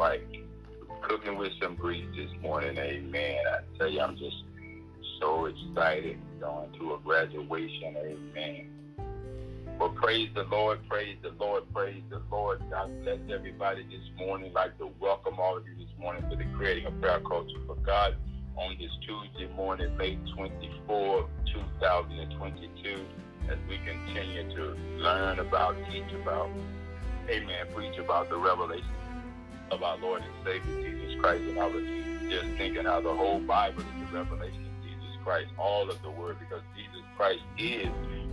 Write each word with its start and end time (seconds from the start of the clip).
right. 0.00 0.22
Cooking 1.02 1.36
with 1.36 1.52
some 1.60 1.74
grease 1.74 2.06
this 2.16 2.30
morning, 2.40 2.78
amen. 2.78 3.36
I 3.46 3.78
tell 3.78 3.90
you, 3.90 4.00
I'm 4.00 4.16
just 4.16 4.36
so 5.20 5.44
excited 5.44 6.18
going 6.40 6.72
to 6.78 6.94
a 6.94 6.98
graduation, 7.00 7.96
amen. 7.98 8.70
Well, 9.78 9.90
praise 9.90 10.30
the 10.34 10.44
Lord, 10.44 10.78
praise 10.88 11.18
the 11.22 11.32
Lord, 11.38 11.64
praise 11.74 12.02
the 12.08 12.22
Lord. 12.30 12.62
God 12.70 12.90
bless 13.02 13.18
everybody 13.30 13.82
this 13.82 14.00
morning. 14.18 14.48
I'd 14.48 14.54
like 14.54 14.78
to 14.78 14.88
welcome 15.00 15.38
all 15.38 15.58
of 15.58 15.66
you 15.66 15.74
this 15.74 15.92
morning 15.98 16.22
to 16.30 16.36
the 16.36 16.44
Creating 16.56 16.86
a 16.86 16.92
Prayer 16.92 17.20
Culture 17.20 17.60
for 17.66 17.76
God 17.76 18.16
on 18.56 18.78
this 18.78 18.90
Tuesday 19.06 19.54
morning, 19.54 19.94
May 19.98 20.18
24, 20.34 21.28
2022, 21.52 23.04
as 23.50 23.58
we 23.68 23.78
continue 23.84 24.48
to 24.56 24.64
learn 24.96 25.40
about, 25.40 25.76
teach 25.90 26.10
about, 26.22 26.48
amen, 27.28 27.66
preach 27.74 27.98
about 27.98 28.30
the 28.30 28.38
revelation 28.38 28.99
of 29.70 29.82
our 29.82 29.98
Lord 29.98 30.22
and 30.22 30.32
Savior 30.44 30.82
Jesus 30.82 31.20
Christ. 31.20 31.42
And 31.42 31.58
I 31.58 31.66
was 31.66 31.84
just 32.28 32.46
thinking 32.56 32.84
how 32.84 33.00
the 33.00 33.14
whole 33.14 33.40
Bible 33.40 33.80
is 33.80 34.10
the 34.10 34.18
revelation 34.18 34.66
of 34.66 34.82
Jesus 34.82 35.16
Christ, 35.24 35.48
all 35.58 35.90
of 35.90 36.00
the 36.02 36.10
Word, 36.10 36.38
because 36.40 36.62
Jesus 36.76 37.02
Christ 37.16 37.42
is 37.58 37.88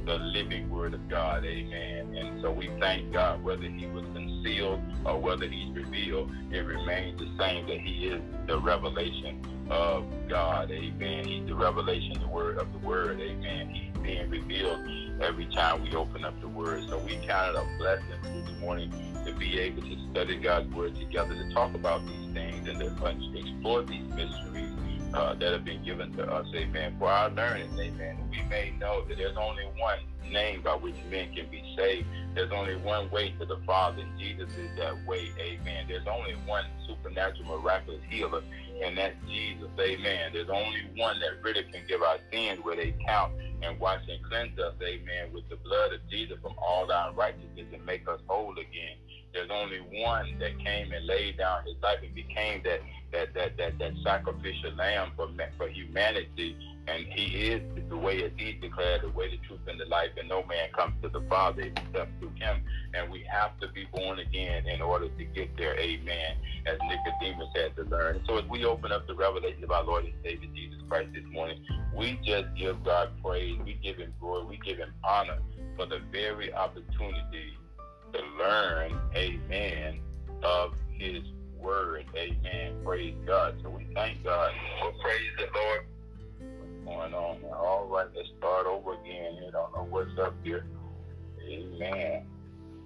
the 0.05 0.17
living 0.17 0.69
Word 0.69 0.93
of 0.93 1.09
God. 1.09 1.43
Amen. 1.45 2.15
And 2.15 2.41
so 2.41 2.51
we 2.51 2.69
thank 2.79 3.11
God, 3.11 3.43
whether 3.43 3.63
He 3.63 3.85
was 3.87 4.05
concealed 4.13 4.81
or 5.05 5.19
whether 5.19 5.47
He's 5.47 5.75
revealed, 5.75 6.31
it 6.51 6.59
remains 6.59 7.19
the 7.19 7.29
same 7.37 7.67
that 7.67 7.79
He 7.79 8.07
is 8.07 8.21
the 8.47 8.59
revelation 8.59 9.41
of 9.69 10.05
God. 10.29 10.71
Amen. 10.71 11.25
He's 11.25 11.47
the 11.47 11.55
revelation, 11.55 12.19
the 12.21 12.27
Word 12.27 12.57
of 12.57 12.71
the 12.71 12.79
Word. 12.79 13.19
Amen. 13.19 13.69
He's 13.69 14.01
being 14.01 14.29
revealed 14.29 14.79
every 15.21 15.47
time 15.47 15.83
we 15.83 15.93
open 15.93 16.23
up 16.23 16.39
the 16.39 16.47
Word. 16.47 16.87
So 16.87 16.97
we 16.99 17.17
count 17.27 17.55
it 17.55 17.61
a 17.61 17.77
blessing 17.77 18.45
this 18.45 18.59
morning 18.61 18.93
to 19.27 19.33
be 19.33 19.59
able 19.59 19.81
to 19.81 19.97
study 20.11 20.37
God's 20.37 20.73
Word 20.73 20.95
together, 20.95 21.35
to 21.35 21.53
talk 21.53 21.75
about 21.75 22.01
these 22.05 22.33
things 22.33 22.67
and 22.67 22.79
to 22.79 23.37
explore 23.37 23.83
these 23.83 24.07
mysteries 24.15 24.71
uh, 25.13 25.35
that 25.35 25.51
have 25.51 25.65
been 25.65 25.83
given 25.83 26.13
to 26.13 26.23
us, 26.23 26.47
amen, 26.55 26.95
for 26.97 27.09
our 27.09 27.29
learning, 27.29 27.69
amen. 27.79 28.17
We 28.31 28.41
may 28.49 28.73
know 28.79 29.05
that 29.05 29.17
there's 29.17 29.37
only 29.37 29.65
one 29.77 29.99
name 30.31 30.61
by 30.61 30.75
which 30.75 30.95
men 31.09 31.33
can 31.33 31.49
be 31.49 31.63
saved. 31.77 32.07
There's 32.35 32.51
only 32.51 32.75
one 32.77 33.09
way 33.09 33.33
to 33.39 33.45
the 33.45 33.59
Father, 33.65 34.01
and 34.01 34.19
Jesus 34.19 34.49
is 34.57 34.69
that 34.77 35.05
way, 35.05 35.29
amen. 35.39 35.85
There's 35.87 36.07
only 36.07 36.33
one 36.45 36.65
supernatural, 36.87 37.59
miraculous 37.59 38.01
healer, 38.09 38.41
and 38.83 38.97
that's 38.97 39.15
Jesus, 39.27 39.69
amen. 39.79 40.31
There's 40.33 40.49
only 40.49 40.87
one 40.95 41.19
that 41.19 41.41
really 41.43 41.63
can 41.63 41.81
give 41.87 42.01
our 42.01 42.17
sins 42.31 42.59
where 42.61 42.75
they 42.75 42.95
count 43.05 43.33
and 43.61 43.79
wash 43.79 44.01
and 44.07 44.23
cleanse 44.25 44.57
us, 44.59 44.75
amen, 44.81 45.33
with 45.33 45.49
the 45.49 45.55
blood 45.57 45.93
of 45.93 45.99
Jesus 46.09 46.37
from 46.41 46.53
all 46.57 46.91
our 46.91 47.13
righteousness 47.13 47.67
and 47.73 47.85
make 47.85 48.07
us 48.07 48.19
whole 48.27 48.53
again. 48.53 48.97
There's 49.37 49.51
only 49.51 49.77
one 50.01 50.39
that 50.39 50.57
came 50.65 50.91
and 50.91 51.05
laid 51.05 51.37
down 51.37 51.63
his 51.67 51.75
life 51.83 51.99
and 52.01 52.11
became 52.15 52.63
that 52.63 52.79
that 53.13 53.35
that 53.35 53.55
that, 53.57 53.77
that 53.77 53.93
sacrificial 54.03 54.73
lamb 54.75 55.11
for 55.15 55.27
for 55.59 55.67
humanity. 55.67 56.57
And 56.87 57.05
he 57.05 57.49
is 57.49 57.61
the 57.87 57.97
way 57.97 58.23
as 58.23 58.31
he 58.37 58.53
declared, 58.53 59.01
the 59.03 59.09
way, 59.09 59.29
the 59.29 59.37
truth, 59.45 59.59
and 59.67 59.79
the 59.79 59.85
life, 59.85 60.09
and 60.17 60.27
no 60.27 60.41
man 60.45 60.69
comes 60.75 60.95
to 61.03 61.09
the 61.09 61.21
Father 61.29 61.63
except 61.63 62.17
through 62.19 62.31
him. 62.39 62.63
And 62.95 63.11
we 63.11 63.27
have 63.29 63.59
to 63.59 63.67
be 63.67 63.85
born 63.93 64.19
again 64.19 64.65
in 64.65 64.81
order 64.81 65.09
to 65.09 65.23
get 65.25 65.55
there. 65.57 65.77
Amen. 65.77 66.37
As 66.65 66.79
Nicodemus 66.87 67.49
had 67.55 67.75
to 67.75 67.83
learn. 67.83 68.23
So 68.25 68.37
as 68.37 68.45
we 68.45 68.65
open 68.65 68.91
up 68.91 69.05
the 69.05 69.15
revelation 69.15 69.65
of 69.65 69.71
our 69.71 69.83
Lord 69.83 70.05
and 70.05 70.13
Savior 70.23 70.49
Jesus 70.55 70.79
Christ 70.89 71.09
this 71.13 71.25
morning, 71.29 71.63
we 71.93 72.19
just 72.23 72.47
give 72.57 72.83
God 72.83 73.09
praise. 73.23 73.59
We 73.63 73.73
give 73.83 73.97
him 73.97 74.13
glory. 74.19 74.45
We 74.45 74.57
give 74.57 74.77
him 74.77 74.93
honor 75.03 75.39
for 75.75 75.85
the 75.85 75.99
very 76.11 76.53
opportunity 76.53 77.57
to 78.17 78.23
learn, 78.37 78.99
amen, 79.15 79.99
of 80.43 80.73
his 80.97 81.21
word. 81.59 82.05
Amen. 82.15 82.73
Praise 82.83 83.15
God. 83.25 83.55
So 83.63 83.69
we 83.69 83.87
thank 83.93 84.23
God. 84.23 84.51
Well, 84.81 84.93
praise 85.01 85.31
the 85.37 85.47
Lord. 85.53 85.85
What's 86.39 86.85
going 86.85 87.13
on 87.13 87.41
now? 87.41 87.53
All 87.53 87.87
right, 87.87 88.07
let's 88.15 88.29
start 88.37 88.65
over 88.65 88.93
again. 88.93 89.35
You 89.43 89.51
don't 89.51 89.73
know 89.73 89.87
what's 89.89 90.17
up 90.19 90.33
here. 90.43 90.65
Amen. 91.47 92.25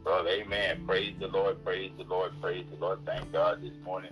Well, 0.05 0.27
amen. 0.27 0.85
Praise 0.87 1.13
the 1.19 1.27
Lord. 1.27 1.63
Praise 1.63 1.91
the 1.97 2.03
Lord. 2.05 2.31
Praise 2.41 2.65
the 2.71 2.77
Lord. 2.77 2.99
Thank 3.05 3.31
God 3.31 3.61
this 3.61 3.73
morning 3.83 4.11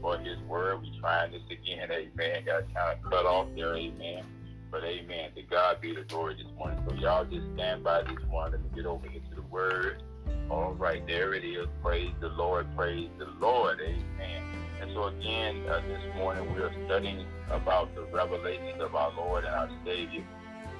for 0.00 0.18
his 0.18 0.38
word. 0.48 0.82
we 0.82 0.96
trying 1.00 1.32
this 1.32 1.42
again. 1.50 1.90
Amen. 1.90 2.44
Got 2.44 2.72
kind 2.74 2.98
of 2.98 3.10
cut 3.10 3.26
off 3.26 3.48
there. 3.56 3.76
Amen. 3.76 4.24
But 4.70 4.84
amen. 4.84 5.30
To 5.36 5.42
God 5.42 5.80
be 5.80 5.94
the 5.94 6.02
glory 6.02 6.34
this 6.34 6.52
morning. 6.56 6.82
So 6.88 6.94
y'all 6.96 7.24
just 7.24 7.46
stand 7.54 7.84
by 7.84 8.02
this 8.02 8.18
morning. 8.28 8.52
Let 8.52 8.62
me 8.62 8.76
get 8.76 8.86
over 8.86 9.06
into 9.06 9.34
the 9.34 9.42
word. 9.42 10.02
All 10.50 10.74
right, 10.74 11.06
there 11.06 11.34
it 11.34 11.44
is. 11.44 11.66
Praise 11.82 12.12
the 12.20 12.28
Lord. 12.28 12.66
Praise 12.76 13.08
the 13.18 13.26
Lord. 13.40 13.80
Amen. 13.80 14.42
And 14.80 14.90
so 14.92 15.04
again, 15.04 15.66
uh, 15.68 15.80
this 15.88 16.02
morning 16.16 16.54
we 16.54 16.60
are 16.60 16.72
studying 16.86 17.24
about 17.50 17.94
the 17.94 18.02
revelations 18.02 18.80
of 18.80 18.94
our 18.94 19.12
Lord 19.14 19.44
and 19.44 19.54
our 19.54 19.70
Savior, 19.84 20.24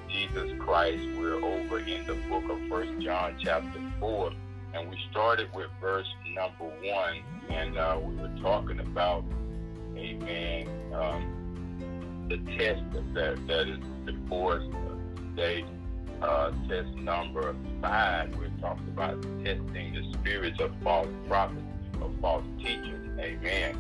Jesus 0.09 0.53
Christ. 0.59 1.03
We're 1.19 1.43
over 1.43 1.79
in 1.79 2.07
the 2.07 2.15
book 2.29 2.45
of 2.51 2.59
First 2.69 2.93
John 3.01 3.37
chapter 3.43 3.81
4. 4.01 4.33
And 4.75 4.91
we 4.91 4.99
started 5.11 5.49
with 5.55 5.71
verse 5.81 6.07
number 6.35 6.65
1. 6.65 7.23
And 7.49 7.79
uh, 7.79 7.99
we 8.03 8.17
were 8.17 8.35
talking 8.43 8.81
about, 8.81 9.25
amen, 9.97 10.69
um, 10.93 12.27
the 12.29 12.39
test 12.59 12.83
that, 13.15 13.47
that 13.47 13.69
is 13.69 13.79
before 14.05 14.61
us 14.61 14.65
today 15.17 15.65
uh, 16.23 16.53
test 16.69 16.89
number 16.97 17.55
five, 17.81 18.35
we 18.37 18.49
talked 18.61 18.87
about 18.89 19.21
testing 19.45 19.95
the 19.95 20.13
spirits 20.15 20.61
of 20.61 20.73
false 20.83 21.09
prophets, 21.29 21.63
of 22.01 22.13
false 22.21 22.45
teachers. 22.59 23.09
Amen. 23.19 23.77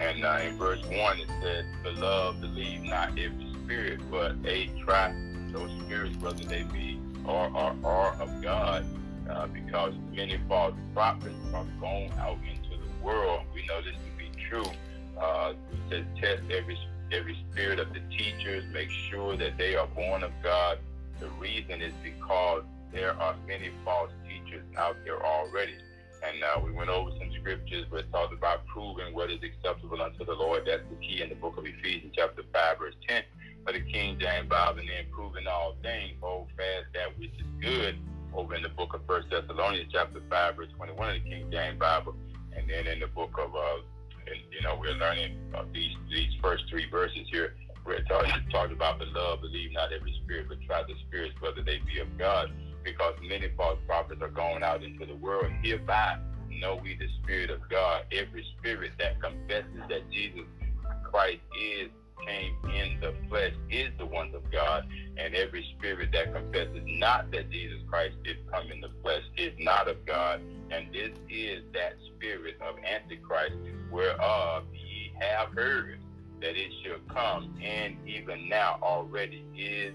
And 0.00 0.24
uh, 0.24 0.40
in 0.44 0.56
verse 0.56 0.82
1, 0.84 1.18
it 1.18 1.28
says, 1.42 1.64
Beloved, 1.82 2.40
believe 2.40 2.82
not 2.82 3.18
every 3.18 3.54
spirit, 3.64 4.00
but 4.10 4.36
a 4.44 4.68
try 4.84 5.12
those 5.52 5.70
spirits, 5.84 6.16
whether 6.20 6.44
they 6.44 6.62
be 6.62 7.00
or 7.26 7.50
are, 7.54 7.74
are 7.84 8.12
of 8.20 8.42
God, 8.42 8.84
uh, 9.28 9.46
because 9.48 9.92
many 10.14 10.38
false 10.48 10.74
prophets 10.94 11.34
are 11.52 11.66
gone 11.80 12.10
out 12.18 12.38
into 12.48 12.70
the 12.70 13.04
world. 13.04 13.42
We 13.54 13.66
know 13.66 13.82
this 13.82 13.94
to 13.94 14.18
be 14.18 14.30
true. 14.48 14.70
Uh, 15.20 15.54
it 15.90 16.04
test 16.20 16.42
every 16.50 16.78
every 17.10 17.42
spirit 17.50 17.78
of 17.78 17.92
the 17.94 18.00
teachers, 18.16 18.64
make 18.72 18.90
sure 19.10 19.36
that 19.36 19.56
they 19.56 19.74
are 19.74 19.86
born 19.86 20.22
of 20.22 20.30
God 20.42 20.78
the 21.20 21.28
reason 21.40 21.80
is 21.80 21.92
because 22.02 22.64
there 22.92 23.12
are 23.20 23.36
many 23.46 23.70
false 23.84 24.10
teachers 24.28 24.64
out 24.76 24.96
there 25.04 25.24
already. 25.24 25.74
And 26.22 26.42
uh, 26.42 26.60
we 26.64 26.72
went 26.72 26.90
over 26.90 27.10
some 27.10 27.30
scriptures 27.38 27.86
where 27.90 28.00
it 28.00 28.10
talks 28.10 28.34
about 28.34 28.66
proving 28.66 29.14
what 29.14 29.30
is 29.30 29.38
acceptable 29.42 30.02
unto 30.02 30.24
the 30.24 30.32
Lord. 30.32 30.64
That's 30.66 30.82
the 30.90 30.96
key 30.96 31.22
in 31.22 31.28
the 31.28 31.36
book 31.36 31.56
of 31.56 31.64
Ephesians, 31.64 32.12
chapter 32.16 32.42
5, 32.52 32.78
verse 32.78 32.94
10 33.06 33.22
for 33.64 33.72
the 33.72 33.80
King 33.80 34.18
James 34.18 34.48
Bible, 34.48 34.80
and 34.80 34.88
then 34.88 35.04
proving 35.12 35.46
all 35.46 35.76
things, 35.82 36.16
hold 36.20 36.48
fast 36.56 36.86
that 36.94 37.18
which 37.18 37.30
is 37.38 37.46
good 37.60 37.98
over 38.34 38.54
in 38.54 38.62
the 38.62 38.68
book 38.70 38.94
of 38.94 39.00
First 39.06 39.30
Thessalonians, 39.30 39.92
chapter 39.92 40.20
5, 40.28 40.56
verse 40.56 40.68
21 40.76 41.16
of 41.16 41.22
the 41.22 41.28
King 41.28 41.50
James 41.50 41.78
Bible. 41.78 42.16
And 42.56 42.68
then 42.68 42.86
in 42.86 43.00
the 43.00 43.06
book 43.06 43.36
of, 43.38 43.54
uh, 43.54 43.82
and, 44.26 44.40
you 44.50 44.62
know, 44.62 44.78
we're 44.80 44.94
learning 44.94 45.38
uh, 45.54 45.64
these, 45.72 45.94
these 46.10 46.32
first 46.42 46.64
three 46.68 46.88
verses 46.90 47.26
here 47.30 47.54
where 47.88 47.96
it 47.96 48.06
talks, 48.06 48.30
talks 48.52 48.72
about 48.72 48.98
the 48.98 49.06
love, 49.06 49.40
believe 49.40 49.72
not 49.72 49.92
every 49.92 50.14
spirit, 50.24 50.46
but 50.48 50.60
try 50.66 50.82
the 50.82 50.94
spirits 51.08 51.34
whether 51.40 51.62
they 51.62 51.78
be 51.86 51.98
of 52.00 52.18
God, 52.18 52.52
because 52.84 53.14
many 53.26 53.48
false 53.56 53.78
prophets 53.86 54.20
are 54.20 54.28
going 54.28 54.62
out 54.62 54.84
into 54.84 55.06
the 55.06 55.16
world. 55.16 55.50
Hereby 55.62 56.18
know 56.60 56.78
we 56.82 56.96
the 56.96 57.08
Spirit 57.22 57.50
of 57.50 57.60
God. 57.70 58.02
Every 58.12 58.44
spirit 58.58 58.92
that 58.98 59.20
confesses 59.20 59.80
that 59.88 60.10
Jesus 60.10 60.44
Christ 61.10 61.40
is 61.58 61.88
came 62.26 62.56
in 62.74 63.00
the 63.00 63.14
flesh 63.28 63.52
is 63.70 63.90
the 63.96 64.04
one 64.04 64.34
of 64.34 64.50
God, 64.50 64.86
and 65.16 65.34
every 65.34 65.64
spirit 65.78 66.10
that 66.12 66.34
confesses 66.34 66.82
not 66.84 67.30
that 67.30 67.48
Jesus 67.50 67.78
Christ 67.88 68.16
did 68.24 68.36
come 68.52 68.70
in 68.70 68.80
the 68.80 68.90
flesh 69.02 69.22
is 69.36 69.52
not 69.58 69.88
of 69.88 70.04
God, 70.04 70.40
and 70.70 70.92
this 70.92 71.16
is 71.30 71.62
that 71.72 71.94
spirit 72.16 72.56
of 72.60 72.74
Antichrist 72.84 73.54
whereof 73.90 74.64
ye 74.74 75.12
have 75.20 75.50
heard 75.54 76.00
that 76.40 76.56
it 76.56 76.72
should 76.82 77.06
come, 77.08 77.54
and 77.62 77.96
even 78.08 78.48
now 78.48 78.78
already 78.82 79.44
is 79.56 79.94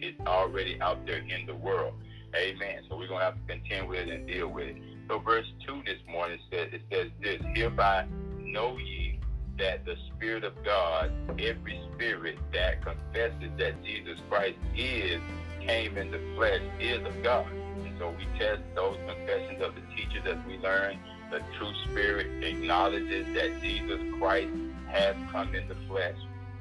it's 0.00 0.20
already 0.26 0.80
out 0.80 1.04
there 1.06 1.18
in 1.18 1.46
the 1.46 1.54
world. 1.54 1.94
Amen. 2.36 2.82
So 2.88 2.96
we're 2.96 3.08
gonna 3.08 3.24
have 3.24 3.34
to 3.34 3.52
contend 3.52 3.88
with 3.88 4.00
it 4.00 4.08
and 4.08 4.26
deal 4.26 4.48
with 4.48 4.68
it. 4.68 4.76
So 5.08 5.18
verse 5.18 5.46
two 5.66 5.82
this 5.86 5.98
morning 6.08 6.38
says 6.50 6.68
it 6.72 6.82
says 6.90 7.10
this: 7.22 7.40
Hereby 7.54 8.06
know 8.40 8.76
ye 8.78 9.20
that 9.58 9.84
the 9.84 9.96
Spirit 10.14 10.44
of 10.44 10.52
God, 10.64 11.12
every 11.40 11.80
spirit 11.94 12.38
that 12.52 12.84
confesses 12.84 13.50
that 13.58 13.82
Jesus 13.82 14.18
Christ 14.28 14.58
is 14.76 15.20
came 15.60 15.96
in 15.98 16.10
the 16.10 16.20
flesh, 16.36 16.62
is 16.78 17.04
of 17.04 17.22
God. 17.22 17.50
And 17.50 17.98
so 17.98 18.10
we 18.10 18.24
test 18.38 18.62
those 18.74 18.96
confessions 19.06 19.62
of 19.62 19.74
the 19.74 19.80
teachers 19.96 20.22
as 20.26 20.36
we 20.46 20.58
learn. 20.58 20.98
The 21.30 21.42
true 21.58 21.72
spirit 21.84 22.44
acknowledges 22.44 23.26
that 23.34 23.60
Jesus 23.60 24.00
Christ 24.18 24.50
has 24.88 25.16
come 25.30 25.54
in 25.54 25.68
the 25.68 25.76
flesh. 25.88 26.16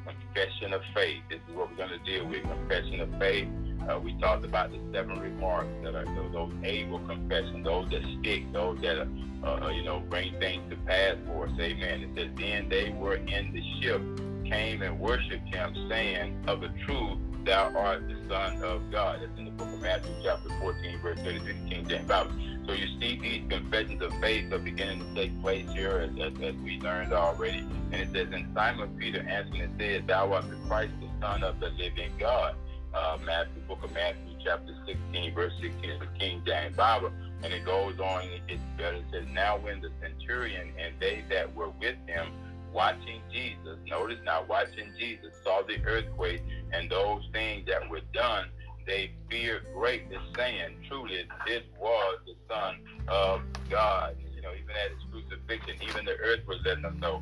Confession 0.05 0.73
of 0.73 0.81
faith. 0.93 1.21
This 1.29 1.39
is 1.49 1.55
what 1.55 1.69
we're 1.69 1.77
going 1.77 1.89
to 1.89 1.99
deal 1.99 2.25
with. 2.27 2.43
Confession 2.43 3.01
of 3.01 3.09
faith. 3.19 3.47
Uh, 3.89 3.99
we 3.99 4.13
talked 4.19 4.45
about 4.45 4.71
the 4.71 4.79
seven 4.93 5.19
remarks 5.19 5.69
that 5.83 5.95
are 5.95 6.05
those, 6.05 6.31
those 6.33 6.53
able 6.63 6.99
confessions, 6.99 7.63
those 7.63 7.89
that 7.89 8.03
stick, 8.19 8.51
those 8.51 8.79
that 8.81 8.97
are, 8.97 9.63
uh, 9.63 9.69
you 9.69 9.83
know, 9.83 10.01
bring 10.09 10.37
things 10.39 10.61
to 10.69 10.75
pass 10.85 11.15
for 11.25 11.47
us. 11.47 11.51
Amen. 11.59 12.03
It 12.03 12.09
says, 12.15 12.29
then 12.37 12.69
they 12.69 12.89
were 12.89 13.15
in 13.15 13.53
the 13.53 13.63
ship, 13.81 14.01
came 14.45 14.81
and 14.81 14.99
worshipped 14.99 15.53
him, 15.53 15.87
saying, 15.89 16.43
of 16.47 16.63
a 16.63 16.69
truth, 16.85 17.17
thou 17.45 17.73
art 17.77 18.07
the 18.07 18.15
Son 18.27 18.61
of 18.61 18.91
God. 18.91 19.19
That's 19.21 19.37
in 19.37 19.45
the 19.45 19.51
book 19.51 19.73
of 19.73 19.81
Matthew, 19.81 20.13
chapter 20.21 20.49
14, 20.59 20.99
verse 21.01 21.19
33, 21.19 21.55
King 21.69 21.87
James 21.87 22.07
Bible. 22.07 22.31
So 22.67 22.73
you 22.73 22.87
see 22.99 23.17
these 23.17 23.43
confessions 23.49 24.01
of 24.01 24.13
faith 24.19 24.51
are 24.51 24.59
beginning 24.59 24.99
to 24.99 25.15
take 25.15 25.41
place 25.41 25.71
here, 25.71 25.99
as, 25.99 26.11
as, 26.19 26.33
as 26.43 26.55
we 26.55 26.79
learned 26.81 27.13
already. 27.13 27.65
And 27.91 27.95
it 27.95 28.11
says, 28.11 28.27
and 28.33 28.53
Simon 28.53 28.93
Peter 28.99 29.21
answered 29.21 29.55
and 29.55 29.79
said, 29.79 30.05
Thou 30.05 30.33
art 30.33 30.49
the 30.49 30.57
Christ, 30.67 30.91
the 30.99 31.07
Son 31.21 31.43
of 31.43 31.61
the 31.61 31.69
living 31.69 32.11
God. 32.19 32.55
Uh, 32.93 33.17
Matthew, 33.25 33.61
book 33.69 33.83
of 33.83 33.93
Matthew, 33.93 34.35
chapter 34.43 34.75
16, 34.85 35.33
verse 35.33 35.53
16 35.61 35.91
of 35.91 35.99
the 36.01 36.07
King 36.19 36.41
James 36.45 36.75
Bible. 36.75 37.11
And 37.41 37.53
it 37.53 37.63
goes 37.63 37.99
on, 37.99 38.23
it 38.23 38.45
gets 38.47 38.61
better. 38.77 38.97
It 38.97 39.05
says, 39.13 39.25
Now 39.31 39.57
when 39.57 39.79
the 39.79 39.89
centurion 40.01 40.73
and 40.77 40.93
they 40.99 41.23
that 41.29 41.55
were 41.55 41.69
with 41.69 41.95
him 42.05 42.33
watching 42.73 43.21
Jesus, 43.31 43.77
notice 43.87 44.17
now 44.25 44.43
watching 44.47 44.91
Jesus, 44.99 45.33
saw 45.41 45.61
the 45.61 45.81
earthquake 45.85 46.41
and 46.73 46.89
those 46.91 47.23
things 47.31 47.65
that 47.67 47.89
were 47.89 48.01
done, 48.13 48.49
they 48.87 49.11
feared 49.29 49.65
greatly, 49.73 50.17
saying, 50.35 50.77
Truly, 50.87 51.27
this 51.45 51.63
was 51.79 52.19
the 52.25 52.33
Son 52.49 52.77
of 53.07 53.41
God. 53.69 54.15
You 54.33 54.41
know, 54.41 54.51
even 54.53 54.71
at 54.71 54.91
his 54.91 55.03
crucifixion, 55.11 55.75
even 55.87 56.05
the 56.05 56.15
earth 56.15 56.47
was 56.47 56.57
letting 56.65 56.83
them 56.83 56.99
know, 56.99 57.19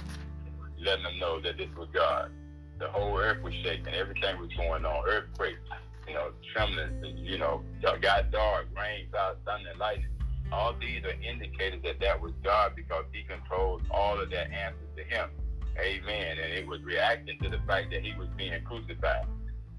letting 0.80 1.04
them 1.04 1.20
know 1.20 1.42
that 1.42 1.58
this 1.58 1.70
was 1.76 1.90
God. 1.92 2.32
The 2.78 2.88
whole 2.88 3.18
earth 3.18 3.42
was 3.42 3.54
shaking. 3.56 3.94
Everything 3.94 4.40
was 4.40 4.52
going 4.56 4.86
on. 4.86 5.10
Earthquakes, 5.10 5.60
you 6.08 6.14
know, 6.14 6.32
trembling, 6.54 7.18
you 7.18 7.40
know, 7.40 7.64
got 7.82 8.32
dark, 8.32 8.68
rain, 8.78 9.08
clouds, 9.12 9.40
thunder, 9.46 9.70
and 9.72 9.80
lightning. 9.80 10.10
All 10.52 10.76
these 10.80 11.04
are 11.04 11.14
indicators 11.24 11.82
that 11.84 12.00
that 12.02 12.22
was 12.22 12.34
God 12.44 12.74
because 12.76 13.06
he 13.12 13.24
controls 13.24 13.82
all 13.90 14.22
of 14.22 14.30
that 14.30 14.52
answers 14.52 14.90
to 14.96 15.04
him. 15.04 15.30
Amen. 15.80 16.38
And 16.42 16.54
it 16.54 16.68
was 16.68 16.82
reacting 16.84 17.40
to 17.40 17.50
the 17.50 17.60
fact 17.66 17.92
that 17.92 18.04
he 18.04 18.14
was 18.18 18.28
being 18.38 18.54
crucified. 18.64 19.26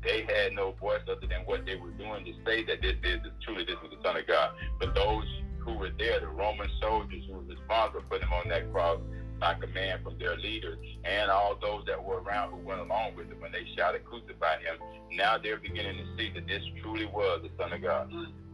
They 0.07 0.23
had 0.23 0.53
no 0.55 0.71
voice 0.81 1.03
other 1.11 1.27
than 1.27 1.43
what 1.47 1.67
they 1.67 1.75
were 1.75 1.91
doing 1.91 2.25
to 2.25 2.33
say 2.47 2.65
that 2.65 2.81
this 2.81 2.95
is 3.03 3.21
truly 3.43 3.65
this 3.65 3.75
was 3.83 3.91
the 3.91 4.01
Son 4.07 4.17
of 4.17 4.27
God. 4.27 4.53
But 4.79 4.95
those 4.95 5.27
who 5.59 5.75
were 5.75 5.91
there, 5.99 6.21
the 6.21 6.29
Roman 6.29 6.71
soldiers 6.81 7.25
who 7.27 7.35
were 7.35 7.43
responsible 7.43 8.05
for 8.09 8.19
him 8.19 8.33
on 8.33 8.49
that 8.49 8.71
cross, 8.73 9.01
by 9.41 9.55
command 9.55 10.03
from 10.03 10.19
their 10.19 10.37
leaders, 10.37 10.79
and 11.05 11.31
all 11.31 11.59
those 11.61 11.85
that 11.87 12.03
were 12.03 12.23
around 12.23 12.53
who 12.53 12.57
went 12.59 12.81
along 12.81 13.17
with 13.17 13.29
them 13.29 13.41
when 13.41 13.53
they 13.53 13.67
shouted, 13.77 14.05
crucify 14.05 14.59
him. 14.61 14.79
Now 15.13 15.39
they're 15.39 15.59
beginning 15.59 15.97
to 15.99 16.17
see 16.17 16.33
that 16.33 16.47
this 16.47 16.63
truly 16.81 17.07
was 17.07 17.43
the 17.43 17.51
Son 17.63 17.73
of 17.73 17.83
God. 17.83 18.11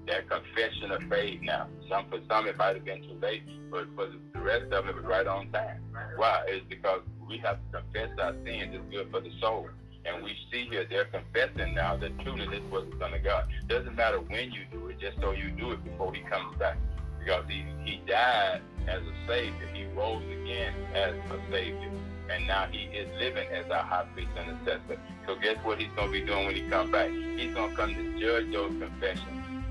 That 0.08 0.28
confession 0.28 0.90
of 0.90 1.02
faith 1.04 1.40
now. 1.42 1.68
Some 1.88 2.06
for 2.10 2.18
some 2.28 2.48
it 2.48 2.56
might 2.56 2.74
have 2.74 2.84
been 2.84 3.02
too 3.02 3.18
late, 3.22 3.42
but 3.70 3.86
for 3.94 4.08
the 4.32 4.40
rest 4.40 4.64
of 4.64 4.70
them 4.70 4.88
it 4.88 4.96
was 4.96 5.04
right 5.04 5.26
on 5.26 5.52
time. 5.52 5.80
Why? 6.16 6.42
It's 6.48 6.66
because 6.68 7.02
we 7.28 7.38
have 7.38 7.58
to 7.70 7.78
confess 7.78 8.10
our 8.18 8.32
sins. 8.44 8.74
It's 8.74 8.84
good 8.90 9.10
for 9.12 9.20
the 9.20 9.30
soul. 9.40 9.68
And 10.04 10.24
we 10.24 10.36
see 10.50 10.66
here 10.66 10.84
they're 10.88 11.04
confessing 11.04 11.74
now 11.74 11.96
that 11.96 12.18
truly 12.20 12.46
this 12.48 12.62
was 12.70 12.84
the 12.90 12.98
Son 12.98 13.14
of 13.14 13.22
God. 13.22 13.46
Doesn't 13.68 13.94
matter 13.94 14.18
when 14.18 14.50
you 14.50 14.62
do 14.70 14.88
it, 14.88 14.98
just 14.98 15.20
so 15.20 15.30
you 15.32 15.50
do 15.50 15.72
it 15.72 15.84
before 15.84 16.12
he 16.12 16.22
comes 16.22 16.56
back. 16.58 16.76
Because 17.18 17.44
he, 17.48 17.64
he 17.84 18.02
died 18.06 18.60
as 18.88 19.00
a 19.00 19.26
Savior. 19.28 19.66
He 19.72 19.84
rose 19.96 20.24
again 20.24 20.74
as 20.94 21.14
a 21.30 21.40
Savior. 21.52 21.90
And 22.30 22.46
now 22.46 22.66
he 22.66 22.84
is 22.96 23.08
living 23.20 23.46
as 23.48 23.70
our 23.70 23.84
high 23.84 24.06
priest 24.14 24.30
and 24.36 24.50
intercessor. 24.50 25.00
So 25.26 25.36
guess 25.36 25.56
what 25.62 25.78
he's 25.78 25.88
to 25.96 26.10
be 26.10 26.20
doing 26.22 26.46
when 26.46 26.56
he 26.56 26.62
comes 26.62 26.90
back? 26.90 27.10
He's 27.10 27.54
to 27.54 27.68
come 27.76 27.94
to 27.94 28.20
judge 28.20 28.52
those 28.52 28.72
confessions, 28.80 29.64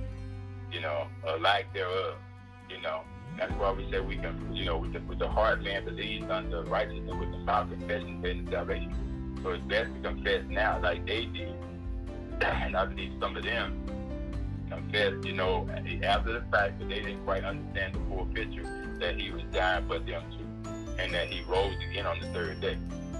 you 0.72 0.80
know, 0.80 1.07
or 1.28 1.39
lack 1.39 1.74
thereof, 1.74 2.16
you 2.69 2.81
know. 2.81 3.01
That's 3.38 3.51
why 3.54 3.72
we 3.72 3.89
say 3.92 4.00
we 4.00 4.18
can, 4.18 4.54
you 4.54 4.66
know, 4.66 4.78
with 4.78 4.94
the, 4.94 5.00
with 5.01 5.19
the 5.19 5.28
heart 5.28 5.62
man 5.63 5.86
believes 5.86 6.30
unto 6.30 6.62
righteousness, 6.62 7.16
with 7.19 7.31
the 7.31 7.38
mouth 7.39 7.69
confession 7.69 8.24
and 8.25 8.50
salvation. 8.50 9.10
So 9.43 9.49
it's 9.49 9.63
best 9.65 9.93
to 9.95 10.09
confess 10.09 10.43
now, 10.49 10.79
like 10.81 11.05
they 11.05 11.25
did. 11.25 11.55
And 12.41 12.75
I 12.75 12.85
believe 12.85 13.13
some 13.19 13.35
of 13.35 13.43
them 13.43 13.83
confessed, 14.69 15.25
you 15.25 15.33
know, 15.33 15.67
after 16.03 16.33
the 16.33 16.45
fact 16.51 16.79
that 16.79 16.89
they 16.89 16.99
didn't 16.99 17.23
quite 17.23 17.43
understand 17.43 17.95
the 17.95 17.99
full 18.09 18.25
picture 18.27 18.63
that 18.99 19.19
he 19.19 19.31
was 19.31 19.41
dying 19.51 19.88
for 19.88 19.99
them 19.99 20.23
too, 20.31 20.69
and 20.99 21.13
that 21.13 21.27
he 21.27 21.43
rose 21.43 21.73
again 21.89 22.05
on 22.05 22.19
the 22.19 22.27
third 22.27 22.61
day, 22.61 22.77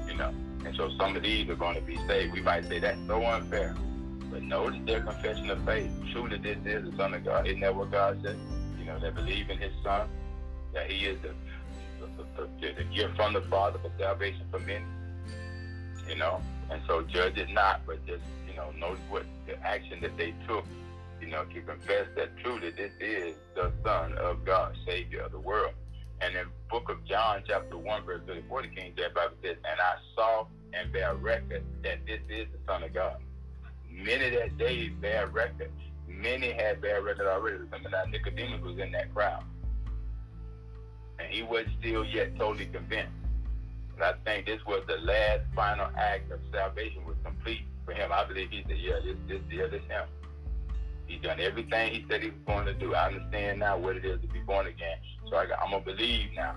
you 0.07 0.15
know. 0.15 0.33
And 0.63 0.75
so 0.75 0.91
some 0.97 1.15
of 1.15 1.23
these 1.23 1.50
are 1.50 1.56
going 1.56 1.75
to 1.75 1.81
be 1.81 1.97
saved. 2.07 2.33
We 2.33 2.41
might 2.41 2.65
say 2.65 2.79
that's 2.79 3.00
so 3.07 3.24
unfair. 3.25 3.75
But 4.31 4.44
notice 4.44 4.79
their 4.85 5.01
confession 5.01 5.50
of 5.50 5.63
faith. 5.65 5.91
Truly, 6.12 6.38
this 6.38 6.57
is 6.65 6.89
the 6.89 6.95
Son 6.95 7.13
of 7.13 7.25
God. 7.25 7.47
Isn't 7.47 7.62
that 7.62 7.75
what 7.75 7.91
God 7.91 8.21
said? 8.24 8.38
You 8.79 8.85
know, 8.85 9.00
they 9.00 9.09
believe 9.09 9.50
in 9.50 9.57
His 9.57 9.74
Son, 9.83 10.07
that 10.74 10.89
He 10.89 11.06
is 11.07 11.19
the, 11.21 11.33
the, 12.00 12.47
the, 12.62 12.74
the 12.75 12.83
gift 12.95 13.15
from 13.15 13.33
the 13.33 13.41
Father 13.41 13.79
for 13.79 13.91
salvation 14.00 14.44
for 14.51 14.59
men 14.59 14.83
you 16.12 16.18
know. 16.18 16.42
And 16.69 16.81
so 16.88 17.02
judge 17.04 17.38
it 17.38 17.50
not, 17.50 17.81
but 17.88 18.06
just, 18.06 18.24
you 18.48 18.56
know, 18.56 18.72
notice 18.78 19.02
what 19.10 19.25
the 19.48 19.58
action 19.66 20.00
that 20.02 20.18
they 20.18 20.34
took, 20.48 20.66
you 21.22 21.28
know, 21.28 21.46
to 21.46 21.62
confess 21.62 22.08
that 22.16 22.38
truly 22.38 22.72
this 22.72 22.92
is 23.00 23.36
the 23.56 23.72
Son 23.84 24.13
of 24.18 24.46
God, 24.46 24.78
Savior 24.86 25.22
of 25.22 25.31
the 25.31 25.40
world. 25.40 25.74
And 26.19 26.36
in 26.36 26.48
book 26.69 26.90
of 26.90 27.04
John, 27.06 27.44
chapter 27.48 27.78
1, 27.78 28.06
verse 28.06 28.22
34, 28.28 28.62
the 28.62 28.68
King 28.68 28.94
James 28.96 29.13
Bible 29.16 29.36
says, 29.44 29.56
And 29.69 29.80
I 29.80 29.96
saw 30.16 30.46
and 30.74 30.92
bear 30.94 31.16
record 31.16 31.63
that 31.84 32.06
this 32.06 32.19
is 32.30 32.48
the 32.52 32.60
Son 32.68 32.84
of 32.84 32.94
God. 32.94 33.18
Many 33.90 34.30
that 34.31 34.58
day 34.58 34.90
bear 34.90 35.28
record. 35.28 35.72
Many 36.08 36.52
had 36.52 36.81
bear 36.81 37.02
record 37.02 37.28
already. 37.28 37.58
Remember 37.58 37.90
that 37.90 38.10
Nicodemus 38.10 38.62
was 38.62 38.78
in 38.78 38.92
that 38.92 39.13
crowd. 39.13 39.44
And 41.19 41.28
he 41.30 41.42
was 41.44 41.66
still 41.80 42.06
yet 42.06 42.38
totally 42.38 42.68
convinced. 42.68 43.20
I 44.01 44.13
think 44.25 44.45
this 44.45 44.59
was 44.65 44.83
the 44.88 44.98
last 44.98 45.42
final 45.56 45.88
act 45.98 46.31
of 46.31 46.39
salvation 46.51 47.06
was 47.06 47.15
complete 47.24 47.62
for 47.86 47.94
him. 47.94 48.12
I 48.12 48.25
believe 48.25 48.50
he 48.50 48.63
said, 48.68 48.77
yeah, 48.80 49.00
this, 49.03 49.18
this, 49.27 49.42
yeah, 49.51 49.68
this 49.68 49.83
him. 49.83 50.07
He's 51.07 51.21
done 51.21 51.39
everything 51.39 51.94
he 51.94 52.06
said 52.09 52.24
he 52.24 52.30
was 52.30 52.39
going 52.48 52.65
to 52.65 52.74
do. 52.74 52.95
I 52.95 53.07
understand 53.07 53.59
now 53.59 53.77
what 53.77 53.98
it 53.98 54.06
is 54.06 54.21
to 54.21 54.27
be 54.27 54.39
born 54.39 54.68
again. 54.68 54.98
So 55.30 55.36
I 55.36 55.44
I'm 55.62 55.71
going 55.71 55.83
to 55.83 55.92
believe 55.92 56.30
now 56.33 56.56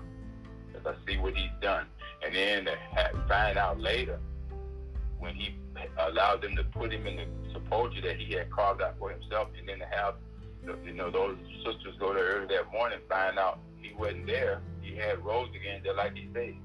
because 0.67 0.95
I 0.95 1.11
see 1.11 1.17
what 1.17 1.35
he's 1.35 1.51
done. 1.61 1.87
And 2.25 2.33
then 2.33 2.65
to 2.65 2.75
have, 2.93 3.27
find 3.27 3.57
out 3.57 3.79
later 3.79 4.19
when 5.19 5.35
he 5.35 5.55
allowed 5.97 6.41
them 6.41 6.55
to 6.55 6.63
put 6.63 6.93
him 6.93 7.05
in 7.05 7.17
the 7.17 7.25
sepulchre 7.53 8.01
that 8.01 8.17
he 8.17 8.33
had 8.33 8.49
carved 8.49 8.81
out 8.81 8.95
for 8.97 9.11
himself 9.11 9.49
and 9.57 9.67
then 9.67 9.79
to 9.79 9.85
have, 9.85 10.15
you 10.85 10.93
know, 10.93 11.11
those 11.11 11.37
sisters 11.65 11.95
go 11.99 12.13
there 12.13 12.23
early 12.23 12.47
that 12.47 12.71
morning 12.71 12.99
find 13.09 13.37
out 13.37 13.59
he 13.81 13.93
wasn't 13.93 14.25
there. 14.25 14.61
He 14.81 14.95
had 14.95 15.23
rose 15.23 15.49
again 15.49 15.81
just 15.83 15.97
like 15.97 16.15
he 16.15 16.29
said. 16.33 16.55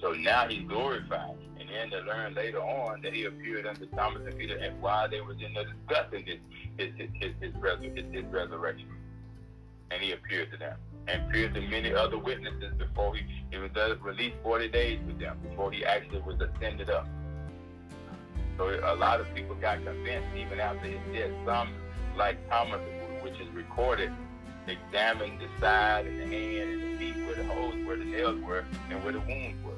So 0.00 0.12
now 0.12 0.46
he's 0.48 0.66
glorified. 0.68 1.36
And 1.58 1.68
then 1.68 1.90
to 1.90 2.06
learn 2.06 2.34
later 2.34 2.60
on 2.60 3.02
that 3.02 3.12
he 3.12 3.24
appeared 3.24 3.66
unto 3.66 3.86
Thomas 3.86 4.22
and 4.24 4.38
Peter 4.38 4.56
and 4.56 4.80
while 4.80 5.08
they 5.08 5.20
was 5.20 5.36
in 5.44 5.52
there 5.54 5.64
discussing 5.64 6.24
his 6.24 6.38
his 6.76 6.94
his 6.96 7.10
his, 7.20 7.34
his, 7.40 7.94
his, 7.94 8.04
his, 8.12 8.24
resurrection. 8.26 8.88
And 9.90 10.02
he 10.02 10.12
appeared 10.12 10.52
to 10.52 10.58
them. 10.58 10.76
And 11.08 11.26
appeared 11.26 11.54
to 11.54 11.60
many 11.62 11.92
other 11.92 12.18
witnesses 12.18 12.74
before 12.76 13.16
he, 13.16 13.22
he 13.50 13.58
was 13.58 13.70
released 14.02 14.36
40 14.42 14.68
days 14.68 15.00
with 15.06 15.18
them, 15.18 15.38
before 15.42 15.72
he 15.72 15.84
actually 15.84 16.20
was 16.20 16.36
ascended 16.40 16.90
up. 16.90 17.08
So 18.58 18.68
a 18.68 18.94
lot 18.94 19.20
of 19.20 19.32
people 19.34 19.54
got 19.54 19.82
convinced 19.84 20.28
even 20.36 20.60
after 20.60 20.86
his 20.86 21.00
death. 21.14 21.30
Some, 21.46 21.72
like 22.16 22.36
Thomas, 22.50 22.80
which 23.22 23.40
is 23.40 23.48
recorded, 23.54 24.12
examined 24.66 25.40
the 25.40 25.48
side 25.60 26.06
and 26.06 26.20
the 26.20 26.36
hand 26.36 26.70
and 26.70 26.82
the 26.82 26.98
feet 26.98 27.16
where 27.24 27.36
the 27.36 27.44
holes, 27.44 27.74
where 27.86 27.96
the 27.96 28.04
nails 28.04 28.38
were, 28.42 28.64
and 28.90 29.02
where 29.02 29.12
the 29.12 29.20
wounds 29.20 29.64
were 29.64 29.77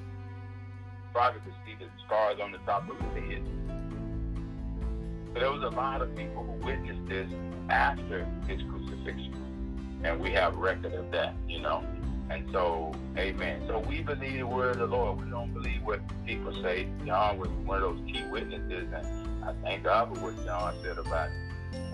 prophet 1.13 1.43
could 1.45 1.55
see 1.67 1.75
the 1.79 1.91
scars 2.07 2.39
on 2.43 2.53
the 2.53 2.59
top 2.59 2.89
of 2.89 2.99
his 3.15 3.25
head. 3.25 3.43
So 5.33 5.41
there 5.41 5.53
was 5.53 5.63
a 5.63 5.69
lot 5.69 6.03
of 6.03 6.15
people 6.17 6.45
who 6.45 6.67
witnessed 6.67 7.07
this 7.07 7.29
after 7.69 8.27
his 8.47 8.61
crucifixion. 8.63 10.01
And 10.03 10.19
we 10.21 10.31
have 10.33 10.57
record 10.57 10.95
of 10.95 11.11
that, 11.13 11.35
you 11.47 11.61
know. 11.61 11.85
And 12.31 12.49
so, 12.53 12.95
amen. 13.19 13.65
So 13.67 13.81
we 13.81 14.03
believe 14.03 14.39
the 14.39 14.47
word 14.47 14.77
of 14.77 14.91
the 14.91 14.97
Lord. 14.97 15.25
We 15.25 15.31
don't 15.31 15.53
believe 15.53 15.83
what 15.83 16.01
people 16.27 16.53
say. 16.63 16.89
John 17.05 17.39
was 17.39 17.51
one 17.51 17.83
of 17.83 17.97
those 17.97 18.01
key 18.07 18.23
witnesses, 18.31 18.89
and 18.95 19.45
I 19.45 19.53
thank 19.63 19.85
God 19.85 20.15
for 20.15 20.25
what 20.25 20.45
John 20.45 20.75
said 20.83 20.99
about. 20.99 21.29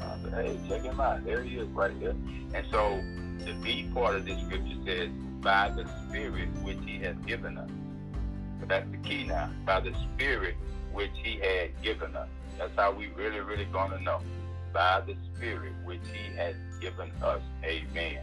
Uh, 0.00 0.16
but, 0.22 0.32
hey, 0.32 0.58
check 0.68 0.82
him 0.82 1.00
out. 1.00 1.24
There 1.24 1.42
he 1.42 1.56
is 1.56 1.68
right 1.68 1.98
there. 2.00 2.14
And 2.54 2.66
so 2.70 3.00
the 3.44 3.54
B 3.62 3.90
part 3.92 4.16
of 4.16 4.24
this 4.24 4.40
scripture 4.42 4.76
says, 4.84 5.10
by 5.40 5.70
the 5.70 5.88
Spirit 6.08 6.48
which 6.62 6.78
he 6.84 6.98
has 6.98 7.16
given 7.26 7.56
us. 7.56 7.70
But 8.58 8.68
that's 8.68 8.90
the 8.90 8.98
key 8.98 9.24
now. 9.24 9.50
By 9.64 9.80
the 9.80 9.94
Spirit 10.14 10.56
which 10.92 11.10
He 11.22 11.38
had 11.38 11.80
given 11.82 12.16
us. 12.16 12.28
That's 12.58 12.74
how 12.76 12.92
we 12.92 13.08
really, 13.08 13.40
really 13.40 13.66
gonna 13.66 14.00
know. 14.00 14.20
By 14.72 15.02
the 15.06 15.16
Spirit 15.34 15.72
which 15.84 16.00
He 16.12 16.34
has 16.36 16.54
given 16.80 17.10
us. 17.22 17.42
Amen. 17.64 18.18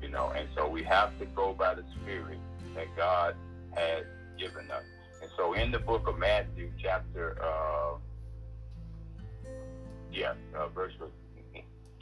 You 0.00 0.08
know, 0.08 0.32
and 0.36 0.48
so 0.54 0.68
we 0.68 0.82
have 0.84 1.18
to 1.18 1.26
go 1.26 1.54
by 1.54 1.74
the 1.74 1.84
Spirit 2.00 2.38
that 2.74 2.94
God 2.96 3.34
has 3.74 4.04
given 4.38 4.70
us. 4.70 4.84
And 5.22 5.30
so 5.36 5.54
in 5.54 5.70
the 5.70 5.78
book 5.78 6.06
of 6.06 6.18
Matthew, 6.18 6.70
chapter 6.80 7.38
uh, 7.42 7.96
yeah, 10.12 10.34
uh, 10.56 10.68
verse 10.68 10.92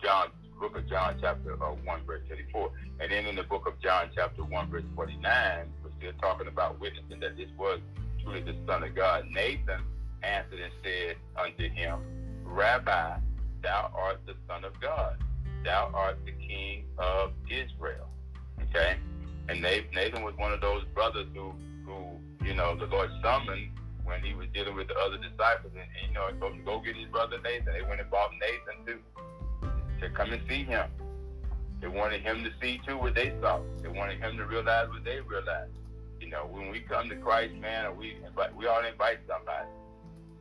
John, 0.02 0.28
book 0.60 0.76
of 0.76 0.88
John, 0.88 1.16
chapter 1.20 1.54
uh, 1.62 1.74
1, 1.84 2.04
verse 2.04 2.22
34. 2.28 2.70
And 3.00 3.10
then 3.10 3.26
in 3.26 3.36
the 3.36 3.44
book 3.44 3.66
of 3.66 3.80
John, 3.80 4.10
chapter 4.14 4.44
1, 4.44 4.70
verse 4.70 4.82
49, 4.94 5.66
we're 6.02 6.12
talking 6.12 6.48
about 6.48 6.80
witnessing 6.80 7.20
that 7.20 7.36
this 7.36 7.48
was 7.58 7.80
truly 8.22 8.42
the 8.42 8.54
Son 8.66 8.82
of 8.82 8.94
God. 8.94 9.26
Nathan 9.30 9.82
answered 10.22 10.60
and 10.60 10.72
said 10.82 11.16
unto 11.36 11.68
him, 11.68 12.00
Rabbi, 12.44 13.18
thou 13.62 13.90
art 13.96 14.20
the 14.26 14.34
Son 14.48 14.64
of 14.64 14.78
God. 14.80 15.16
Thou 15.64 15.90
art 15.94 16.18
the 16.24 16.32
King 16.32 16.84
of 16.98 17.32
Israel. 17.48 18.08
Okay? 18.62 18.96
And 19.48 19.62
Nathan 19.62 20.22
was 20.22 20.34
one 20.36 20.52
of 20.52 20.60
those 20.60 20.84
brothers 20.94 21.26
who, 21.34 21.52
who 21.86 22.18
you 22.44 22.54
know, 22.54 22.76
the 22.76 22.86
Lord 22.86 23.10
summoned 23.22 23.70
when 24.04 24.22
he 24.22 24.34
was 24.34 24.48
dealing 24.52 24.74
with 24.74 24.88
the 24.88 24.96
other 24.96 25.16
disciples. 25.18 25.72
And, 25.72 25.82
and 25.82 26.08
you 26.08 26.14
know, 26.14 26.28
told 26.40 26.54
him 26.54 26.64
go 26.64 26.80
get 26.80 26.96
his 26.96 27.08
brother 27.08 27.38
Nathan. 27.42 27.72
They 27.72 27.82
went 27.82 28.00
and 28.00 28.10
bought 28.10 28.30
Nathan 28.32 28.86
too. 28.86 28.98
To 30.00 30.10
come 30.10 30.32
and 30.32 30.42
see 30.48 30.64
him. 30.64 30.90
They 31.80 31.88
wanted 31.88 32.22
him 32.22 32.44
to 32.44 32.50
see 32.60 32.80
too 32.86 32.98
what 32.98 33.14
they 33.14 33.32
saw. 33.40 33.60
They 33.82 33.88
wanted 33.88 34.20
him 34.20 34.36
to 34.36 34.46
realize 34.46 34.88
what 34.88 35.04
they 35.04 35.20
realized. 35.20 35.72
Know, 36.32 36.48
when 36.50 36.70
we 36.70 36.80
come 36.80 37.10
to 37.10 37.16
Christ, 37.16 37.54
man, 37.56 37.94
we 37.94 38.16
invite, 38.26 38.56
we 38.56 38.66
all 38.66 38.82
invite 38.82 39.18
somebody. 39.28 39.68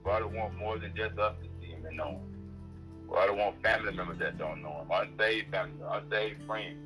God 0.06 0.24
want 0.34 0.56
more 0.56 0.80
than 0.80 0.94
just 0.96 1.20
us 1.20 1.36
to 1.44 1.50
see 1.60 1.74
him 1.74 1.86
and 1.86 1.98
know 1.98 2.12
him. 2.12 2.22
God 3.10 3.38
want 3.38 3.62
family 3.62 3.94
members 3.94 4.18
that 4.20 4.38
don't 4.38 4.62
know 4.62 4.82
him, 4.82 4.88
unsaved 4.90 5.52
family, 5.52 5.74
unsaved 5.86 6.46
friends. 6.48 6.78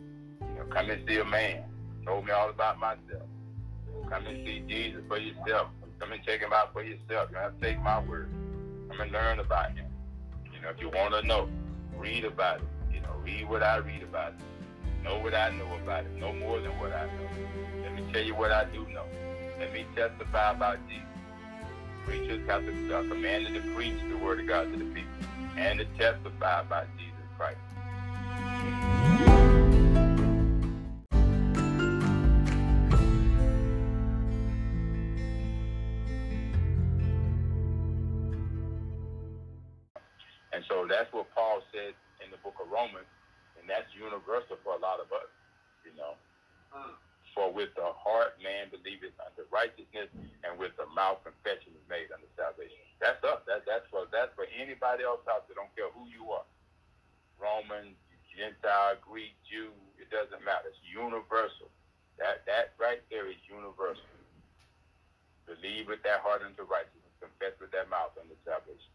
You 0.42 0.56
know, 0.58 0.66
come 0.72 0.90
and 0.90 1.08
see 1.08 1.18
a 1.20 1.24
man. 1.24 1.66
Told 2.04 2.26
me 2.26 2.32
all 2.32 2.50
about 2.50 2.80
myself. 2.80 3.30
Come 4.10 4.26
and 4.26 4.46
see 4.46 4.64
Jesus 4.68 5.04
for 5.08 5.20
yourself. 5.20 5.68
Come 6.00 6.12
and 6.12 6.24
check 6.24 6.40
him 6.40 6.52
out 6.52 6.74
for 6.74 6.84
yourself. 6.84 7.30
You 7.30 7.36
don't 7.36 7.44
have 7.44 7.60
to 7.60 7.62
take 7.62 7.80
my 7.82 8.04
word. 8.04 8.32
Come 8.90 9.02
and 9.02 9.12
learn 9.12 9.40
about 9.40 9.70
him. 9.78 9.86
You 10.52 10.62
know, 10.62 10.70
if 10.70 10.82
you 10.82 10.90
want 10.90 11.14
to 11.14 11.22
know, 11.22 11.48
read 11.96 12.26
about 12.26 12.62
it. 12.62 12.68
You 12.92 13.02
know, 13.02 13.14
read 13.24 13.48
what 13.48 13.62
I 13.62 13.78
read 13.78 14.02
about 14.02 14.34
it. 14.34 14.40
Know 15.06 15.20
what 15.20 15.36
I 15.36 15.52
know 15.52 15.72
about 15.76 16.04
it. 16.04 16.16
Know 16.20 16.34
more 16.34 16.60
than 16.60 16.72
what 16.80 16.92
I 16.92 17.06
know. 17.06 17.30
Let 17.84 17.94
me 17.94 18.12
tell 18.12 18.24
you 18.24 18.34
what 18.34 18.52
I 18.52 18.66
do 18.66 18.88
know. 18.88 19.06
Let 19.60 19.72
me 19.72 19.86
testify 19.96 20.52
about 20.52 20.80
Jesus. 20.90 21.06
Preachers 22.06 22.42
have 22.48 22.66
to 22.66 22.98
uh, 22.98 23.04
commanded 23.04 23.54
to 23.54 23.62
preach 23.76 24.00
the 24.10 24.18
word 24.18 24.40
of 24.40 24.48
God 24.48 24.72
to 24.72 24.80
the 24.80 24.86
people 24.86 25.12
and 25.58 25.78
to 25.78 25.86
testify 26.00 26.62
about 26.62 26.88
Jesus 26.98 27.14
Christ. 27.38 27.60
And 40.52 40.64
so 40.68 40.88
that's 40.90 41.14
what 41.14 41.28
Paul 41.36 41.62
said 41.72 41.94
in 42.26 42.32
the 42.32 42.38
book 42.38 42.56
of 42.60 42.72
Romans, 42.72 43.06
and 43.66 43.74
that's 43.74 43.90
universal 43.98 44.62
for 44.62 44.78
a 44.78 44.82
lot 44.86 45.02
of 45.02 45.10
us, 45.10 45.26
you 45.82 45.90
know. 45.98 46.14
Mm. 46.70 46.94
For 47.34 47.50
with 47.50 47.74
the 47.74 47.90
heart 47.98 48.38
man 48.46 48.70
believeth 48.70 49.18
unto 49.18 49.42
righteousness, 49.50 50.14
and 50.46 50.54
with 50.62 50.78
the 50.78 50.86
mouth 50.94 51.26
confession 51.26 51.74
is 51.74 51.82
made 51.90 52.14
unto 52.14 52.30
salvation. 52.38 52.78
That's 53.02 53.18
us. 53.26 53.42
That, 53.50 53.66
that's 53.66 53.90
for 53.90 54.06
that's 54.14 54.30
for 54.38 54.46
anybody 54.54 55.02
else 55.02 55.26
out 55.26 55.50
there. 55.50 55.58
Don't 55.58 55.74
care 55.74 55.90
who 55.98 56.06
you 56.14 56.30
are, 56.30 56.46
Roman, 57.42 57.98
Gentile, 58.30 59.02
Greek, 59.02 59.34
Jew. 59.50 59.74
It 59.98 60.14
doesn't 60.14 60.46
matter. 60.46 60.70
It's 60.70 60.80
universal. 60.86 61.74
That 62.22 62.46
that 62.46 62.78
right 62.78 63.02
there 63.10 63.26
is 63.26 63.42
universal. 63.50 64.06
Believe 65.50 65.90
with 65.90 66.06
that 66.06 66.22
heart 66.22 66.46
unto 66.46 66.70
righteousness. 66.70 67.18
Confess 67.18 67.58
with 67.58 67.74
that 67.74 67.90
mouth 67.90 68.14
unto 68.14 68.38
salvation. 68.46 68.94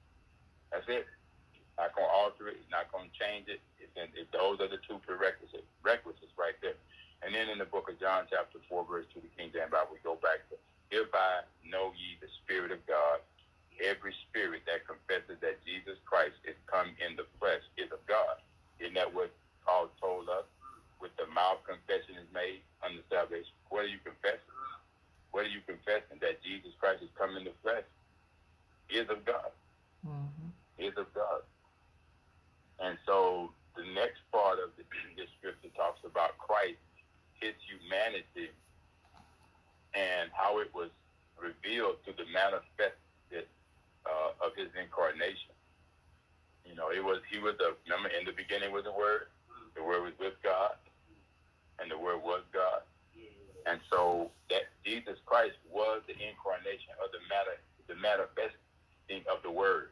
That's 0.70 0.86
it. 0.86 1.10
Not 1.74 1.92
gonna 1.92 2.08
alter 2.08 2.48
it. 2.48 2.62
Not 2.70 2.88
gonna 2.94 3.10
change 3.18 3.50
it. 3.50 3.60
In, 4.00 4.08
it, 4.16 4.32
those 4.32 4.58
are 4.64 4.70
the 4.72 4.80
two 4.88 4.96
prerequisites. 5.04 5.68
Requisites 5.84 6.32
right 6.40 6.56
there. 6.64 6.80
And 7.20 7.36
then 7.36 7.52
in 7.52 7.60
the 7.60 7.68
book 7.68 7.92
of 7.92 8.00
John, 8.00 8.24
chapter 8.32 8.56
4, 8.72 8.88
verse 8.88 9.04
2, 9.12 9.20
the 9.20 9.32
King 9.36 9.52
James 9.52 9.68
Bible, 9.68 9.92
we 9.92 10.00
go 10.00 10.16
back 10.16 10.48
to, 10.48 10.56
Hereby 10.88 11.44
know 11.68 11.92
ye 11.94 12.16
the 12.18 12.32
Spirit 12.42 12.72
of 12.72 12.80
God. 12.88 13.20
Every 13.80 14.12
spirit 14.28 14.60
that 14.68 14.84
confesses 14.84 15.40
that 15.40 15.56
Jesus 15.64 15.96
Christ 16.04 16.36
is 16.44 16.52
come 16.68 16.92
in 17.00 17.16
the 17.16 17.24
flesh 17.40 17.64
is 17.80 17.88
of 17.88 18.04
God. 18.04 18.36
Isn't 18.76 18.92
that 18.92 19.08
what 19.08 19.32
Paul 19.64 19.88
told 19.96 20.28
us? 20.28 20.44
With 21.00 21.16
the 21.16 21.24
mouth, 21.32 21.64
confession 21.64 22.20
is 22.20 22.28
made 22.28 22.60
unto 22.84 23.00
salvation. 23.08 23.56
What 23.72 23.88
are 23.88 23.92
you 23.92 23.96
confessing? 24.04 24.52
What 25.32 25.48
are 25.48 25.54
you 25.54 25.64
confessing? 25.64 26.20
That 26.20 26.44
Jesus 26.44 26.76
Christ 26.76 27.00
is 27.00 27.08
come 27.16 27.40
in 27.40 27.48
the 27.48 27.56
flesh 27.64 27.88
is 28.92 29.08
of 29.08 29.24
God. 29.24 29.48
Mm-hmm. 30.04 30.50
Is 30.76 30.92
of 31.00 31.08
God. 31.14 31.40
And 32.80 32.98
so 33.06 33.52
the 33.80 33.88
next 33.96 34.20
part 34.28 34.60
of 34.60 34.76
the, 34.76 34.84
the 35.16 35.24
scripture 35.40 35.72
talks 35.72 36.04
about 36.04 36.36
Christ 36.36 36.76
his 37.40 37.56
humanity 37.64 38.52
and 39.96 40.28
how 40.36 40.60
it 40.60 40.68
was 40.76 40.92
revealed 41.40 41.96
through 42.04 42.20
the 42.20 42.28
manifested 42.28 43.48
uh, 44.04 44.44
of 44.44 44.52
his 44.54 44.68
incarnation. 44.76 45.56
You 46.68 46.76
know, 46.76 46.92
it 46.92 47.02
was 47.02 47.24
he 47.32 47.40
was 47.40 47.56
the 47.56 47.74
remember 47.88 48.12
in 48.12 48.28
the 48.28 48.36
beginning 48.36 48.70
was 48.70 48.84
the 48.84 48.92
word, 48.92 49.32
the 49.74 49.82
word 49.82 50.04
was 50.04 50.12
with 50.20 50.36
God, 50.44 50.76
and 51.80 51.90
the 51.90 51.96
word 51.96 52.20
was 52.22 52.44
God. 52.52 52.84
And 53.66 53.80
so 53.90 54.30
that 54.48 54.68
Jesus 54.84 55.16
Christ 55.24 55.56
was 55.72 56.04
the 56.06 56.16
incarnation 56.16 56.92
of 57.00 57.08
the 57.12 57.20
matter, 57.28 57.56
the 57.88 57.96
manifesting 57.96 59.24
of 59.32 59.42
the 59.42 59.50
word 59.50 59.90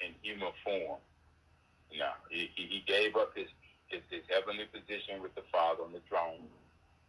in 0.00 0.14
human 0.22 0.54
form. 0.64 0.98
Now 1.98 2.14
he, 2.30 2.50
he 2.54 2.82
gave 2.86 3.16
up 3.16 3.36
his, 3.36 3.48
his 3.88 4.02
his 4.10 4.22
heavenly 4.30 4.66
position 4.70 5.22
with 5.22 5.34
the 5.34 5.44
Father 5.52 5.82
on 5.82 5.92
the 5.92 6.02
throne 6.08 6.46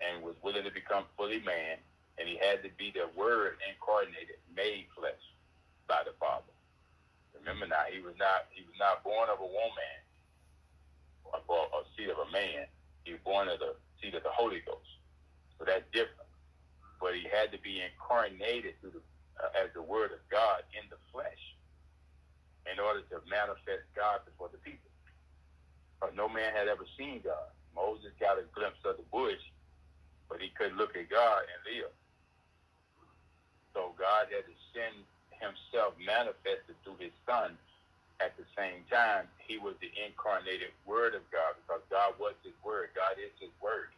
and 0.02 0.24
was 0.24 0.36
willing 0.44 0.64
to 0.64 0.72
become 0.74 1.06
fully 1.18 1.40
man, 1.42 1.78
and 2.18 2.28
he 2.28 2.38
had 2.38 2.64
to 2.64 2.70
be 2.78 2.92
the 2.92 3.08
Word 3.16 3.58
incarnated, 3.70 4.42
made 4.56 4.88
flesh 4.98 5.22
by 5.88 6.02
the 6.06 6.14
Father. 6.20 6.52
Remember 7.38 7.68
now, 7.68 7.86
he 7.90 8.02
was 8.02 8.16
not 8.18 8.50
he 8.52 8.64
was 8.66 8.76
not 8.80 9.04
born 9.04 9.30
of 9.30 9.40
a 9.40 9.46
woman 9.48 9.96
or, 11.26 11.40
a 11.74 11.84
seed 11.98 12.10
of 12.10 12.18
a 12.18 12.32
man. 12.32 12.68
He 13.04 13.14
was 13.14 13.22
born 13.24 13.48
of 13.50 13.60
the 13.60 13.76
seed 14.02 14.16
of 14.16 14.24
the 14.24 14.34
Holy 14.34 14.62
Ghost. 14.66 14.90
So 15.58 15.66
that's 15.66 15.86
different. 15.94 16.30
But 17.00 17.16
he 17.16 17.26
had 17.30 17.52
to 17.52 17.60
be 17.62 17.82
incarnated 17.82 18.76
through 18.82 19.02
the, 19.02 19.04
uh, 19.42 19.64
as 19.64 19.74
the 19.74 19.82
Word 19.82 20.12
of 20.12 20.22
God 20.30 20.64
in 20.78 20.90
the 20.90 20.98
flesh 21.12 21.51
in 22.70 22.80
order 22.80 23.02
to 23.10 23.18
manifest 23.30 23.86
God 23.96 24.22
before 24.26 24.50
the 24.52 24.62
people. 24.62 24.90
But 26.00 26.16
no 26.16 26.30
man 26.30 26.54
had 26.54 26.68
ever 26.68 26.86
seen 26.98 27.22
God. 27.24 27.50
Moses 27.76 28.12
got 28.20 28.42
a 28.42 28.46
glimpse 28.54 28.82
of 28.86 28.98
the 28.98 29.08
bush, 29.14 29.42
but 30.30 30.42
he 30.42 30.50
couldn't 30.58 30.78
look 30.78 30.98
at 30.98 31.10
God 31.10 31.46
and 31.46 31.60
live. 31.66 31.94
So 33.74 33.96
God 33.98 34.28
had 34.30 34.46
to 34.46 34.56
send 34.76 34.98
himself 35.40 35.96
manifested 36.02 36.76
through 36.84 37.00
his 37.00 37.16
son. 37.26 37.58
At 38.22 38.38
the 38.38 38.46
same 38.54 38.86
time, 38.92 39.26
he 39.42 39.58
was 39.58 39.74
the 39.82 39.90
incarnated 39.98 40.70
word 40.86 41.18
of 41.18 41.26
God 41.34 41.58
because 41.58 41.82
God 41.90 42.14
was 42.22 42.38
his 42.46 42.54
word. 42.62 42.94
God 42.94 43.18
is 43.18 43.34
his 43.42 43.50
word. 43.58 43.90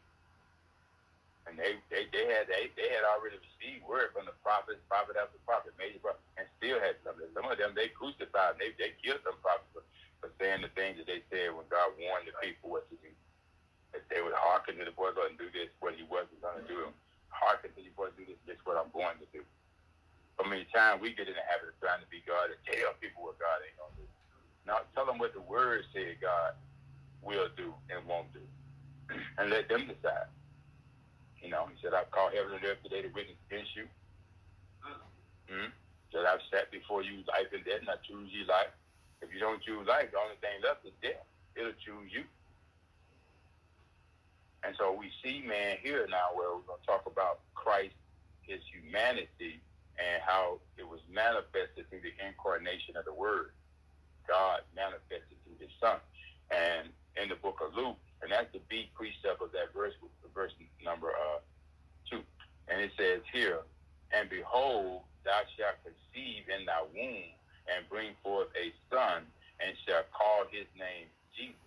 And 1.43 1.59
they, 1.59 1.75
they, 1.91 2.07
they 2.09 2.25
had 2.31 2.47
they, 2.47 2.71
they 2.79 2.88
had 2.88 3.03
already 3.03 3.35
received 3.38 3.83
word 3.83 4.15
from 4.15 4.25
the 4.25 4.35
prophets, 4.39 4.79
prophet 4.88 5.19
after 5.19 5.38
prophet, 5.43 5.75
major 5.75 6.00
prophet, 6.00 6.23
and 6.39 6.47
still 6.55 6.79
had 6.79 6.95
some. 7.03 7.19
Some 7.35 7.51
of 7.51 7.59
them 7.59 7.75
they 7.75 7.91
crucified, 7.91 8.55
they 8.57 8.71
they 8.79 8.95
killed 9.03 9.19
some 9.27 9.35
prophets 9.43 9.67
for, 9.75 9.83
for 10.23 10.31
saying 10.39 10.63
the 10.63 10.71
things 10.71 10.97
that 11.03 11.07
they 11.12 11.19
said 11.27 11.51
when 11.51 11.67
God 11.67 11.93
warned 12.00 12.31
the 12.31 12.35
people 12.39 12.71
what 12.71 12.88
to 12.88 12.95
do 13.03 13.12
if 13.93 14.01
they 14.09 14.21
would 14.21 14.33
hearken 14.33 14.77
to 14.81 14.85
the 14.85 14.93
voice 14.93 15.13
and 15.15 15.38
do 15.38 15.47
this, 15.53 15.69
what 15.79 15.93
he 15.93 16.03
wasn't 16.09 16.41
going 16.41 16.57
to 16.57 16.67
do. 16.67 16.89
Hearken 17.29 17.69
to 17.77 17.81
your 17.81 17.93
voice, 17.93 18.13
do 18.17 18.25
this, 18.25 18.38
this 18.45 18.57
is 18.57 18.65
what 18.65 18.77
I'm 18.77 18.89
going 18.93 19.17
to 19.21 19.29
do. 19.29 19.41
So 20.38 20.45
many 20.50 20.65
times 20.73 21.01
we 21.01 21.13
get 21.13 21.29
in 21.29 21.38
the 21.38 21.45
habit 21.45 21.69
of 21.69 21.77
trying 21.77 22.01
to 22.01 22.09
be 22.09 22.25
God 22.25 22.50
and 22.50 22.59
tell 22.65 22.97
people 22.97 23.29
what 23.29 23.38
God 23.38 23.62
ain't 23.62 23.77
going 23.77 23.93
to 23.93 24.01
do. 24.01 24.09
Now 24.65 24.81
tell 24.97 25.05
them 25.05 25.21
what 25.21 25.33
the 25.38 25.45
word 25.45 25.85
said 25.93 26.17
God 26.21 26.57
will 27.21 27.50
do 27.53 27.73
and 27.93 28.01
won't 28.09 28.33
do. 28.33 28.41
and 29.38 29.53
let 29.53 29.69
them 29.69 29.85
decide. 29.85 30.29
Know, 31.53 31.69
he 31.69 31.77
said, 31.86 31.93
I've 31.93 32.10
called 32.10 32.33
heaven 32.33 32.57
and 32.57 32.65
earth 32.65 32.81
today 32.81 33.05
to 33.05 33.13
witness 33.13 33.38
against 33.45 33.77
you. 33.77 33.86
Mm-hmm. 35.45 35.69
Said, 36.10 36.25
I've 36.25 36.41
sat 36.50 36.74
before 36.74 37.05
you 37.05 37.22
life 37.29 37.53
and 37.53 37.62
death, 37.62 37.86
and 37.86 37.93
I 37.93 38.01
choose 38.01 38.33
you 38.33 38.50
life. 38.50 38.74
If 39.22 39.29
you 39.29 39.38
don't 39.38 39.62
choose 39.62 39.86
life, 39.86 40.10
the 40.10 40.17
only 40.17 40.41
thing 40.41 40.57
left 40.65 40.81
is 40.81 40.98
death. 41.05 41.22
It'll 41.53 41.77
choose 41.77 42.10
you. 42.10 42.25
And 44.65 44.74
so 44.81 44.98
we 44.98 45.13
see, 45.22 45.45
man, 45.45 45.77
here 45.86 46.10
now 46.10 46.33
where 46.33 46.57
we're 46.57 46.65
going 46.65 46.81
to 46.81 46.89
talk 46.89 47.05
about 47.05 47.45
Christ, 47.53 47.93
his 48.41 48.65
humanity, 48.74 49.62
and 50.01 50.25
how 50.25 50.57
it 50.81 50.89
was 50.89 51.05
manifested 51.05 51.86
through 51.93 52.01
the 52.01 52.17
incarnation 52.17 52.98
of 52.98 53.05
the 53.05 53.13
Word. 53.13 53.53
God 54.25 54.65
manifested 54.74 55.38
through 55.45 55.62
his 55.62 55.69
Son. 55.77 56.01
And 56.50 56.89
in 57.22 57.29
the 57.29 57.38
book 57.38 57.62
of 57.62 57.77
Luke, 57.77 58.01
and 58.24 58.32
that's 58.32 58.48
the 58.56 58.63
B 58.72 58.88
precept 58.96 59.44
of 59.44 59.51
that 59.51 59.75
verse, 59.75 59.92
verse 60.32 60.56
number 60.80 61.12
uh, 61.12 61.44
two. 62.08 62.24
And 62.72 62.80
it 62.80 62.96
says 62.96 63.20
here, 63.36 63.60
and 64.15 64.32
behold, 64.32 65.03
thou 65.27 65.44
shalt 65.60 65.84
conceive 65.84 66.48
in 66.48 66.63
thy 66.63 66.88
womb 66.96 67.36
and 67.68 67.84
bring 67.92 68.15
forth 68.24 68.48
a 68.56 68.72
son, 68.88 69.27
and 69.60 69.75
shall 69.84 70.08
call 70.15 70.48
his 70.48 70.68
name 70.80 71.12
Jesus. 71.36 71.60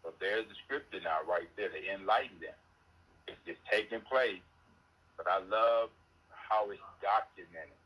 So 0.00 0.16
there's 0.16 0.48
the 0.48 0.56
scripture 0.64 1.04
now, 1.04 1.20
right 1.28 1.48
there, 1.60 1.68
to 1.68 1.80
enlighten 1.92 2.40
them. 2.40 2.56
It's, 3.28 3.36
just 3.44 3.60
taking 3.68 4.00
place, 4.08 4.42
but 5.16 5.28
I 5.28 5.44
love 5.44 5.92
how 6.32 6.68
it's 6.72 6.82
documented. 7.04 7.76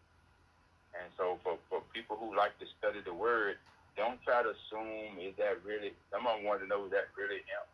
And 0.95 1.11
so, 1.19 1.43
for, 1.43 1.59
for 1.67 1.83
people 1.91 2.15
who 2.15 2.35
like 2.35 2.55
to 2.63 2.67
study 2.79 3.03
the 3.03 3.13
word, 3.13 3.59
don't 3.99 4.23
try 4.23 4.43
to 4.43 4.55
assume 4.55 5.19
is 5.19 5.35
that 5.39 5.59
really. 5.67 5.95
Someone 6.11 6.47
wanted 6.47 6.67
to 6.67 6.69
know 6.71 6.87
is 6.87 6.95
that 6.95 7.11
really 7.19 7.43
him 7.47 7.67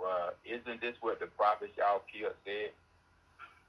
well, 0.00 0.34
isn't 0.44 0.80
this 0.80 0.96
what 1.00 1.20
the 1.20 1.26
prophet 1.26 1.72
Yahweh 1.76 2.32
said? 2.44 2.70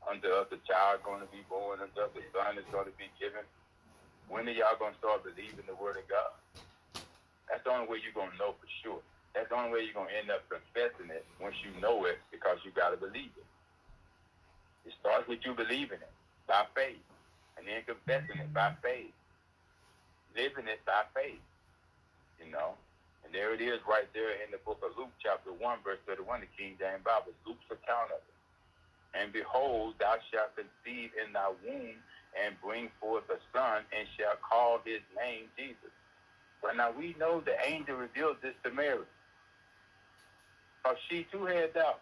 Unto 0.06 0.28
us 0.30 0.48
child 0.68 1.02
going 1.02 1.22
to 1.22 1.30
be 1.34 1.42
born, 1.50 1.80
unto 1.82 2.02
us 2.02 2.14
son 2.34 2.58
is 2.58 2.66
going 2.70 2.86
to 2.86 2.98
be 2.98 3.10
given. 3.18 3.42
When 4.30 4.50
are 4.50 4.54
y'all 4.54 4.78
going 4.78 4.94
to 4.94 5.00
start 5.00 5.24
believing 5.24 5.66
the 5.66 5.78
word 5.78 5.98
of 5.98 6.06
God? 6.10 6.34
That's 7.50 7.64
the 7.64 7.72
only 7.72 7.88
way 7.88 7.98
you're 8.02 8.18
going 8.18 8.34
to 8.34 8.38
know 8.42 8.58
for 8.58 8.70
sure. 8.82 9.02
That's 9.34 9.50
the 9.50 9.58
only 9.58 9.72
way 9.72 9.82
you're 9.86 9.98
going 9.98 10.10
to 10.10 10.18
end 10.18 10.30
up 10.34 10.46
confessing 10.50 11.14
it 11.14 11.26
once 11.42 11.56
you 11.62 11.70
know 11.82 12.06
it 12.06 12.18
because 12.32 12.58
you 12.66 12.72
got 12.74 12.90
to 12.94 12.98
believe 12.98 13.34
it. 13.38 13.50
It 14.86 14.94
starts 15.02 15.28
with 15.28 15.46
you 15.46 15.54
believing 15.54 16.02
it 16.02 16.14
by 16.48 16.66
faith 16.74 17.02
and 17.58 17.66
then 17.66 17.82
confessing 17.86 18.42
it 18.42 18.54
by 18.54 18.74
faith, 18.82 19.14
living 20.36 20.70
it 20.70 20.82
by 20.86 21.06
faith, 21.14 21.42
you 22.42 22.52
know. 22.52 22.74
And 23.26 23.34
there 23.34 23.54
it 23.54 23.62
is 23.62 23.82
right 23.90 24.08
there 24.14 24.38
in 24.46 24.54
the 24.54 24.62
book 24.62 24.78
of 24.86 24.94
Luke, 24.98 25.10
chapter 25.18 25.50
1, 25.52 25.80
verse 25.84 25.98
31, 26.06 26.46
the 26.46 26.52
King 26.54 26.78
James 26.78 27.02
Bible, 27.04 27.34
Luke's 27.46 27.66
account 27.74 28.14
of 28.14 28.22
it. 28.22 28.38
And 29.18 29.34
behold, 29.34 29.96
thou 30.00 30.22
shalt 30.30 30.54
conceive 30.54 31.10
in 31.18 31.34
thy 31.34 31.50
womb 31.66 31.98
and 32.38 32.54
bring 32.62 32.92
forth 33.00 33.24
a 33.32 33.40
son, 33.56 33.82
and 33.96 34.06
shall 34.20 34.36
call 34.44 34.80
his 34.86 35.02
name 35.16 35.48
Jesus. 35.58 35.94
But 36.62 36.76
now 36.76 36.92
we 36.92 37.16
know 37.18 37.42
the 37.42 37.56
angel 37.66 37.96
revealed 37.96 38.38
this 38.42 38.54
to 38.64 38.72
Mary. 38.72 39.08
Because 40.84 40.98
she 41.10 41.26
too 41.32 41.46
had 41.46 41.74
doubt. 41.74 42.02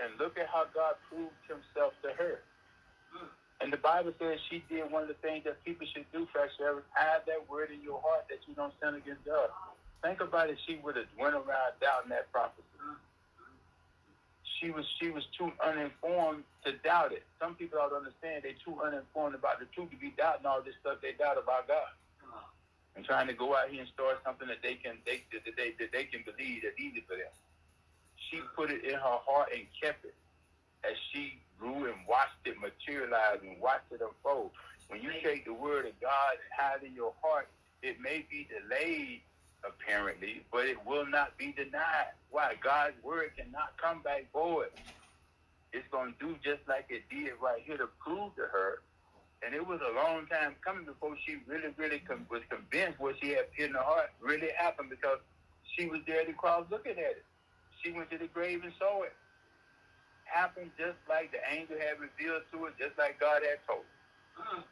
And 0.00 0.16
look 0.18 0.38
at 0.38 0.46
how 0.46 0.66
God 0.72 0.94
proved 1.10 1.34
himself 1.48 1.92
to 2.02 2.10
her. 2.16 2.40
And 3.60 3.72
the 3.72 3.76
Bible 3.76 4.14
says 4.20 4.38
she 4.48 4.62
did 4.70 4.90
one 4.92 5.02
of 5.02 5.08
the 5.08 5.18
things 5.18 5.42
that 5.44 5.62
people 5.64 5.86
should 5.92 6.06
do, 6.12 6.26
Pastor 6.32 6.84
Hide 6.94 7.22
that 7.26 7.50
word 7.50 7.70
in 7.74 7.82
your 7.82 8.00
heart 8.00 8.26
that 8.30 8.38
you 8.46 8.54
don't 8.54 8.72
sin 8.80 8.94
against 8.94 9.24
God. 9.24 9.50
Think 10.02 10.20
about 10.20 10.50
it. 10.50 10.58
She 10.66 10.78
would 10.82 10.96
have 10.96 11.10
went 11.18 11.34
around 11.34 11.74
doubting 11.80 12.10
that 12.10 12.30
prophecy. 12.30 12.62
She 14.60 14.70
was 14.70 14.84
she 15.00 15.10
was 15.10 15.24
too 15.36 15.52
uninformed 15.64 16.44
to 16.64 16.72
doubt 16.82 17.12
it. 17.12 17.22
Some 17.38 17.54
people 17.54 17.78
don't 17.78 17.94
understand 17.94 18.42
they're 18.42 18.58
too 18.64 18.80
uninformed 18.82 19.34
about 19.34 19.60
the 19.60 19.66
truth 19.66 19.90
to 19.90 19.96
be 19.96 20.12
doubting 20.16 20.46
all 20.46 20.62
this 20.62 20.74
stuff 20.80 20.98
they 21.02 21.12
doubt 21.12 21.38
about 21.38 21.68
God. 21.68 21.94
And 22.96 23.04
trying 23.04 23.28
to 23.28 23.34
go 23.34 23.54
out 23.54 23.70
here 23.70 23.80
and 23.80 23.88
start 23.94 24.18
something 24.24 24.48
that 24.48 24.58
they 24.62 24.74
can 24.74 24.98
they 25.06 25.22
that 25.32 25.54
they 25.56 25.74
that 25.78 25.92
they 25.92 26.04
can 26.04 26.22
believe 26.26 26.62
that's 26.62 26.78
easy 26.78 27.02
for 27.06 27.14
them. 27.14 27.30
She 28.16 28.40
put 28.56 28.70
it 28.70 28.84
in 28.84 28.94
her 28.94 29.18
heart 29.26 29.50
and 29.54 29.66
kept 29.80 30.04
it 30.04 30.14
as 30.84 30.96
she 31.12 31.38
grew 31.58 31.86
and 31.86 31.94
watched 32.08 32.42
it 32.44 32.56
materialize 32.58 33.38
and 33.42 33.60
watched 33.60 33.90
it 33.90 34.00
unfold. 34.00 34.50
When 34.88 35.02
you 35.02 35.10
take 35.22 35.44
the 35.44 35.54
word 35.54 35.86
of 35.86 35.98
God 36.00 36.34
and 36.38 36.50
hide 36.56 36.82
in 36.82 36.94
your 36.94 37.12
heart, 37.22 37.48
it 37.82 38.00
may 38.00 38.26
be 38.28 38.48
delayed 38.48 39.20
apparently, 39.64 40.42
but 40.52 40.66
it 40.66 40.84
will 40.86 41.06
not 41.06 41.36
be 41.36 41.52
denied. 41.52 42.14
Why? 42.30 42.54
God's 42.62 42.94
word 43.02 43.30
cannot 43.36 43.76
come 43.76 44.02
back 44.02 44.26
void. 44.32 44.70
It's 45.72 45.86
going 45.90 46.14
to 46.14 46.26
do 46.26 46.36
just 46.42 46.66
like 46.68 46.86
it 46.88 47.02
did 47.10 47.32
right 47.42 47.62
here 47.64 47.76
to 47.76 47.88
prove 48.00 48.34
to 48.36 48.42
her. 48.42 48.82
And 49.44 49.54
it 49.54 49.64
was 49.64 49.80
a 49.80 49.94
long 49.94 50.26
time 50.26 50.56
coming 50.64 50.84
before 50.84 51.16
she 51.24 51.36
really, 51.46 51.70
really 51.76 52.00
com- 52.00 52.26
was 52.30 52.42
convinced 52.48 52.98
what 52.98 53.14
she 53.20 53.30
had 53.30 53.46
in 53.56 53.72
her 53.72 53.82
heart 53.82 54.10
really 54.20 54.50
happened 54.56 54.90
because 54.90 55.18
she 55.76 55.86
was 55.86 56.00
there 56.06 56.20
at 56.22 56.26
the 56.26 56.32
cross 56.32 56.66
looking 56.70 56.92
at 56.92 57.22
it. 57.22 57.24
She 57.82 57.92
went 57.92 58.10
to 58.10 58.18
the 58.18 58.26
grave 58.26 58.64
and 58.64 58.72
saw 58.78 59.02
it. 59.02 59.14
Happened 60.24 60.70
just 60.76 60.98
like 61.08 61.30
the 61.30 61.38
angel 61.54 61.76
had 61.78 62.00
revealed 62.00 62.42
to 62.52 62.64
her, 62.64 62.72
just 62.78 62.98
like 62.98 63.20
God 63.20 63.42
had 63.46 63.62
told 63.66 63.86
her. 64.34 64.64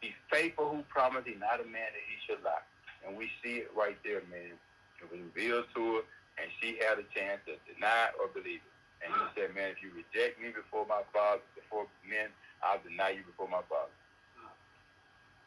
He's 0.00 0.18
faithful 0.30 0.68
who 0.68 0.82
promised, 0.90 1.28
he's 1.28 1.38
not 1.38 1.60
a 1.60 1.64
man 1.64 1.86
that 1.94 2.04
he 2.10 2.16
should 2.26 2.42
lie. 2.42 2.66
And 3.06 3.16
we 3.16 3.30
see 3.42 3.66
it 3.66 3.70
right 3.74 3.98
there, 4.04 4.22
man. 4.30 4.54
It 5.02 5.10
was 5.10 5.18
revealed 5.18 5.66
to 5.74 5.82
her, 5.98 6.02
and 6.38 6.46
she 6.62 6.78
had 6.78 6.98
a 6.98 7.06
chance 7.10 7.42
to 7.50 7.58
deny 7.66 8.14
or 8.18 8.30
believe 8.30 8.62
it. 8.62 8.72
And 9.02 9.10
he 9.10 9.24
said, 9.34 9.50
man, 9.54 9.74
if 9.74 9.82
you 9.82 9.90
reject 9.90 10.38
me 10.38 10.54
before 10.54 10.86
my 10.86 11.02
father, 11.10 11.42
before 11.58 11.90
men, 12.06 12.30
I'll 12.62 12.78
deny 12.86 13.18
you 13.18 13.26
before 13.26 13.50
my 13.50 13.66
father. 13.66 13.90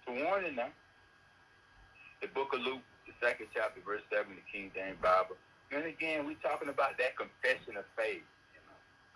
So 0.03 0.11
warning 0.11 0.59
them. 0.59 0.75
The 2.19 2.27
book 2.35 2.51
of 2.51 2.59
Luke, 2.61 2.83
the 3.07 3.15
second 3.23 3.47
chapter, 3.55 3.79
verse 3.85 4.03
7, 4.11 4.27
the 4.27 4.43
King 4.51 4.71
James 4.75 4.99
Bible. 4.99 5.39
And 5.71 5.85
again, 5.85 6.27
we're 6.27 6.39
talking 6.43 6.69
about 6.69 6.99
that 6.99 7.15
confession 7.15 7.79
of 7.79 7.87
faith. 7.95 8.23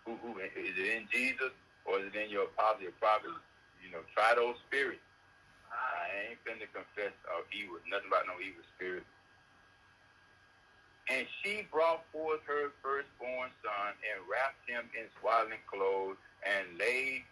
Who, 0.06 0.16
who, 0.24 0.40
is 0.40 0.50
it 0.56 0.88
in 0.98 1.06
Jesus 1.12 1.52
or 1.86 2.00
is 2.00 2.10
it 2.10 2.16
in 2.16 2.30
your 2.32 2.48
apostle, 2.50 2.88
your 2.88 2.98
prophet? 2.98 3.30
You 3.84 3.92
know, 3.92 4.02
try 4.16 4.34
those 4.36 4.56
spirits. 4.68 5.04
I 5.72 6.34
ain't 6.34 6.40
finna 6.46 6.68
confess 6.74 7.14
of 7.30 7.46
evil, 7.54 7.78
nothing 7.90 8.10
about 8.10 8.26
no 8.26 8.38
evil 8.42 8.66
spirit. 8.76 9.06
And 11.10 11.26
she 11.42 11.66
brought 11.74 12.06
forth 12.14 12.46
her 12.46 12.70
firstborn 12.86 13.50
son 13.66 13.92
and 13.98 14.18
wrapped 14.30 14.62
him 14.70 14.86
in 14.94 15.10
swaddling 15.18 15.64
clothes 15.66 16.22
and 16.46 16.78
laid 16.78 17.26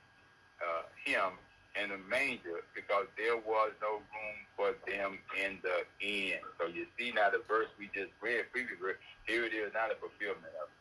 uh, 0.58 0.89
him 1.06 1.38
in 1.78 1.93
a 1.93 2.02
manger 2.10 2.65
because 2.73 3.06
there 3.21 3.38
was 3.38 3.69
no 3.78 4.02
room 4.02 4.38
for 4.58 4.73
them 4.89 5.21
in 5.38 5.62
the 5.62 5.86
inn. 6.02 6.41
So 6.58 6.65
you 6.65 6.89
see 6.97 7.13
now 7.13 7.30
the 7.30 7.45
verse 7.45 7.69
we 7.78 7.86
just 7.93 8.10
read, 8.17 8.50
previous 8.50 8.82
verse, 8.82 8.97
here 9.30 9.45
it 9.45 9.54
is, 9.54 9.69
now 9.78 9.93
the 9.93 10.00
fulfillment 10.02 10.58
of 10.58 10.73
it. 10.73 10.78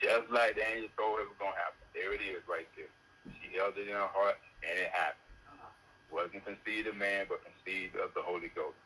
Just 0.00 0.32
like 0.32 0.56
the 0.56 0.64
angel 0.64 0.88
told 0.96 1.20
it 1.20 1.28
was 1.28 1.36
going 1.36 1.52
to 1.52 1.60
happen. 1.60 1.84
There 1.92 2.16
it 2.16 2.24
is 2.24 2.40
right 2.48 2.68
there. 2.72 2.88
She 3.36 3.52
held 3.52 3.76
it 3.76 3.88
in 3.88 3.96
her 3.96 4.08
heart 4.16 4.40
and 4.64 4.80
it 4.80 4.88
happened 4.96 5.25
wasn't 6.12 6.44
conceived 6.44 6.88
of 6.88 6.96
man, 6.96 7.26
but 7.28 7.42
conceived 7.44 7.96
of 7.96 8.14
the 8.14 8.22
Holy 8.22 8.50
Ghost. 8.54 8.78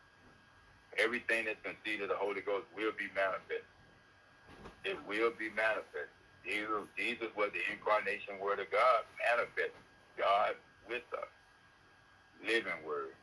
Everything 0.99 1.47
that's 1.47 1.61
conceived 1.63 2.03
of 2.03 2.09
the 2.09 2.19
Holy 2.19 2.41
Ghost 2.41 2.67
will 2.75 2.93
be 2.99 3.07
manifest. 3.15 3.69
It 4.85 4.99
will 5.07 5.31
be 5.39 5.51
manifest. 5.55 6.11
Jesus, 6.45 6.89
Jesus 6.97 7.29
was 7.37 7.51
the 7.53 7.63
incarnation 7.71 8.41
word 8.41 8.59
of 8.59 8.71
God, 8.73 9.05
manifest. 9.21 9.77
God 10.19 10.55
with 10.89 11.07
us. 11.17 11.33
Living 12.45 12.81
word. 12.87 13.15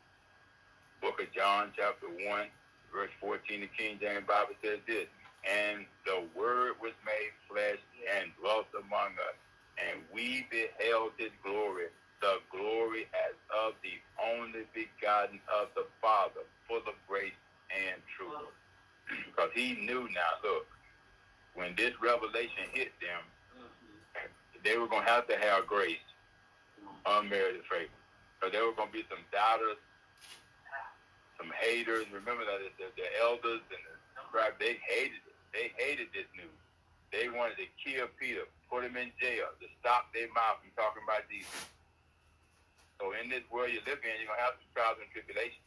Book 1.02 1.20
of 1.20 1.30
John, 1.32 1.70
chapter 1.76 2.06
1, 2.06 2.46
verse 2.92 3.10
14, 3.20 3.60
the 3.60 3.70
King 3.76 3.98
James 4.00 4.26
Bible 4.26 4.58
says 4.62 4.78
this, 4.86 5.06
and 5.46 5.86
the 6.04 6.26
word 6.34 6.74
was 6.82 6.92
made 7.06 7.30
flesh 7.46 7.78
and 8.18 8.30
dwelt 8.40 8.66
among 8.74 9.14
us, 9.22 9.38
and 9.78 10.02
we 10.12 10.46
beheld 10.50 11.12
his 11.18 11.30
glory, 11.44 11.86
the 12.20 12.38
glory 12.50 13.06
as 13.14 13.34
of 13.54 13.74
the 13.82 13.94
only 14.18 14.66
begotten 14.74 15.40
of 15.48 15.68
the 15.74 15.86
Father, 16.02 16.42
full 16.66 16.82
of 16.82 16.96
grace 17.06 17.36
and 17.70 18.00
truth. 18.16 18.54
Because 19.32 19.48
he 19.54 19.72
knew 19.72 20.04
now, 20.12 20.32
look, 20.44 20.66
when 21.54 21.72
this 21.80 21.96
revelation 21.96 22.68
hit 22.76 22.92
them, 23.00 23.24
mm-hmm. 23.56 24.60
they 24.60 24.76
were 24.76 24.86
going 24.86 25.00
to 25.00 25.10
have 25.10 25.26
to 25.32 25.38
have 25.38 25.66
grace, 25.66 26.04
unmerited 27.06 27.64
favor. 27.70 27.88
Because 28.36 28.52
there 28.52 28.66
were 28.68 28.76
going 28.76 28.92
to 28.92 28.98
be 29.00 29.06
some 29.08 29.24
doubters, 29.32 29.80
some 31.40 31.48
haters. 31.56 32.04
Remember 32.12 32.44
that 32.44 32.60
the, 32.76 32.92
the 33.00 33.08
elders 33.24 33.64
and 33.72 33.80
the 33.80 33.94
scribes, 34.28 34.60
they 34.60 34.76
hated 34.84 35.24
it. 35.24 35.36
They 35.56 35.72
hated 35.80 36.12
this 36.12 36.28
news. 36.36 36.60
They 37.08 37.32
wanted 37.32 37.56
to 37.56 37.68
kill 37.80 38.12
Peter, 38.20 38.44
put 38.68 38.84
him 38.84 39.00
in 39.00 39.08
jail, 39.16 39.48
to 39.56 39.66
stop 39.80 40.12
their 40.12 40.28
mouth 40.36 40.60
from 40.60 40.70
talking 40.76 41.00
about 41.00 41.24
Jesus. 41.32 41.48
So 42.98 43.14
in 43.14 43.30
this 43.30 43.46
world 43.48 43.70
you 43.70 43.78
live 43.86 44.02
in, 44.02 44.14
you're 44.18 44.30
gonna 44.30 44.42
have 44.42 44.58
some 44.58 44.70
trials 44.74 44.98
and 44.98 45.10
tribulations. 45.14 45.62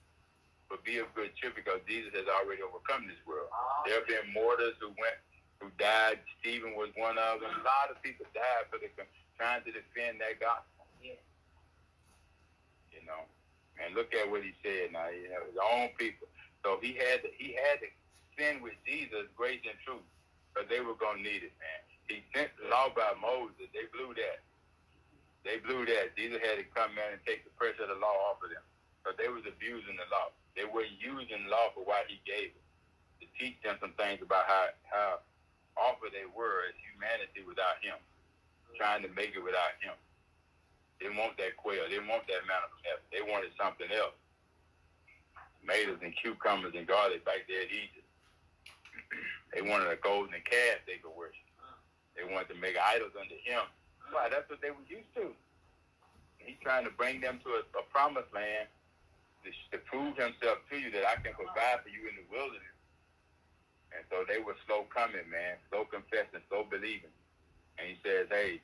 But 0.67 0.84
be 0.88 1.00
of 1.04 1.12
good 1.15 1.36
cheer 1.36 1.52
because 1.52 1.84
Jesus 1.84 2.15
has 2.15 2.28
already 2.32 2.63
overcome 2.63 3.08
this 3.08 3.20
world. 3.28 3.52
There 3.84 4.00
have 4.00 4.08
been 4.08 4.32
martyrs 4.32 4.76
who 4.80 4.91
went 4.96 5.20
who 5.60 5.70
died. 5.78 6.17
Stephen 6.41 6.74
was 6.74 6.89
one 6.98 7.22
of 7.22 7.39
them. 7.39 7.54
A 7.54 7.63
lot 7.63 7.94
of 7.94 8.02
people 8.02 8.26
died 8.34 8.65
for 8.74 8.82
the 8.82 8.89
trying 9.38 9.62
to 9.63 9.72
defend 9.72 10.20
that 10.20 10.41
gospel. 10.41 10.86
Yeah. 11.00 11.22
You 12.91 13.06
know. 13.06 13.26
And 13.80 13.96
look 13.96 14.13
at 14.13 14.30
what 14.30 14.46
he 14.46 14.54
said 14.62 14.94
now, 14.94 15.10
you 15.10 15.30
know, 15.30 15.41
his 15.48 15.58
own 15.58 15.89
people. 15.98 16.28
So 16.62 16.78
he 16.82 16.94
had 16.94 17.26
to 17.26 17.30
he 17.38 17.58
had 17.58 17.82
to 17.82 17.89
sin 18.38 18.62
with 18.62 18.78
Jesus, 18.86 19.30
grace 19.38 19.62
and 19.65 19.78
truth. 19.86 20.06
But 20.54 20.70
they 20.70 20.82
were 20.82 20.98
gonna 21.00 21.24
need 21.24 21.41
it, 21.46 21.56
man. 21.58 21.82
He 22.06 22.22
sent 22.36 22.52
the 22.60 22.70
law 22.70 22.91
by 22.91 23.15
Moses. 23.17 23.72
They 23.72 23.88
blew 23.89 24.13
that. 24.13 24.44
They 25.42 25.58
blew 25.58 25.86
that. 25.90 26.14
Jesus 26.14 26.38
had 26.42 26.62
to 26.62 26.66
come 26.74 26.94
in 26.94 27.18
and 27.18 27.22
take 27.26 27.42
the 27.44 27.54
pressure 27.58 27.90
of 27.90 27.94
the 27.94 28.00
law 28.00 28.14
off 28.30 28.44
of 28.46 28.54
them. 28.54 28.64
But 29.02 29.18
they 29.18 29.30
was 29.30 29.42
abusing 29.50 29.98
the 29.98 30.06
law. 30.14 30.30
They 30.54 30.70
were 30.70 30.86
using 30.86 31.50
law 31.50 31.74
for 31.74 31.82
what 31.82 32.06
he 32.06 32.22
gave 32.28 32.54
it. 32.54 32.66
To 33.22 33.26
teach 33.38 33.58
them 33.66 33.78
some 33.82 33.94
things 33.98 34.22
about 34.22 34.46
how, 34.46 34.66
how 34.90 35.12
awful 35.78 36.14
they 36.14 36.30
were 36.30 36.70
as 36.70 36.78
humanity 36.86 37.42
without 37.42 37.82
him. 37.82 37.98
Trying 38.78 39.02
to 39.02 39.12
make 39.18 39.34
it 39.34 39.42
without 39.42 39.78
him. 39.82 39.98
They 41.02 41.10
want 41.10 41.38
that 41.42 41.58
quail. 41.58 41.90
They 41.90 41.98
want 41.98 42.30
that 42.30 42.46
manna 42.46 42.70
from 42.70 42.86
heaven. 42.86 43.06
They 43.10 43.26
wanted 43.26 43.50
something 43.58 43.90
else. 43.90 44.14
Tomatoes 45.62 46.02
and 46.06 46.14
cucumbers 46.14 46.78
and 46.78 46.86
garlic 46.86 47.26
back 47.26 47.50
there 47.50 47.66
at 47.66 47.74
Egypt. 47.74 48.06
They 49.52 49.60
wanted 49.60 49.92
a 49.92 50.00
golden 50.00 50.40
calf 50.48 50.80
they 50.88 50.96
could 51.04 51.12
worship. 51.12 51.44
They 52.16 52.24
wanted 52.24 52.56
to 52.56 52.60
make 52.64 52.80
idols 52.80 53.12
unto 53.20 53.36
him. 53.44 53.68
Why? 54.12 54.30
That's 54.30 54.47
what 54.50 54.62
they 54.62 54.71
were 54.71 54.86
used 54.88 55.12
to. 55.15 55.32
He's 56.38 56.60
trying 56.62 56.86
to 56.86 56.93
bring 56.93 57.21
them 57.21 57.39
to 57.43 57.50
a, 57.60 57.63
a 57.80 57.84
promised 57.89 58.32
land 58.34 58.67
to, 59.43 59.50
to 59.71 59.78
prove 59.86 60.17
himself 60.17 60.62
to 60.69 60.76
you 60.78 60.91
that 60.91 61.06
I 61.08 61.17
can 61.21 61.34
provide 61.34 61.82
for 61.82 61.89
you 61.89 62.06
in 62.10 62.15
the 62.19 62.26
wilderness. 62.30 62.78
And 63.91 64.04
so 64.08 64.24
they 64.24 64.39
were 64.39 64.56
slow 64.65 64.88
coming, 64.88 65.28
man, 65.28 65.60
slow 65.69 65.84
confessing, 65.84 66.41
slow 66.47 66.63
believing. 66.63 67.12
And 67.78 67.88
he 67.91 67.95
says, 68.02 68.32
hey, 68.32 68.63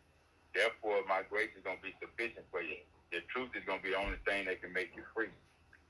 therefore 0.56 1.04
my 1.08 1.24
grace 1.28 1.52
is 1.56 1.64
going 1.64 1.80
to 1.80 1.86
be 1.86 1.96
sufficient 2.00 2.48
for 2.52 2.64
you. 2.64 2.80
The 3.12 3.24
truth 3.32 3.52
is 3.56 3.64
going 3.64 3.80
to 3.80 3.86
be 3.86 3.92
the 3.96 4.02
only 4.02 4.20
thing 4.28 4.48
that 4.48 4.60
can 4.64 4.72
make 4.72 4.96
you 4.96 5.04
free. 5.16 5.32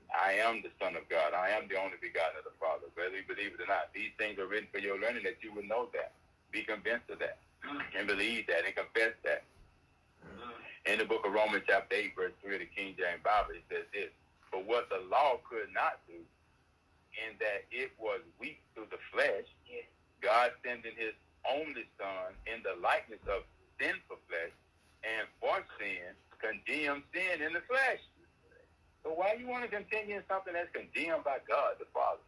I 0.08 0.40
am 0.40 0.64
the 0.64 0.72
Son 0.80 0.96
of 0.96 1.04
God. 1.12 1.36
I 1.36 1.52
am 1.52 1.68
the 1.68 1.76
only 1.76 2.00
begotten 2.00 2.40
of 2.40 2.46
the 2.48 2.56
Father. 2.56 2.88
Whether 2.96 3.20
you 3.20 3.26
believe 3.28 3.52
it 3.54 3.60
or 3.60 3.68
not, 3.68 3.92
these 3.92 4.14
things 4.16 4.40
are 4.40 4.48
written 4.48 4.70
for 4.72 4.80
your 4.80 4.96
learning 4.96 5.24
that 5.28 5.44
you 5.44 5.52
would 5.52 5.68
know 5.68 5.92
that. 5.92 6.16
Be 6.50 6.64
convinced 6.64 7.12
of 7.12 7.20
that. 7.20 7.44
And 7.96 8.06
believe 8.06 8.46
that 8.46 8.64
and 8.64 8.74
confess 8.74 9.12
that. 9.24 9.44
In 10.86 10.98
the 10.98 11.04
book 11.04 11.26
of 11.26 11.32
Romans 11.32 11.64
chapter 11.68 11.96
8, 11.96 12.16
verse 12.16 12.32
3 12.40 12.54
of 12.54 12.60
the 12.60 12.70
King 12.72 12.96
James 12.96 13.20
Bible, 13.22 13.52
it 13.52 13.64
says 13.68 13.84
this, 13.92 14.08
For 14.50 14.62
what 14.62 14.88
the 14.88 15.04
law 15.10 15.36
could 15.44 15.68
not 15.74 16.00
do, 16.08 16.16
in 16.16 17.36
that 17.40 17.68
it 17.70 17.92
was 17.98 18.20
weak 18.40 18.62
through 18.74 18.88
the 18.90 19.02
flesh, 19.12 19.44
God 20.22 20.52
sending 20.64 20.96
his 20.96 21.12
only 21.44 21.84
son 22.00 22.32
in 22.46 22.62
the 22.62 22.80
likeness 22.80 23.20
of 23.28 23.44
sinful 23.76 24.16
flesh, 24.28 24.54
and 25.04 25.28
for 25.40 25.60
sin, 25.78 26.16
condemned 26.40 27.04
sin 27.12 27.42
in 27.42 27.52
the 27.52 27.62
flesh. 27.68 28.00
So 29.02 29.12
why 29.14 29.36
you 29.38 29.46
want 29.46 29.64
to 29.64 29.70
continue 29.70 30.16
in 30.16 30.22
something 30.28 30.52
that's 30.52 30.72
condemned 30.72 31.24
by 31.24 31.38
God 31.46 31.78
the 31.78 31.86
Father? 31.92 32.24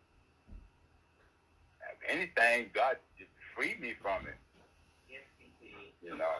If 1.90 1.98
anything, 2.08 2.70
God 2.74 2.96
just 3.18 3.30
freed 3.54 3.80
me 3.80 3.94
from 4.00 4.26
it. 4.26 4.38
Yes, 6.02 6.02
he 6.02 6.06
did. 6.08 6.12
You 6.12 6.18
know. 6.18 6.36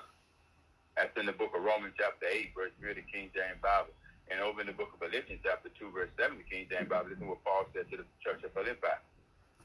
That's 0.96 1.16
in 1.16 1.26
the 1.26 1.32
book 1.32 1.54
of 1.54 1.62
Romans 1.62 1.94
chapter 1.96 2.26
8, 2.26 2.52
verse 2.52 2.74
3 2.80 2.90
of 2.90 2.96
the 2.96 3.06
King 3.08 3.30
James 3.32 3.56
Bible. 3.62 3.94
And 4.30 4.38
over 4.40 4.60
in 4.60 4.66
the 4.66 4.76
book 4.76 4.92
of 4.94 5.00
Philippians 5.00 5.40
chapter 5.42 5.70
2, 5.78 5.90
verse 5.90 6.10
7 6.18 6.36
of 6.36 6.38
the 6.38 6.50
King 6.50 6.66
James 6.70 6.88
Bible, 6.88 7.10
listen 7.10 7.24
to 7.26 7.34
what 7.34 7.42
Paul 7.42 7.66
said 7.72 7.90
to 7.90 7.96
the 7.98 8.06
church 8.22 8.42
of 8.44 8.52
Philippi. 8.52 8.94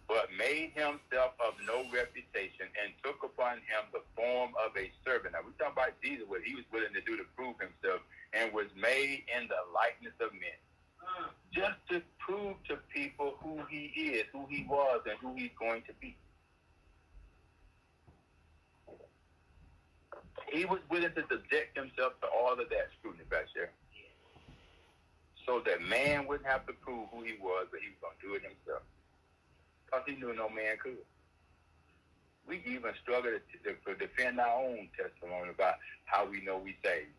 But 0.07 0.29
made 0.37 0.71
himself 0.77 1.33
of 1.41 1.57
no 1.65 1.81
reputation 1.89 2.69
and 2.77 2.93
took 3.01 3.25
upon 3.25 3.57
him 3.65 3.89
the 3.89 4.05
form 4.13 4.53
of 4.61 4.71
a 4.77 4.93
servant. 5.01 5.33
Now, 5.33 5.41
we're 5.41 5.57
talking 5.57 5.73
about 5.75 5.97
Jesus, 6.01 6.29
what 6.29 6.45
he 6.45 6.53
was 6.53 6.65
willing 6.69 6.93
to 6.93 7.01
do 7.01 7.17
to 7.17 7.25
prove 7.33 7.57
himself, 7.57 8.05
and 8.33 8.53
was 8.53 8.69
made 8.77 9.25
in 9.27 9.49
the 9.49 9.61
likeness 9.73 10.13
of 10.21 10.29
men. 10.37 10.59
Mm. 11.01 11.33
Just 11.51 11.77
to 11.89 12.05
prove 12.21 12.55
to 12.69 12.77
people 12.93 13.35
who 13.41 13.65
he 13.65 13.89
is, 14.13 14.29
who 14.31 14.45
he 14.45 14.65
was, 14.69 15.01
and 15.09 15.17
who 15.19 15.33
he's 15.33 15.53
going 15.57 15.81
to 15.89 15.93
be. 15.97 16.13
He 20.51 20.65
was 20.65 20.79
willing 20.89 21.13
to 21.13 21.23
subject 21.27 21.77
himself 21.77 22.13
to 22.21 22.27
all 22.27 22.53
of 22.53 22.69
that 22.69 22.89
scrutiny 22.99 23.25
back 23.29 23.45
there. 23.55 23.71
So 25.45 25.61
that 25.65 25.81
man 25.81 26.25
wouldn't 26.25 26.49
have 26.49 26.65
to 26.65 26.73
prove 26.73 27.07
who 27.13 27.21
he 27.21 27.37
was, 27.41 27.67
but 27.69 27.79
he 27.81 27.93
was 27.93 28.01
going 28.01 28.17
to 28.17 28.23
do 28.25 28.33
it 28.33 28.41
himself. 28.41 28.81
Because 29.85 30.03
he 30.09 30.17
knew 30.17 30.33
no 30.33 30.49
man 30.49 30.77
could. 30.81 30.97
We 32.47 32.61
even 32.65 32.93
struggle 33.01 33.33
to, 33.33 33.41
to, 33.65 33.73
to 33.73 33.91
defend 33.97 34.39
our 34.39 34.61
own 34.61 34.89
testimony 34.93 35.49
about 35.49 35.81
how 36.05 36.25
we 36.25 36.41
know 36.41 36.57
we 36.57 36.77
saved. 36.85 37.13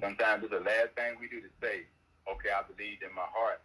Sometimes 0.00 0.44
it's 0.44 0.52
the 0.52 0.60
last 0.60 0.96
thing 0.96 1.16
we 1.20 1.28
do 1.28 1.40
to 1.40 1.52
say, 1.60 1.84
okay, 2.28 2.50
I 2.52 2.64
believed 2.64 3.04
in 3.04 3.12
my 3.14 3.28
heart, 3.28 3.60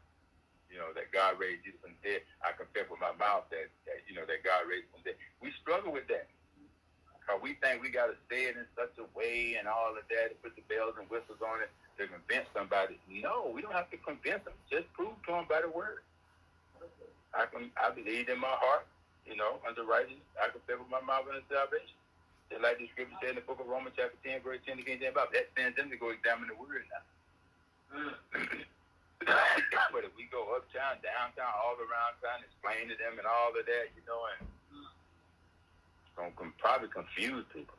you 0.72 0.78
know, 0.78 0.92
that 0.96 1.12
God 1.12 1.40
raised 1.40 1.64
Jesus 1.64 1.80
from 1.82 1.96
dead. 2.04 2.22
I 2.44 2.52
confess 2.52 2.88
with 2.92 3.00
my 3.00 3.16
mouth 3.16 3.48
that, 3.52 3.72
that 3.88 4.04
you 4.08 4.16
know, 4.16 4.28
that 4.28 4.44
God 4.44 4.68
raised 4.68 4.92
from 4.92 5.02
dead. 5.08 5.16
We 5.42 5.52
struggle 5.60 5.92
with 5.92 6.08
that. 6.12 6.28
Because 7.28 7.44
we 7.44 7.60
think 7.60 7.84
we 7.84 7.92
got 7.92 8.08
to 8.08 8.16
say 8.32 8.48
it 8.48 8.56
in 8.56 8.64
such 8.72 8.96
a 8.96 9.08
way 9.12 9.60
and 9.60 9.68
all 9.68 9.92
of 9.92 10.08
that, 10.08 10.32
and 10.32 10.40
put 10.40 10.56
the 10.56 10.64
bells 10.72 10.96
and 10.96 11.04
whistles 11.12 11.44
on 11.44 11.60
it 11.60 11.68
to 12.00 12.08
convince 12.08 12.48
somebody. 12.56 12.96
No, 13.12 13.52
we 13.52 13.60
don't 13.60 13.76
have 13.76 13.92
to 13.92 14.00
convince 14.00 14.48
them. 14.48 14.56
Just 14.72 14.88
prove 14.96 15.12
to 15.28 15.36
them 15.36 15.44
by 15.52 15.60
the 15.60 15.68
word. 15.68 16.08
I 17.36 17.44
can, 17.52 17.68
I 17.76 17.92
believe 17.92 18.32
in 18.32 18.40
my 18.40 18.56
heart, 18.64 18.88
you 19.28 19.36
know, 19.36 19.60
under 19.68 19.84
righteousness. 19.84 20.24
I 20.40 20.56
confess 20.56 20.80
with 20.80 20.88
my 20.88 21.04
mouth 21.04 21.28
unto 21.28 21.44
salvation. 21.52 22.00
Just 22.48 22.64
like 22.64 22.80
the 22.80 22.88
scripture 22.96 23.20
said 23.20 23.36
in 23.36 23.44
the 23.44 23.46
book 23.46 23.60
of 23.60 23.68
Romans 23.68 24.00
chapter 24.00 24.16
10, 24.24 24.40
verse 24.48 24.64
10, 24.64 24.80
the 24.80 24.88
King 24.88 25.04
James 25.04 25.12
Bible. 25.12 25.36
That 25.36 25.52
sends 25.52 25.76
them 25.76 25.92
to 25.92 26.00
go 26.00 26.16
examine 26.16 26.48
the 26.48 26.56
word 26.56 26.88
now. 26.88 27.04
Mm. 27.92 28.64
but 29.92 30.08
if 30.08 30.16
we 30.16 30.32
go 30.32 30.48
uptown, 30.56 31.04
downtown, 31.04 31.52
all 31.60 31.76
around 31.76 32.16
town, 32.24 32.40
explain 32.40 32.88
to 32.88 32.96
them 32.96 33.20
and 33.20 33.28
all 33.28 33.52
of 33.52 33.60
that, 33.68 33.92
you 33.92 34.04
know, 34.08 34.24
and 34.32 34.48
going 36.18 36.34
to 36.34 36.58
probably 36.58 36.90
confuse 36.90 37.46
people. 37.54 37.78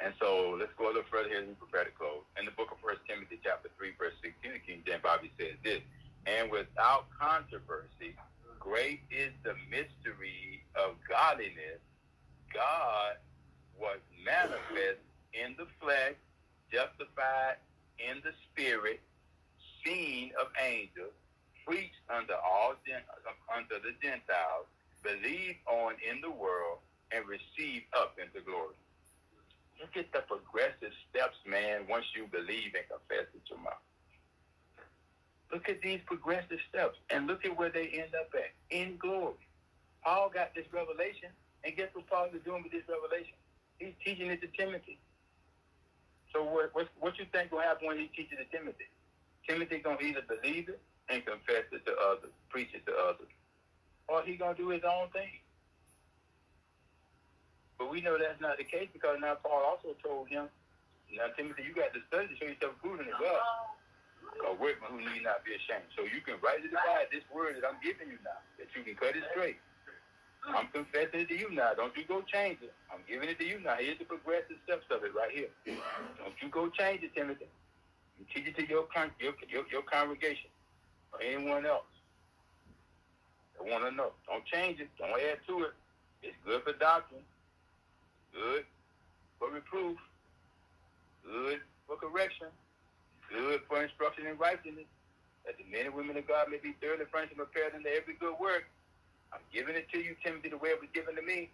And 0.00 0.12
so 0.20 0.58
let's 0.58 0.74
go 0.76 0.90
a 0.90 0.92
little 0.92 1.08
further 1.10 1.30
here 1.30 1.40
we 1.46 1.54
prepare 1.54 1.84
to 1.86 1.94
close. 1.94 2.26
In 2.38 2.44
the 2.44 2.52
book 2.52 2.68
of 2.74 2.76
First 2.84 3.00
Timothy 3.08 3.40
chapter 3.42 3.70
3, 3.78 3.94
verse 3.96 4.12
16, 4.20 4.52
the 4.52 4.60
King 4.60 4.82
James 4.84 5.00
Bible 5.02 5.30
says 5.38 5.56
this, 5.64 5.80
and 6.26 6.50
without 6.50 7.06
controversy, 7.16 8.12
great 8.60 9.00
is 9.08 9.32
the 9.46 9.54
mystery 9.70 10.66
of 10.74 10.98
godliness. 11.08 11.80
God 12.52 13.16
was 13.78 14.02
manifest 14.24 15.00
in 15.32 15.54
the 15.56 15.70
flesh, 15.80 16.18
justified 16.72 17.62
in 18.02 18.20
the 18.20 18.34
spirit, 18.50 19.00
seen 19.84 20.32
of 20.40 20.48
angels, 20.60 21.14
preached 21.64 22.02
unto 22.10 22.34
all 22.34 22.74
unto 23.54 23.76
the 23.80 23.94
Gentiles, 24.02 24.66
believed 25.02 25.62
on 25.66 25.94
in 26.02 26.20
the 26.20 26.30
world, 26.30 26.78
and 27.12 27.24
receive 27.26 27.82
up 27.96 28.16
into 28.18 28.44
glory. 28.44 28.74
Look 29.80 29.96
at 29.96 30.10
the 30.12 30.24
progressive 30.24 30.92
steps, 31.10 31.36
man, 31.46 31.84
once 31.88 32.06
you 32.16 32.26
believe 32.26 32.72
and 32.72 32.86
confess 32.88 33.28
with 33.34 33.44
your 33.48 33.60
mouth. 33.60 33.84
Look 35.52 35.68
at 35.68 35.80
these 35.80 36.00
progressive 36.06 36.58
steps 36.68 36.98
and 37.10 37.26
look 37.26 37.44
at 37.44 37.56
where 37.56 37.70
they 37.70 37.88
end 37.92 38.14
up 38.18 38.32
at 38.34 38.50
in 38.70 38.96
glory. 38.96 39.38
Paul 40.02 40.30
got 40.32 40.54
this 40.54 40.66
revelation, 40.72 41.30
and 41.64 41.76
guess 41.76 41.88
what 41.92 42.06
Paul 42.08 42.28
is 42.34 42.42
doing 42.44 42.62
with 42.62 42.72
this 42.72 42.82
revelation? 42.88 43.34
He's 43.78 43.94
teaching 44.04 44.30
it 44.30 44.40
to 44.40 44.48
Timothy. 44.48 44.98
So 46.32 46.44
what 46.44 46.74
what, 46.74 46.88
what 46.98 47.18
you 47.18 47.26
think 47.32 47.52
will 47.52 47.60
happen 47.60 47.86
when 47.86 47.98
he 47.98 48.08
teaches 48.08 48.38
it 48.38 48.50
to 48.50 48.58
Timothy? 48.58 48.88
Timothy 49.48 49.78
gonna 49.78 50.00
either 50.02 50.22
believe 50.22 50.68
it 50.68 50.80
and 51.08 51.24
confess 51.24 51.64
it 51.70 51.86
to 51.86 51.94
others, 51.96 52.32
preach 52.48 52.68
it 52.74 52.84
to 52.86 52.92
others, 52.92 53.30
or 54.08 54.22
he 54.22 54.36
gonna 54.36 54.56
do 54.56 54.68
his 54.70 54.82
own 54.84 55.08
thing. 55.10 55.30
But 57.78 57.90
we 57.92 58.00
know 58.00 58.16
that's 58.16 58.40
not 58.40 58.56
the 58.56 58.64
case 58.64 58.88
because 58.92 59.18
now 59.20 59.36
Paul 59.36 59.62
also 59.64 59.92
told 60.00 60.28
him, 60.28 60.48
now 61.12 61.28
Timothy, 61.36 61.62
you 61.62 61.72
got 61.76 61.92
to 61.92 62.00
study 62.08 62.28
to 62.28 62.36
show 62.36 62.48
yourself 62.48 62.72
approved 62.80 63.04
in 63.04 63.08
it 63.08 63.18
well. 63.20 63.40
A 64.48 64.52
workman 64.52 64.90
who 64.90 65.00
need 65.00 65.22
not 65.22 65.44
be 65.44 65.54
ashamed. 65.54 65.86
So 65.96 66.04
you 66.04 66.20
can 66.20 66.36
rightly 66.42 66.68
divide 66.68 67.08
this 67.12 67.24
word 67.32 67.56
that 67.56 67.64
I'm 67.64 67.80
giving 67.80 68.08
you 68.10 68.18
now, 68.24 68.36
that 68.58 68.68
you 68.74 68.82
can 68.82 68.96
cut 68.96 69.16
it 69.16 69.24
straight. 69.32 69.56
I'm 70.46 70.68
confessing 70.70 71.26
it 71.26 71.28
to 71.28 71.36
you 71.38 71.50
now. 71.50 71.74
Don't 71.74 71.96
you 71.96 72.04
go 72.04 72.22
change 72.22 72.58
it. 72.62 72.72
I'm 72.92 73.00
giving 73.08 73.28
it 73.28 73.38
to 73.38 73.46
you 73.46 73.58
now. 73.60 73.76
Here's 73.78 73.98
the 73.98 74.04
progressive 74.04 74.60
steps 74.64 74.86
of 74.90 75.02
it 75.04 75.14
right 75.14 75.30
here. 75.32 75.50
Don't 75.66 76.36
you 76.42 76.48
go 76.48 76.68
change 76.70 77.02
it, 77.02 77.14
Timothy. 77.14 77.48
You 78.18 78.24
teach 78.32 78.46
it 78.46 78.56
to 78.56 78.66
your 78.68 78.84
con- 78.94 79.10
your, 79.18 79.32
your, 79.48 79.64
your 79.70 79.82
congregation 79.82 80.50
or 81.12 81.20
anyone 81.22 81.66
else 81.66 81.88
that 83.56 83.66
want 83.66 83.84
to 83.84 83.90
know. 83.90 84.12
Don't 84.28 84.44
change 84.46 84.80
it. 84.80 84.88
Don't 84.98 85.10
add 85.10 85.38
to 85.48 85.64
it. 85.64 85.74
It's 86.22 86.36
good 86.44 86.62
for 86.62 86.72
doctrine. 86.74 87.22
Good 88.36 88.68
for 89.40 89.48
reproof. 89.48 89.96
Good 91.24 91.64
for 91.88 91.96
correction. 91.96 92.52
Good 93.32 93.64
for 93.64 93.80
instruction 93.80 94.28
in 94.28 94.36
righteousness. 94.36 94.84
That 95.48 95.56
the 95.56 95.64
men 95.72 95.88
and 95.88 95.94
women 95.96 96.20
of 96.20 96.28
God 96.28 96.52
may 96.52 96.60
be 96.60 96.76
thoroughly 96.76 97.08
furnished 97.08 97.32
and 97.32 97.40
prepared 97.40 97.72
into 97.72 97.88
every 97.88 98.12
good 98.20 98.36
work. 98.36 98.68
I'm 99.32 99.40
giving 99.48 99.72
it 99.72 99.88
to 99.96 99.98
you, 99.98 100.12
Timothy, 100.20 100.52
the 100.52 100.60
way 100.60 100.76
it 100.76 100.80
was 100.80 100.92
given 100.92 101.16
to 101.16 101.24
me. 101.24 101.48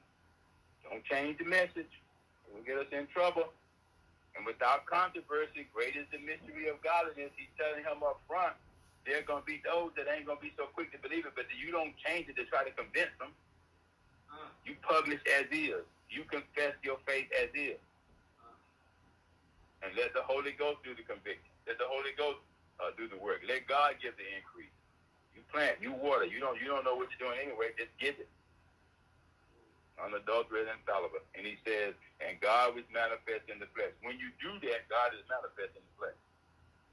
Don't 0.83 1.05
change 1.07 1.39
the 1.39 1.47
message. 1.47 1.87
It 1.87 2.51
will 2.51 2.67
get 2.67 2.83
us 2.83 2.91
in 2.91 3.07
trouble. 3.15 3.55
And 4.35 4.43
without 4.43 4.83
controversy, 4.91 5.71
great 5.71 5.95
is 5.95 6.09
the 6.11 6.19
mystery 6.19 6.67
of 6.67 6.83
godliness. 6.83 7.31
He's 7.39 7.53
telling 7.55 7.85
him 7.85 8.03
up 8.03 8.19
front, 8.27 8.59
there 9.07 9.23
are 9.23 9.29
going 9.29 9.45
to 9.45 9.49
be 9.49 9.63
those 9.63 9.95
that 9.95 10.11
ain't 10.11 10.27
going 10.27 10.41
to 10.41 10.47
be 10.47 10.57
so 10.59 10.67
quick 10.75 10.91
to 10.97 10.99
believe 10.99 11.31
it, 11.31 11.37
but 11.39 11.47
you 11.55 11.71
don't 11.71 11.95
change 12.03 12.27
it 12.27 12.35
to 12.41 12.45
try 12.51 12.67
to 12.67 12.75
convince 12.75 13.13
them. 13.23 13.31
You 14.65 14.75
publish 14.83 15.21
as 15.39 15.47
is. 15.51 15.85
You 16.11 16.25
confess 16.29 16.77
your 16.83 16.99
faith 17.07 17.29
as 17.37 17.51
is. 17.55 17.81
And 19.83 19.91
let 19.99 20.15
the 20.15 20.23
Holy 20.23 20.55
Ghost 20.55 20.85
do 20.87 20.95
the 20.95 21.03
conviction. 21.03 21.51
Let 21.67 21.79
the 21.79 21.89
Holy 21.91 22.15
Ghost 22.15 22.39
uh, 22.79 22.95
do 22.95 23.11
the 23.11 23.19
work. 23.19 23.43
Let 23.49 23.67
God 23.67 23.99
give 23.99 24.15
the 24.15 24.29
increase. 24.31 24.71
You 25.35 25.43
plant, 25.51 25.83
you 25.83 25.91
water. 25.91 26.29
You 26.29 26.39
don't 26.39 26.61
you 26.61 26.71
don't 26.71 26.87
know 26.87 26.95
what 26.95 27.11
you're 27.11 27.27
doing 27.27 27.41
anyway. 27.43 27.75
Just 27.75 27.91
give 27.99 28.15
it. 28.21 28.31
Unadulterated 29.99 30.71
and 30.71 30.79
infallible. 30.83 31.23
And 31.35 31.43
he 31.47 31.59
says, 31.67 31.95
and 32.23 32.39
God 32.39 32.75
was 32.79 32.87
manifest 32.95 33.51
in 33.51 33.59
the 33.59 33.71
flesh. 33.75 33.95
When 34.03 34.19
you 34.19 34.31
do 34.39 34.55
that, 34.71 34.87
God 34.87 35.15
is 35.15 35.23
manifest 35.27 35.75
in 35.75 35.83
the 35.83 35.95
flesh. 35.99 36.21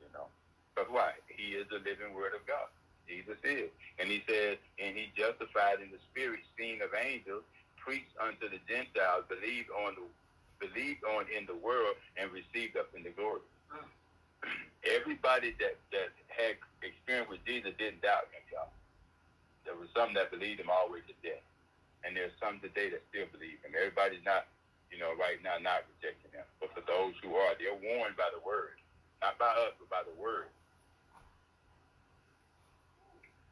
You 0.01 0.09
know. 0.15 0.27
Because 0.73 0.89
why? 0.89 1.13
He 1.29 1.57
is 1.57 1.69
the 1.69 1.81
living 1.85 2.17
word 2.17 2.33
of 2.33 2.41
God. 2.49 2.69
Jesus 3.09 3.41
is. 3.43 3.73
And 3.97 4.07
he 4.07 4.21
said, 4.29 4.61
and 4.77 4.93
he 4.93 5.09
justified 5.17 5.81
in 5.81 5.89
the 5.89 5.97
spirit, 6.13 6.45
seen 6.53 6.85
of 6.85 6.93
angels, 6.93 7.43
preached 7.75 8.13
unto 8.21 8.45
the 8.45 8.61
Gentiles, 8.69 9.25
believed 9.25 9.73
on 9.73 9.97
the 9.97 10.05
believed 10.59 11.07
on 11.07 11.23
in 11.31 11.47
the 11.47 11.55
world, 11.55 11.95
and 12.19 12.27
received 12.35 12.75
up 12.75 12.91
in 12.91 13.01
the 13.01 13.15
glory. 13.15 13.41
Everybody 14.83 15.55
that, 15.59 15.79
that 15.95 16.11
had 16.27 16.59
experience 16.83 17.31
with 17.31 17.39
Jesus 17.47 17.71
didn't 17.79 18.03
doubt 18.03 18.27
him, 18.35 18.43
y'all. 18.51 18.67
There 19.63 19.79
was 19.79 19.87
some 19.95 20.11
that 20.19 20.35
believed 20.35 20.59
him 20.59 20.67
all 20.67 20.91
the 20.91 20.99
way 20.99 21.03
to 21.07 21.15
death. 21.23 21.43
And 22.03 22.15
there's 22.15 22.35
some 22.39 22.59
today 22.59 22.91
that 22.91 23.03
still 23.11 23.27
believe 23.31 23.59
him. 23.63 23.75
Everybody's 23.75 24.23
not, 24.23 24.51
you 24.91 24.99
know, 24.99 25.15
right 25.15 25.39
now 25.43 25.59
not 25.59 25.87
rejecting 25.95 26.31
him. 26.31 26.47
But 26.59 26.75
for 26.75 26.83
those 26.83 27.15
who 27.23 27.35
are, 27.35 27.55
they're 27.55 27.75
warned 27.75 28.15
by 28.15 28.31
the 28.31 28.43
word. 28.43 28.79
Not 29.19 29.35
by 29.39 29.51
us, 29.67 29.75
but 29.79 29.91
by 29.91 30.03
the 30.07 30.15
word. 30.15 30.51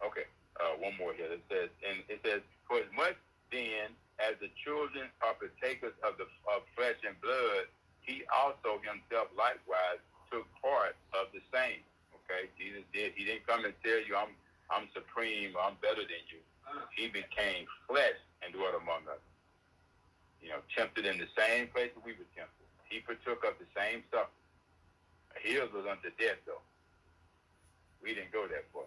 Okay, 0.05 0.27
uh, 0.61 0.77
one 0.77 0.93
more 0.97 1.13
here. 1.13 1.31
It 1.31 1.43
says, 1.49 1.69
and 1.81 2.03
it 2.09 2.21
says, 2.21 2.41
for 2.67 2.77
as 2.77 2.91
much 2.95 3.17
then 3.51 3.95
as 4.19 4.35
the 4.41 4.49
children 4.59 5.07
are 5.23 5.37
partakers 5.37 5.95
of 6.03 6.17
the 6.17 6.27
of 6.49 6.65
flesh 6.75 6.97
and 7.05 7.15
blood, 7.21 7.69
he 8.01 8.23
also 8.33 8.81
himself 8.83 9.29
likewise 9.37 10.01
took 10.31 10.45
part 10.59 10.97
of 11.15 11.31
the 11.31 11.41
same. 11.53 11.81
Okay, 12.23 12.51
Jesus 12.59 12.83
did. 12.91 13.15
He 13.15 13.23
didn't 13.23 13.47
come 13.47 13.63
and 13.63 13.73
tell 13.83 13.99
you, 14.03 14.15
"I'm 14.15 14.33
I'm 14.69 14.89
supreme, 14.93 15.55
I'm 15.55 15.79
better 15.81 16.03
than 16.03 16.23
you." 16.27 16.41
He 16.91 17.07
became 17.07 17.65
flesh 17.87 18.19
and 18.43 18.53
dwelt 18.53 18.75
among 18.75 19.07
us. 19.07 19.23
You 20.41 20.49
know, 20.49 20.61
tempted 20.75 21.05
in 21.05 21.17
the 21.17 21.29
same 21.37 21.67
place 21.71 21.91
that 21.95 22.03
we 22.03 22.11
were 22.13 22.27
tempted. 22.35 22.67
He 22.89 22.99
partook 22.99 23.43
of 23.43 23.55
the 23.59 23.67
same 23.75 24.03
stuff. 24.09 24.27
His 25.41 25.71
was 25.71 25.85
unto 25.89 26.09
death, 26.19 26.39
though. 26.45 26.61
We 28.01 28.13
didn't 28.15 28.31
go 28.31 28.47
that 28.47 28.65
far. 28.73 28.83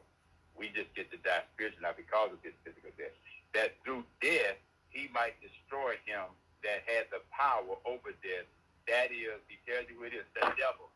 We 0.61 0.69
just 0.77 0.93
get 0.93 1.09
to 1.09 1.19
die 1.25 1.41
spiritually, 1.57 1.81
not 1.81 1.97
because 1.97 2.37
of 2.37 2.41
his 2.45 2.53
physical 2.61 2.93
death. 3.01 3.17
That 3.57 3.81
through 3.81 4.05
death, 4.21 4.61
he 4.93 5.09
might 5.09 5.41
destroy 5.41 5.97
him 6.05 6.29
that 6.61 6.85
had 6.85 7.09
the 7.09 7.25
power 7.33 7.81
over 7.89 8.13
death. 8.21 8.45
That 8.85 9.09
is, 9.09 9.41
he 9.49 9.57
tells 9.65 9.89
you 9.89 9.97
who 9.97 10.05
it 10.05 10.13
is, 10.13 10.29
the 10.37 10.45
devil. 10.61 10.93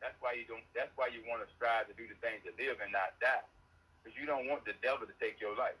That's 0.00 0.16
why 0.24 0.32
you 0.32 0.48
don't. 0.48 0.64
That's 0.72 0.88
why 0.96 1.12
you 1.12 1.20
want 1.28 1.44
to 1.44 1.48
strive 1.60 1.92
to 1.92 1.94
do 1.96 2.08
the 2.08 2.16
things 2.24 2.40
to 2.48 2.56
live 2.56 2.80
and 2.80 2.88
not 2.88 3.12
die, 3.20 3.44
because 4.00 4.16
you 4.16 4.24
don't 4.24 4.48
want 4.48 4.64
the 4.64 4.76
devil 4.80 5.04
to 5.04 5.16
take 5.20 5.36
your 5.44 5.52
life. 5.56 5.76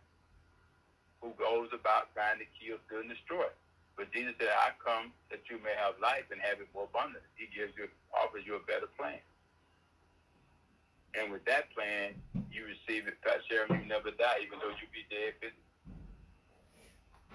Who 1.24 1.32
goes 1.40 1.72
about 1.72 2.12
trying 2.12 2.36
to 2.40 2.48
kill, 2.60 2.76
steal, 2.84 3.00
and 3.00 3.08
destroy. 3.08 3.48
But 3.96 4.12
Jesus 4.12 4.36
said, 4.36 4.52
"I 4.52 4.76
come 4.80 5.12
that 5.32 5.40
you 5.48 5.56
may 5.64 5.72
have 5.80 5.96
life 6.04 6.28
and 6.28 6.40
have 6.40 6.60
it 6.60 6.68
more 6.76 6.84
abundantly." 6.84 7.24
He 7.36 7.48
gives 7.48 7.72
you, 7.80 7.88
offers 8.12 8.44
you 8.44 8.56
a 8.56 8.64
better 8.68 8.88
plan. 8.96 9.20
And 11.18 11.30
with 11.30 11.44
that 11.44 11.70
plan, 11.74 12.14
you 12.50 12.64
receive 12.66 13.06
it, 13.06 13.14
Pastor 13.22 13.42
Sharon, 13.48 13.82
you 13.82 13.88
never 13.88 14.10
die, 14.10 14.42
even 14.42 14.58
though 14.58 14.70
you 14.70 14.86
be 14.90 15.06
dead 15.10 15.34
physically 15.40 15.62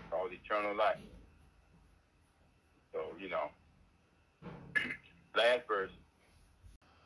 called 0.10 0.32
eternal 0.34 0.76
life. 0.76 0.98
So, 2.94 3.14
you 3.20 3.30
know, 3.30 3.50
last 5.36 5.62
verse, 5.68 5.92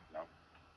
you 0.10 0.18
know, 0.18 0.26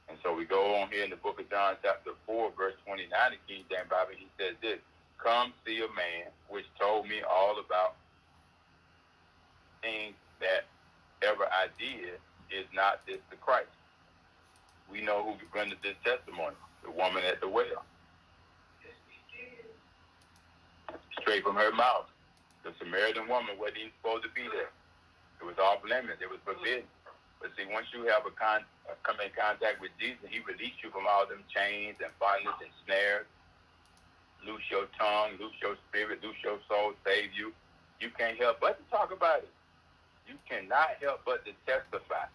and 0.08 0.18
so 0.22 0.34
we 0.34 0.44
go 0.44 0.74
on 0.76 0.90
here 0.90 1.04
in 1.04 1.10
the 1.10 1.16
book 1.16 1.40
of 1.40 1.48
John, 1.48 1.76
chapter 1.82 2.12
4, 2.26 2.52
verse 2.56 2.74
29, 2.84 3.08
the 3.08 3.38
King 3.46 3.64
James 3.70 3.88
Bible, 3.88 4.12
he 4.18 4.28
says 4.38 4.56
this, 4.60 4.78
Come 5.22 5.52
see 5.64 5.78
a 5.78 5.88
man 5.96 6.28
which 6.48 6.66
told 6.78 7.08
me 7.08 7.22
all 7.22 7.56
about 7.58 7.96
things 9.82 10.14
that 10.40 10.66
ever 11.22 11.44
I 11.44 11.68
did 11.78 12.20
is 12.50 12.66
not 12.74 13.00
this 13.06 13.18
the 13.30 13.36
Christ. 13.36 13.75
We 14.90 15.02
know 15.02 15.22
who 15.24 15.58
rendered 15.58 15.78
this 15.82 15.96
testimony, 16.04 16.56
the 16.84 16.90
woman 16.90 17.24
at 17.24 17.40
the 17.40 17.48
well. 17.48 17.84
Straight 21.20 21.42
from 21.42 21.56
her 21.56 21.72
mouth 21.72 22.06
the 22.66 22.74
Samaritan 22.82 23.30
woman 23.30 23.54
wasn't 23.62 23.78
even 23.86 23.94
supposed 24.02 24.26
to 24.26 24.32
be 24.34 24.42
there. 24.50 24.74
It 25.38 25.46
was 25.46 25.54
off 25.62 25.86
limits. 25.86 26.18
It 26.18 26.26
was 26.26 26.42
forbidden. 26.42 26.82
But 27.38 27.54
see, 27.54 27.62
once 27.70 27.86
you 27.94 28.10
have 28.10 28.26
a 28.26 28.34
con- 28.34 28.66
uh, 28.90 28.98
come 29.06 29.22
in 29.22 29.30
contact 29.38 29.78
with 29.78 29.94
Jesus, 30.02 30.26
He 30.26 30.42
released 30.42 30.82
you 30.82 30.90
from 30.90 31.06
all 31.06 31.30
them 31.30 31.46
chains 31.46 31.94
and 32.02 32.10
bondage 32.18 32.58
and 32.58 32.74
snares. 32.82 33.30
Loose 34.42 34.66
your 34.66 34.90
tongue, 34.98 35.38
loose 35.38 35.54
your 35.62 35.78
spirit, 35.86 36.18
loose 36.26 36.38
your 36.42 36.58
soul, 36.66 36.98
save 37.06 37.30
you. 37.38 37.54
You 38.02 38.10
can't 38.18 38.36
help 38.36 38.58
but 38.58 38.82
to 38.82 38.84
talk 38.90 39.14
about 39.14 39.46
it. 39.46 39.52
You 40.26 40.34
cannot 40.50 40.98
help 40.98 41.22
but 41.22 41.46
to 41.46 41.54
testify 41.70 42.26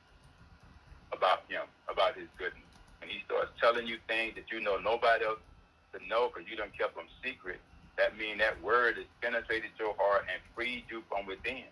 about 1.13 1.43
Him, 1.47 1.67
about 1.91 2.15
His 2.17 2.27
goodness. 2.37 2.67
And 3.01 3.09
He 3.09 3.19
starts 3.25 3.51
telling 3.59 3.87
you 3.87 3.97
things 4.07 4.35
that 4.35 4.51
you 4.51 4.59
know 4.59 4.77
nobody 4.77 5.25
else 5.25 5.43
to 5.93 5.99
know 6.07 6.31
because 6.31 6.49
you 6.49 6.55
don't 6.55 6.75
kept 6.77 6.95
them 6.95 7.07
secret 7.23 7.59
that 7.97 8.17
means 8.17 8.39
that 8.39 8.57
word 8.63 8.95
has 8.97 9.05
penetrated 9.21 9.71
your 9.77 9.95
heart 9.99 10.25
and 10.31 10.39
freed 10.55 10.89
you 10.89 11.03
from 11.05 11.27
within. 11.27 11.67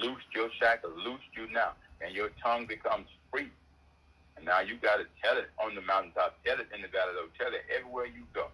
Loosed 0.00 0.26
your 0.34 0.48
shackles, 0.58 0.96
loosed 0.98 1.30
you 1.36 1.46
now, 1.52 1.76
and 2.00 2.10
your 2.10 2.34
tongue 2.42 2.66
becomes 2.66 3.06
free. 3.30 3.52
And 4.34 4.42
now 4.42 4.66
you 4.66 4.80
got 4.80 4.98
to 4.98 5.06
tell 5.22 5.38
it 5.38 5.52
on 5.62 5.76
the 5.76 5.84
mountaintop, 5.84 6.40
tell 6.42 6.58
it 6.58 6.66
in 6.74 6.82
the 6.82 6.90
valley, 6.90 7.14
though, 7.14 7.30
tell 7.38 7.54
it 7.54 7.62
everywhere 7.70 8.10
you 8.10 8.26
go. 8.34 8.50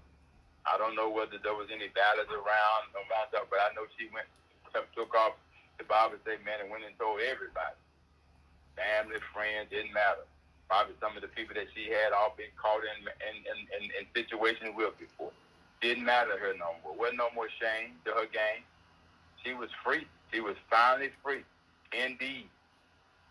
I 0.68 0.76
don't 0.76 0.92
know 0.92 1.08
whether 1.08 1.40
there 1.40 1.56
was 1.56 1.72
any 1.72 1.88
valleys 1.96 2.28
around 2.28 2.92
no 2.92 3.00
mountaintop, 3.08 3.48
but 3.48 3.64
I 3.64 3.72
know 3.72 3.88
she 3.96 4.12
went, 4.12 4.28
took 4.74 5.14
off. 5.16 5.40
The 5.80 5.88
Bible 5.88 6.20
say, 6.28 6.36
man, 6.44 6.60
and 6.60 6.68
went 6.68 6.84
and 6.84 6.92
told 7.00 7.24
everybody, 7.24 7.72
family, 8.80 9.20
friends, 9.32 9.68
didn't 9.68 9.92
matter. 9.92 10.24
Probably 10.68 10.94
some 11.00 11.16
of 11.16 11.22
the 11.22 11.28
people 11.28 11.54
that 11.54 11.68
she 11.76 11.90
had 11.92 12.16
all 12.16 12.32
been 12.36 12.52
caught 12.56 12.80
in 12.80 13.04
in 13.04 13.36
in, 13.44 13.58
in, 13.76 13.82
in 14.00 14.04
situations 14.16 14.72
with 14.72 14.96
before. 14.98 15.34
Didn't 15.80 16.04
matter 16.04 16.32
to 16.32 16.38
her 16.38 16.54
no 16.56 16.76
more. 16.84 16.94
Wasn't 16.96 17.18
no 17.18 17.28
more 17.34 17.48
shame 17.60 17.96
to 18.04 18.12
her 18.12 18.28
game. 18.28 18.62
She 19.42 19.54
was 19.54 19.70
free. 19.84 20.06
She 20.32 20.40
was 20.40 20.56
finally 20.70 21.10
free. 21.24 21.42
Indeed. 21.92 22.48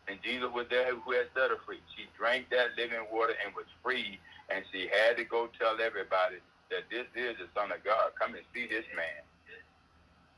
And 0.09 0.17
Jesus 0.23 0.49
was 0.51 0.65
there 0.69 0.89
who 0.95 1.11
had 1.13 1.29
set 1.37 1.53
her 1.53 1.61
free. 1.65 1.79
She 1.95 2.09
drank 2.17 2.49
that 2.49 2.73
living 2.75 3.05
water 3.13 3.33
and 3.45 3.53
was 3.55 3.69
free. 3.83 4.19
And 4.49 4.65
she 4.73 4.89
had 4.89 5.15
to 5.17 5.23
go 5.23 5.47
tell 5.59 5.77
everybody 5.79 6.41
that 6.71 6.89
this 6.89 7.05
is 7.15 7.37
the 7.37 7.47
Son 7.53 7.71
of 7.71 7.83
God. 7.85 8.11
Come 8.19 8.33
and 8.33 8.43
see 8.53 8.65
this 8.65 8.85
man. 8.97 9.21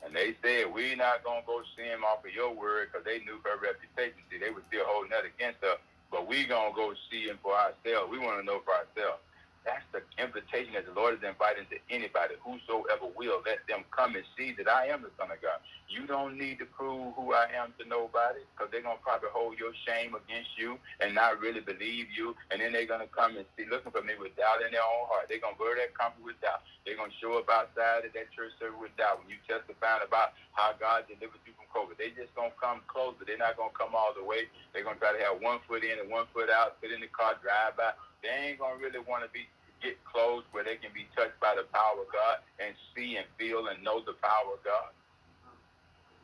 And 0.04 0.16
they 0.16 0.36
said, 0.42 0.74
we're 0.74 0.96
not 0.96 1.24
going 1.24 1.42
to 1.42 1.48
go 1.48 1.62
see 1.78 1.86
him 1.86 2.04
off 2.04 2.26
of 2.26 2.34
your 2.34 2.54
word 2.54 2.90
because 2.90 3.06
they 3.06 3.20
knew 3.20 3.38
her 3.46 3.58
reputation. 3.62 4.18
See, 4.30 4.38
they 4.38 4.50
were 4.50 4.66
still 4.68 4.86
holding 4.86 5.12
that 5.12 5.26
against 5.26 5.62
her. 5.62 5.78
But 6.10 6.28
we 6.28 6.46
going 6.46 6.74
to 6.74 6.76
go 6.76 6.94
see 7.10 7.30
him 7.30 7.40
for 7.42 7.54
ourselves. 7.54 8.12
We 8.12 8.20
want 8.20 8.40
to 8.42 8.46
know 8.46 8.60
for 8.66 8.74
ourselves. 8.74 9.22
That's 9.62 9.86
the 9.94 10.02
invitation 10.18 10.74
that 10.74 10.90
the 10.90 10.96
Lord 10.98 11.14
is 11.14 11.22
inviting 11.22 11.70
to 11.70 11.78
anybody, 11.94 12.34
whosoever 12.42 13.14
will, 13.14 13.46
let 13.46 13.62
them 13.70 13.86
come 13.94 14.18
and 14.18 14.26
see 14.34 14.58
that 14.58 14.66
I 14.66 14.90
am 14.90 15.06
the 15.06 15.14
Son 15.22 15.30
of 15.30 15.38
God. 15.38 15.62
You 15.86 16.10
don't 16.10 16.40
need 16.40 16.58
to 16.64 16.68
prove 16.72 17.14
who 17.14 17.38
I 17.38 17.46
am 17.54 17.76
to 17.78 17.86
nobody 17.86 18.42
because 18.56 18.74
they're 18.74 18.82
going 18.82 18.98
to 18.98 19.06
probably 19.06 19.30
hold 19.30 19.62
your 19.62 19.76
shame 19.86 20.18
against 20.18 20.50
you 20.58 20.82
and 20.98 21.14
not 21.14 21.38
really 21.38 21.62
believe 21.62 22.10
you. 22.10 22.34
And 22.50 22.58
then 22.58 22.74
they're 22.74 22.90
going 22.90 23.06
to 23.06 23.12
come 23.14 23.38
and 23.38 23.46
see, 23.54 23.70
looking 23.70 23.94
for 23.94 24.02
me 24.02 24.18
with 24.18 24.34
doubt 24.34 24.66
in 24.66 24.74
their 24.74 24.82
own 24.82 25.06
heart. 25.12 25.30
They're 25.30 25.44
going 25.44 25.54
to 25.54 25.62
go 25.62 25.70
to 25.70 25.78
that 25.78 25.94
company 25.94 26.26
with 26.26 26.42
doubt. 26.42 26.66
They're 26.88 26.98
going 26.98 27.14
to 27.14 27.20
show 27.22 27.38
up 27.38 27.46
outside 27.52 28.08
at 28.08 28.16
that 28.18 28.34
church 28.34 28.56
service 28.58 28.80
with 28.82 28.96
doubt 28.98 29.22
when 29.22 29.30
you 29.30 29.38
testify 29.46 30.02
about 30.02 30.34
how 30.58 30.74
God 30.74 31.06
delivered 31.06 31.44
you 31.46 31.54
from 31.54 31.70
COVID. 31.70 32.02
They 32.02 32.16
just 32.18 32.34
going 32.34 32.50
to 32.50 32.58
come 32.58 32.82
closer. 32.90 33.22
They're 33.28 33.38
not 33.38 33.60
going 33.60 33.70
to 33.70 33.78
come 33.78 33.94
all 33.94 34.16
the 34.18 34.26
way. 34.26 34.50
They're 34.74 34.88
going 34.88 34.98
to 34.98 35.04
try 35.04 35.14
to 35.14 35.22
have 35.22 35.38
one 35.38 35.62
foot 35.70 35.86
in 35.86 36.02
and 36.02 36.10
one 36.10 36.26
foot 36.34 36.50
out, 36.50 36.82
sit 36.82 36.90
in 36.90 37.04
the 37.04 37.12
car, 37.12 37.38
drive 37.44 37.78
by 37.78 37.94
they 38.24 38.54
ain't 38.54 38.60
gonna 38.60 38.78
really 38.78 39.02
want 39.02 39.24
to 39.26 39.30
be 39.34 39.50
get 39.82 39.98
close 40.06 40.46
where 40.54 40.64
they 40.64 40.78
can 40.78 40.94
be 40.94 41.10
touched 41.18 41.38
by 41.42 41.58
the 41.58 41.66
power 41.74 41.98
of 41.98 42.10
God 42.14 42.38
and 42.62 42.74
see 42.94 43.18
and 43.18 43.26
feel 43.38 43.66
and 43.68 43.82
know 43.82 44.02
the 44.06 44.14
power 44.22 44.54
of 44.54 44.62
God. 44.64 44.94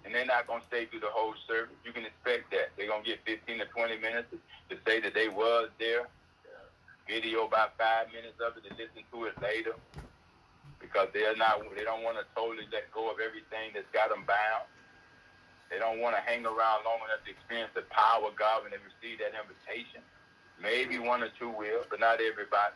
And 0.05 0.13
they're 0.13 0.29
not 0.29 0.47
gonna 0.47 0.63
stay 0.69 0.85
through 0.85 1.01
the 1.01 1.11
whole 1.11 1.33
service. 1.49 1.75
You 1.83 1.91
can 1.91 2.05
expect 2.05 2.53
that 2.53 2.71
they're 2.77 2.87
gonna 2.87 3.03
get 3.03 3.25
15 3.25 3.59
to 3.59 3.65
20 3.65 3.97
minutes 3.97 4.29
to, 4.31 4.37
to 4.71 4.75
say 4.85 5.01
that 5.01 5.13
they 5.13 5.27
was 5.27 5.69
there. 5.79 6.07
Video 7.07 7.47
about 7.47 7.73
five 7.79 8.11
minutes 8.13 8.37
of 8.43 8.55
it 8.59 8.67
and 8.67 8.77
listen 8.77 9.03
to 9.11 9.25
it 9.25 9.35
later 9.41 9.73
because 10.79 11.07
they're 11.13 11.35
not. 11.35 11.63
They 11.75 11.83
don't 11.83 12.03
want 12.03 12.17
to 12.19 12.25
totally 12.35 12.67
let 12.71 12.91
go 12.91 13.09
of 13.11 13.19
everything 13.19 13.73
that's 13.73 13.89
got 13.93 14.09
them 14.09 14.23
bound. 14.27 14.67
They 15.71 15.79
don't 15.79 15.99
want 15.99 16.15
to 16.15 16.23
hang 16.23 16.45
around 16.45 16.87
long 16.87 17.03
enough 17.03 17.23
to 17.25 17.31
experience 17.31 17.71
the 17.75 17.83
power 17.91 18.27
of 18.27 18.35
God 18.39 18.63
when 18.63 18.71
they 18.71 18.79
receive 18.79 19.19
that 19.19 19.35
invitation. 19.35 20.03
Maybe 20.61 20.97
one 20.99 21.21
or 21.23 21.29
two 21.37 21.49
will, 21.49 21.85
but 21.89 21.99
not 21.99 22.19
everybody. 22.21 22.73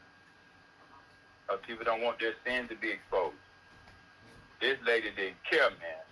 People 1.68 1.84
don't 1.84 2.02
want 2.02 2.20
their 2.20 2.34
sin 2.48 2.68
to 2.70 2.76
be 2.80 2.96
exposed. 2.96 3.36
This 4.62 4.80
lady 4.88 5.12
didn't 5.12 5.42
care, 5.44 5.68
man. 5.84 6.04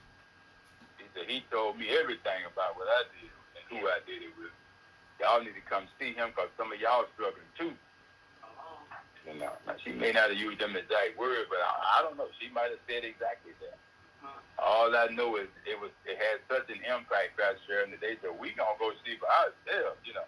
He 0.99 1.05
said 1.15 1.29
he 1.29 1.45
told 1.47 1.79
me 1.79 1.87
everything 1.95 2.43
about 2.43 2.75
what 2.75 2.89
I 2.91 3.07
did 3.13 3.31
and 3.55 3.63
who 3.71 3.87
I 3.87 4.03
did 4.03 4.19
it 4.25 4.33
with. 4.35 4.51
Y'all 5.21 5.39
need 5.39 5.55
to 5.55 5.63
come 5.67 5.87
see 5.99 6.11
him 6.11 6.35
because 6.35 6.51
some 6.57 6.71
of 6.71 6.79
y'all 6.79 7.07
struggling 7.15 7.47
too. 7.55 7.71
You 9.27 9.35
know, 9.39 9.53
now 9.67 9.75
she 9.83 9.91
may 9.93 10.11
not 10.11 10.31
have 10.31 10.39
used 10.39 10.59
them 10.59 10.75
exact 10.75 11.15
words, 11.19 11.47
but 11.47 11.59
I, 11.61 11.99
I 11.99 12.07
don't 12.07 12.17
know. 12.17 12.27
She 12.39 12.49
might 12.51 12.71
have 12.71 12.83
said 12.89 13.05
exactly 13.05 13.53
that. 13.63 13.77
All 14.59 14.91
I 14.91 15.07
know 15.11 15.37
is 15.39 15.47
it 15.63 15.79
was 15.79 15.91
it 16.03 16.19
had 16.19 16.43
such 16.51 16.67
an 16.67 16.83
impact, 16.83 17.39
Pastor 17.39 17.63
Sharon, 17.67 17.91
that 17.95 18.01
they 18.03 18.19
said 18.19 18.35
we 18.35 18.51
gonna 18.57 18.75
go 18.79 18.91
see 19.07 19.15
for 19.15 19.29
ourselves. 19.29 19.99
You 20.03 20.19
know, 20.19 20.27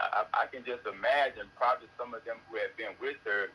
I, 0.00 0.24
I 0.32 0.44
can 0.48 0.64
just 0.64 0.84
imagine 0.86 1.48
probably 1.56 1.88
some 1.98 2.14
of 2.14 2.24
them 2.24 2.40
who 2.48 2.56
had 2.56 2.72
been 2.76 2.94
with 3.00 3.20
her 3.24 3.52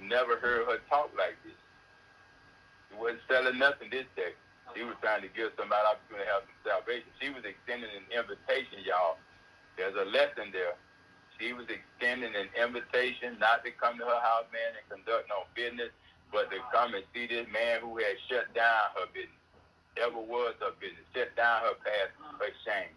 never 0.00 0.36
heard 0.36 0.66
her 0.68 0.78
talk 0.88 1.10
like 1.16 1.36
this. 1.44 1.56
She 2.90 2.94
wasn't 2.96 3.24
selling 3.28 3.58
nothing 3.58 3.88
this 3.90 4.08
day. 4.14 4.36
She 4.74 4.82
was 4.84 4.98
trying 5.00 5.22
to 5.22 5.30
give 5.32 5.54
somebody 5.56 5.82
opportunity 5.86 6.26
to 6.26 6.32
have 6.32 6.44
some 6.44 6.60
salvation. 6.66 7.08
She 7.22 7.30
was 7.30 7.46
extending 7.46 7.88
an 7.88 8.06
invitation, 8.10 8.82
y'all. 8.84 9.16
There's 9.78 9.94
a 9.96 10.08
lesson 10.10 10.52
there. 10.52 10.76
She 11.38 11.52
was 11.52 11.68
extending 11.68 12.32
an 12.34 12.48
invitation 12.56 13.36
not 13.38 13.64
to 13.64 13.70
come 13.76 14.00
to 14.00 14.04
her 14.04 14.22
house, 14.24 14.48
man, 14.52 14.72
and 14.76 14.84
conduct 14.88 15.28
no 15.28 15.44
business, 15.52 15.92
but 16.32 16.48
to 16.50 16.58
come 16.72 16.96
and 16.96 17.04
see 17.12 17.28
this 17.28 17.46
man 17.52 17.84
who 17.84 17.96
had 18.00 18.16
shut 18.28 18.48
down 18.56 18.92
her 18.96 19.06
business, 19.12 19.44
ever 20.00 20.16
was 20.16 20.56
her 20.64 20.72
business, 20.80 21.04
shut 21.12 21.30
down 21.36 21.60
her 21.62 21.76
past, 21.84 22.12
her 22.40 22.52
shame. 22.64 22.92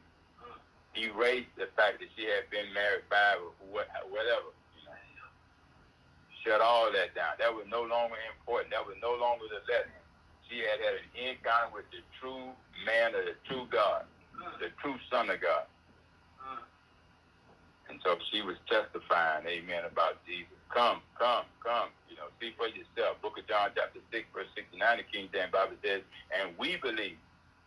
Erased 0.97 1.53
the 1.55 1.69
fact 1.77 2.01
that 2.01 2.09
she 2.17 2.25
had 2.25 2.49
been 2.49 2.73
married 2.73 3.05
five 3.09 3.37
or 3.39 3.53
whatever. 3.69 4.49
You 4.77 4.89
know. 4.89 5.29
Shut 6.41 6.61
all 6.61 6.91
that 6.91 7.13
down. 7.13 7.37
That 7.37 7.53
was 7.53 7.65
no 7.69 7.85
longer 7.85 8.17
important. 8.33 8.73
That 8.73 8.85
was 8.85 8.97
no 9.01 9.13
longer 9.13 9.45
the 9.47 9.61
lesson. 9.69 9.93
She 10.49 10.65
had 10.65 10.81
had 10.81 10.97
an 10.97 11.09
encounter 11.13 11.69
with 11.71 11.85
the 11.93 12.01
true 12.17 12.49
man 12.85 13.13
of 13.13 13.21
the 13.21 13.37
true 13.45 13.69
God, 13.69 14.09
the 14.57 14.73
true 14.81 14.97
Son 15.11 15.29
of 15.29 15.39
God. 15.39 15.69
And 17.89 17.99
so 18.05 18.17
she 18.31 18.41
was 18.41 18.55
testifying, 18.69 19.45
amen, 19.45 19.85
about 19.85 20.21
Jesus. 20.25 20.53
Come, 20.69 21.01
come, 21.17 21.45
come. 21.65 21.89
You 22.09 22.17
know, 22.17 22.29
see 22.39 22.53
for 22.53 22.69
yourself. 22.69 23.17
Book 23.21 23.37
of 23.37 23.47
John, 23.49 23.73
chapter 23.73 23.99
6, 24.13 24.25
verse 24.33 24.49
69, 24.53 24.77
the 24.97 25.03
King 25.09 25.29
James 25.33 25.51
Bible 25.51 25.77
says, 25.83 26.01
And 26.29 26.53
we 26.57 26.77
believe 26.77 27.17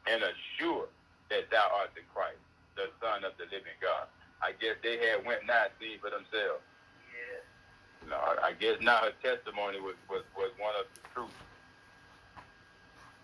and 0.07 0.23
assure 0.23 0.87
that 1.31 1.51
thou 1.51 1.67
art 1.75 1.91
the 1.95 2.07
Christ, 2.15 2.39
the 2.75 2.89
Son 3.01 3.25
of 3.25 3.37
the 3.37 3.45
living 3.45 3.77
God. 3.81 4.09
I 4.43 4.53
guess 4.59 4.75
they 4.83 4.99
had 4.99 5.25
went 5.25 5.47
not 5.47 5.71
see 5.79 5.97
for 6.03 6.11
themselves. 6.11 6.65
Yeah. 7.13 8.11
Know, 8.11 8.19
I, 8.19 8.51
I 8.51 8.53
guess 8.59 8.81
now 8.83 9.07
her 9.07 9.15
testimony 9.23 9.79
was, 9.79 9.95
was, 10.11 10.27
was 10.35 10.51
one 10.59 10.75
of 10.75 10.91
the 10.91 11.03
truth. 11.15 11.37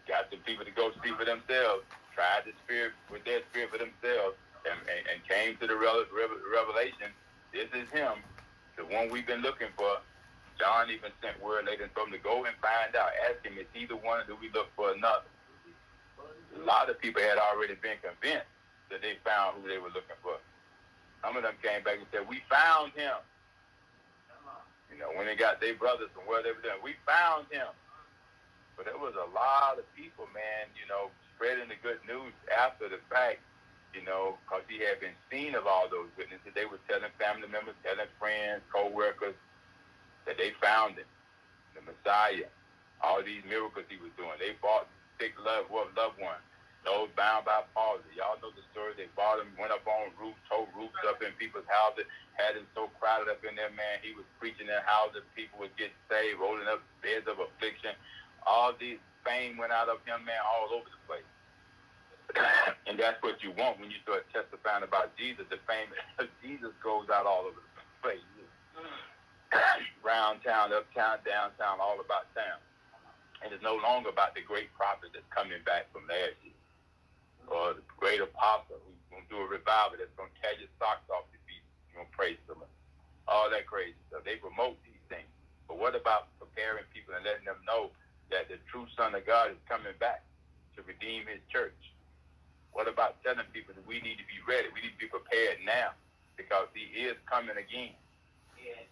Got 0.06 0.30
the 0.30 0.38
people 0.46 0.64
to 0.64 0.70
go 0.70 0.94
see 1.02 1.11
for 1.11 1.26
themselves, 1.26 1.82
tried 2.14 2.46
the 2.46 2.54
spirit 2.64 2.94
with 3.11 3.24
their 3.26 3.42
spirit 3.50 3.74
for 3.74 3.82
themselves, 3.82 4.38
and, 4.64 4.78
and, 4.87 5.02
and 5.11 5.18
came 5.26 5.58
to 5.58 5.66
the 5.66 5.76
revelation, 5.76 7.11
this 7.52 7.68
is 7.74 7.90
him, 7.90 8.22
the 8.76 8.84
one 8.87 9.11
we've 9.11 9.26
been 9.26 9.42
looking 9.42 9.68
for. 9.76 9.98
John 10.58 10.90
even 10.90 11.11
sent 11.22 11.38
word 11.42 11.66
later 11.66 11.88
told 11.94 12.08
him 12.08 12.14
to 12.14 12.22
go 12.22 12.44
and 12.44 12.54
find 12.58 12.94
out. 12.98 13.14
Ask 13.30 13.46
him, 13.46 13.54
is 13.58 13.70
he 13.72 13.87
the 13.87 13.94
one 13.94 14.20
or 14.20 14.26
do 14.26 14.34
we 14.40 14.50
look 14.50 14.66
for 14.74 14.90
another? 14.90 15.30
A 16.58 16.64
lot 16.66 16.90
of 16.90 16.98
people 16.98 17.22
had 17.22 17.38
already 17.38 17.74
been 17.78 17.98
convinced 18.02 18.50
that 18.90 19.03
they 19.03 19.20
found 19.24 19.61
who 19.61 19.68
they 19.68 19.79
were 19.79 19.92
looking 19.92 20.18
for. 20.22 20.40
Some 21.22 21.37
of 21.37 21.42
them 21.42 21.55
came 21.61 21.83
back 21.83 21.98
and 21.98 22.09
said, 22.12 22.24
we 22.29 22.40
found 22.48 22.92
him. 22.94 23.18
You 24.88 24.96
know, 24.96 25.12
when 25.14 25.27
they 25.27 25.37
got 25.37 25.61
their 25.61 25.77
brothers 25.77 26.09
from 26.16 26.24
where 26.24 26.42
they 26.42 26.51
were 26.51 26.64
doing, 26.64 26.81
we 26.83 26.96
found 27.05 27.46
him. 27.53 27.68
But 28.74 28.87
there 28.87 28.98
was 28.98 29.14
a 29.14 29.29
lot 29.35 29.79
of 29.79 29.85
people, 29.94 30.27
man, 30.33 30.70
you 30.79 30.88
know, 30.88 31.11
spreading 31.35 31.68
the 31.68 31.79
good 31.83 32.01
news 32.09 32.33
after 32.48 32.88
the 32.88 32.98
fact 33.11 33.42
you 33.94 34.05
know, 34.05 34.37
because 34.44 34.64
he 34.68 34.79
had 34.85 35.01
been 35.01 35.16
seen 35.31 35.55
of 35.55 35.66
all 35.66 35.88
those 35.88 36.09
witnesses. 36.16 36.53
They 36.55 36.68
were 36.68 36.81
telling 36.88 37.11
family 37.16 37.48
members, 37.48 37.74
telling 37.85 38.09
friends, 38.18 38.62
co-workers 38.72 39.35
that 40.27 40.37
they 40.37 40.53
found 40.61 41.01
him, 41.01 41.09
the 41.72 41.83
Messiah, 41.83 42.48
all 43.01 43.22
these 43.22 43.42
miracles 43.48 43.87
he 43.88 43.96
was 43.96 44.12
doing. 44.16 44.37
They 44.38 44.53
bought 44.61 44.88
sick 45.16 45.33
loved, 45.40 45.72
loved 45.72 46.20
ones, 46.20 46.44
those 46.88 47.12
bound 47.12 47.44
by 47.44 47.61
palsy. 47.77 48.09
Y'all 48.16 48.40
know 48.40 48.48
the 48.57 48.64
story. 48.72 48.96
They 48.96 49.12
bought 49.12 49.44
him, 49.44 49.53
went 49.61 49.77
up 49.77 49.85
on 49.85 50.09
roofs, 50.16 50.40
towed 50.48 50.72
roofs 50.72 50.96
up 51.05 51.20
in 51.20 51.37
people's 51.37 51.68
houses, 51.68 52.09
had 52.40 52.57
him 52.57 52.64
so 52.72 52.88
crowded 52.96 53.29
up 53.29 53.44
in 53.44 53.53
there, 53.61 53.68
man. 53.77 54.01
He 54.01 54.16
was 54.16 54.24
preaching 54.40 54.72
in 54.72 54.81
houses. 54.88 55.20
People 55.37 55.61
would 55.61 55.77
get 55.77 55.92
saved, 56.09 56.40
rolling 56.40 56.64
up 56.64 56.81
beds 57.05 57.29
of 57.29 57.37
affliction. 57.37 57.92
All 58.48 58.72
these 58.72 58.96
fame 59.20 59.61
went 59.61 59.77
out 59.77 59.92
of 59.92 60.01
him, 60.09 60.24
man, 60.24 60.40
all 60.40 60.72
over 60.72 60.88
the 60.88 61.03
place 61.05 61.29
and 62.88 62.98
that's 62.98 63.20
what 63.22 63.40
you 63.42 63.53
want 63.57 63.81
when 63.81 63.90
you 63.90 63.96
start 64.05 64.27
testifying 64.33 64.85
about 64.85 65.16
Jesus. 65.16 65.44
The 65.48 65.61
fame 65.64 65.88
of 66.20 66.29
Jesus 66.44 66.72
goes 66.83 67.09
out 67.09 67.24
all 67.24 67.48
over 67.48 67.61
the 67.61 67.77
place. 68.03 68.24
Round 70.05 70.40
town, 70.44 70.72
uptown, 70.72 71.24
downtown, 71.24 71.81
all 71.81 72.01
about 72.01 72.29
town. 72.37 72.61
And 73.40 73.55
it's 73.55 73.62
no 73.62 73.79
longer 73.79 74.11
about 74.11 74.35
the 74.35 74.42
great 74.42 74.68
prophet 74.74 75.14
that's 75.14 75.29
coming 75.31 75.62
back 75.64 75.87
from 75.92 76.05
year. 76.11 76.47
Or 77.48 77.72
the 77.72 77.84
great 77.96 78.20
apostle 78.20 78.76
who's 78.84 79.00
going 79.08 79.24
to 79.24 79.30
do 79.32 79.40
a 79.40 79.48
revival 79.48 79.96
that's 79.96 80.12
going 80.20 80.28
to 80.28 80.38
tear 80.40 80.54
your 80.61 80.70
socks 80.76 81.08
off 81.08 81.24
your 81.32 81.40
feet. 81.48 81.64
You're 81.88 82.04
going 82.04 82.12
to 82.12 82.16
praise 82.16 82.40
them. 82.44 82.61
All 83.24 83.48
that 83.50 83.64
crazy 83.64 83.96
stuff. 84.08 84.24
They 84.24 84.37
promote 84.37 84.76
these 84.84 85.00
things. 85.08 85.28
But 85.68 85.80
what 85.80 85.96
about 85.96 86.32
preparing 86.40 86.84
people 86.92 87.16
and 87.16 87.24
letting 87.24 87.44
them 87.44 87.61
know 87.64 87.92
that 88.30 88.48
the 88.48 88.61
true 88.68 88.88
Son 88.96 89.16
of 89.16 89.24
God 89.24 89.52
is 89.52 89.61
coming 89.68 89.92
back 90.00 90.24
to 90.76 90.84
redeem 90.84 91.28
his 91.28 91.40
church? 91.48 91.76
What 92.72 92.88
about 92.88 93.20
telling 93.24 93.48
people 93.52 93.74
that 93.74 93.84
we 93.88 94.00
need 94.00 94.20
to 94.20 94.28
be 94.28 94.40
ready? 94.46 94.68
We 94.72 94.84
need 94.84 94.96
to 94.96 95.02
be 95.02 95.11
prepared 95.11 95.61
now 95.64 95.96
because 96.37 96.68
he 96.72 96.84
is 97.04 97.16
coming 97.28 97.56
again. 97.56 97.96
Yeah. 98.61 98.84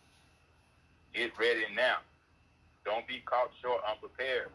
Get 1.15 1.33
ready 1.39 1.65
now. 1.77 2.03
Don't 2.85 3.07
be 3.07 3.23
caught 3.25 3.51
short 3.63 3.81
unprepared. 3.89 4.51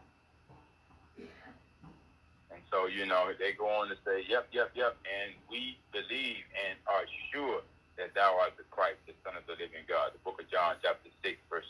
And 2.52 2.62
so, 2.70 2.86
you 2.86 3.06
know, 3.06 3.32
they 3.38 3.52
go 3.52 3.68
on 3.68 3.88
to 3.88 3.96
say, 4.04 4.24
yep, 4.28 4.48
yep, 4.52 4.70
yep. 4.76 4.96
And 5.08 5.32
we 5.48 5.78
believe 5.92 6.44
and 6.52 6.76
are 6.86 7.08
sure 7.32 7.64
that 7.96 8.14
thou 8.14 8.36
art 8.40 8.56
the 8.56 8.64
Christ, 8.70 9.00
the 9.08 9.16
Son 9.24 9.36
of 9.36 9.44
the 9.48 9.52
living 9.52 9.84
God. 9.88 10.12
The 10.12 10.20
book 10.20 10.40
of 10.40 10.48
John, 10.52 10.76
chapter 10.82 11.08
6, 11.24 11.36
verse 11.48 11.68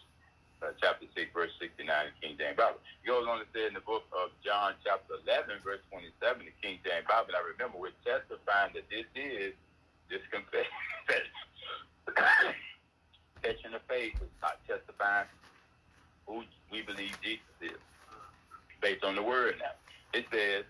uh, 0.63 0.71
chapter 0.81 1.07
6, 1.15 1.31
verse 1.35 1.51
69 1.59 1.87
in 1.87 2.15
King 2.23 2.39
James 2.39 2.57
Bible. 2.57 2.79
He 3.03 3.11
goes 3.11 3.27
on 3.27 3.43
to 3.43 3.47
say 3.51 3.67
in 3.67 3.75
the 3.75 3.83
book 3.83 4.07
of 4.15 4.31
John, 4.47 4.75
chapter 4.87 5.19
11, 5.27 5.59
verse 5.67 5.83
27 5.91 6.47
in 6.47 6.55
King 6.63 6.79
James 6.87 7.07
Bible, 7.07 7.35
I 7.35 7.43
remember 7.43 7.79
we're 7.79 7.99
testifying 8.07 8.71
that 8.79 8.87
this 8.87 9.07
is 9.19 9.55
this 10.07 10.23
confession. 10.31 10.71
confession 13.43 13.75
of 13.75 13.83
faith 13.91 14.15
is 14.23 14.31
not 14.39 14.63
testifying 14.71 15.27
who 16.27 16.47
we 16.71 16.83
believe 16.83 17.19
Jesus 17.23 17.43
is, 17.61 17.83
based 18.81 19.03
on 19.03 19.17
the 19.17 19.23
word 19.23 19.57
now. 19.59 19.75
It 20.15 20.27
says, 20.33 20.65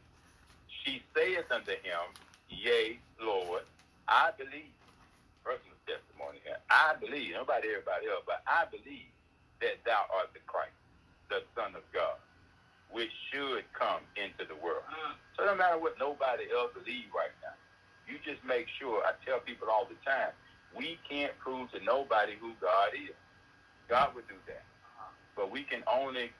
She 0.84 1.02
saith 1.16 1.50
unto 1.50 1.72
him, 1.72 2.14
Yea, 2.48 3.00
Lord, 3.20 3.62
I 4.08 4.30
believe. 4.38 4.74
Personal 5.44 5.78
testimony 5.88 6.40
here. 6.44 6.58
I 6.70 6.94
believe. 7.00 7.34
Nobody, 7.34 7.70
everybody 7.70 8.08
else, 8.08 8.24
but 8.26 8.42
I 8.46 8.66
believe 8.70 9.10
that 9.60 9.82
thou 9.86 10.04
art 10.14 10.30
the 10.34 10.40
Christ, 10.46 10.76
the 11.30 11.42
Son 11.56 11.74
of 11.76 11.82
God, 11.92 12.18
which 12.90 13.10
should 13.32 13.64
come 13.74 14.02
into 14.16 14.44
the 14.48 14.56
world. 14.56 14.84
So 15.38 15.46
no 15.46 15.56
matter 15.56 15.78
what 15.78 15.98
nobody 15.98 16.44
else 16.52 16.72
believes 16.74 17.10
right 17.14 17.34
now, 17.42 17.56
you 18.06 18.18
just 18.24 18.44
make 18.44 18.66
sure, 18.80 19.02
I 19.04 19.12
tell 19.24 19.40
people 19.40 19.68
all 19.70 19.86
the 19.88 19.98
time, 20.06 20.32
we 20.76 20.98
can't 21.08 21.36
prove 21.38 21.70
to 21.72 21.80
nobody 21.84 22.34
who 22.40 22.54
God 22.60 22.94
is. 22.94 23.16
God 23.88 24.14
would 24.14 24.28
do 24.28 24.36
that. 24.48 24.64
But 25.36 25.50
we 25.50 25.64
can 25.64 25.82
only, 25.90 26.32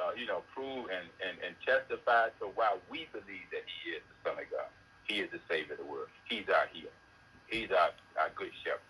uh, 0.00 0.12
you 0.16 0.26
know, 0.26 0.42
prove 0.54 0.88
and, 0.90 1.06
and, 1.20 1.36
and 1.44 1.54
testify 1.66 2.30
to 2.40 2.48
why 2.54 2.78
we 2.90 3.08
believe 3.12 3.46
that 3.52 3.66
he 3.66 3.92
is 3.98 4.02
the 4.08 4.16
Son 4.30 4.38
of 4.38 4.48
God. 4.50 4.70
He 5.06 5.20
is 5.20 5.30
the 5.30 5.40
Savior 5.50 5.74
of 5.74 5.80
the 5.80 5.86
world. 5.90 6.08
He's 6.28 6.48
our 6.48 6.68
healer. 6.72 6.94
He's 7.48 7.70
our, 7.70 7.90
our 8.20 8.30
good 8.36 8.52
shepherd. 8.64 8.80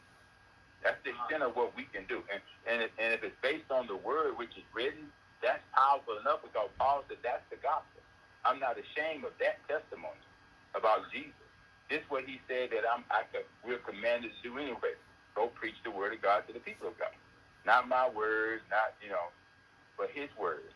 That's 0.85 0.99
the 1.05 1.11
extent 1.11 1.43
of 1.43 1.57
what 1.57 1.75
we 1.77 1.85
can 1.91 2.07
do. 2.07 2.23
And 2.31 2.41
and 2.69 2.83
if, 2.83 2.93
and 2.99 3.15
if 3.15 3.25
it's 3.25 3.37
based 3.43 3.71
on 3.71 3.87
the 3.89 3.97
word 3.97 4.39
which 4.39 4.55
is 4.57 4.67
written, 4.75 5.11
that's 5.43 5.63
powerful 5.75 6.19
enough 6.21 6.43
because 6.45 6.71
Paul 6.79 7.05
said 7.09 7.19
that's 7.25 7.45
the 7.51 7.59
gospel. 7.59 8.03
I'm 8.47 8.61
not 8.61 8.79
ashamed 8.79 9.25
of 9.25 9.35
that 9.41 9.59
testimony 9.67 10.23
about 10.77 11.11
Jesus. 11.11 11.35
This 11.91 12.05
is 12.05 12.09
what 12.11 12.25
he 12.29 12.41
said 12.47 12.71
that 12.71 12.85
I'm 12.87 13.03
I 13.11 13.25
could, 13.33 13.49
we're 13.65 13.83
commanded 13.83 14.31
to 14.31 14.41
do 14.45 14.59
anyway. 14.59 14.95
Go 15.35 15.49
preach 15.49 15.77
the 15.85 15.91
word 15.91 16.15
of 16.15 16.23
God 16.23 16.47
to 16.47 16.53
the 16.53 16.61
people 16.61 16.89
of 16.89 16.99
God. 16.99 17.15
Not 17.67 17.89
my 17.89 18.09
words, 18.09 18.63
not 18.71 18.95
you 19.03 19.11
know, 19.11 19.33
but 19.99 20.11
his 20.15 20.29
word. 20.39 20.71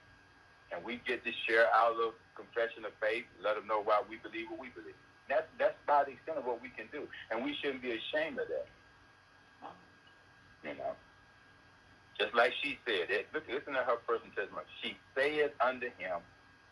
And 0.75 0.85
we 0.85 1.01
get 1.07 1.25
to 1.25 1.33
share 1.47 1.69
our 1.69 1.93
little 1.95 2.15
confession 2.35 2.85
of 2.85 2.93
faith, 3.01 3.25
let 3.43 3.57
them 3.57 3.67
know 3.67 3.83
why 3.83 4.03
we 4.09 4.17
believe 4.17 4.51
what 4.51 4.59
we 4.59 4.69
believe. 4.71 4.97
That's 5.29 5.47
that's 5.59 5.77
about 5.85 6.07
the 6.07 6.13
extent 6.13 6.39
of 6.39 6.45
what 6.45 6.61
we 6.61 6.71
can 6.71 6.89
do. 6.93 7.07
And 7.31 7.45
we 7.45 7.55
shouldn't 7.61 7.83
be 7.83 7.93
ashamed 7.93 8.39
of 8.39 8.49
that. 8.49 8.67
You 10.65 10.75
know. 10.79 10.95
Just 12.19 12.35
like 12.35 12.53
she 12.63 12.79
said, 12.87 13.11
it, 13.11 13.27
look, 13.35 13.45
listen 13.49 13.73
to 13.75 13.81
her 13.81 13.97
personal 14.07 14.33
testimony. 14.37 14.67
She 14.83 14.97
said 15.15 15.53
unto 15.61 15.87
him, 15.99 16.21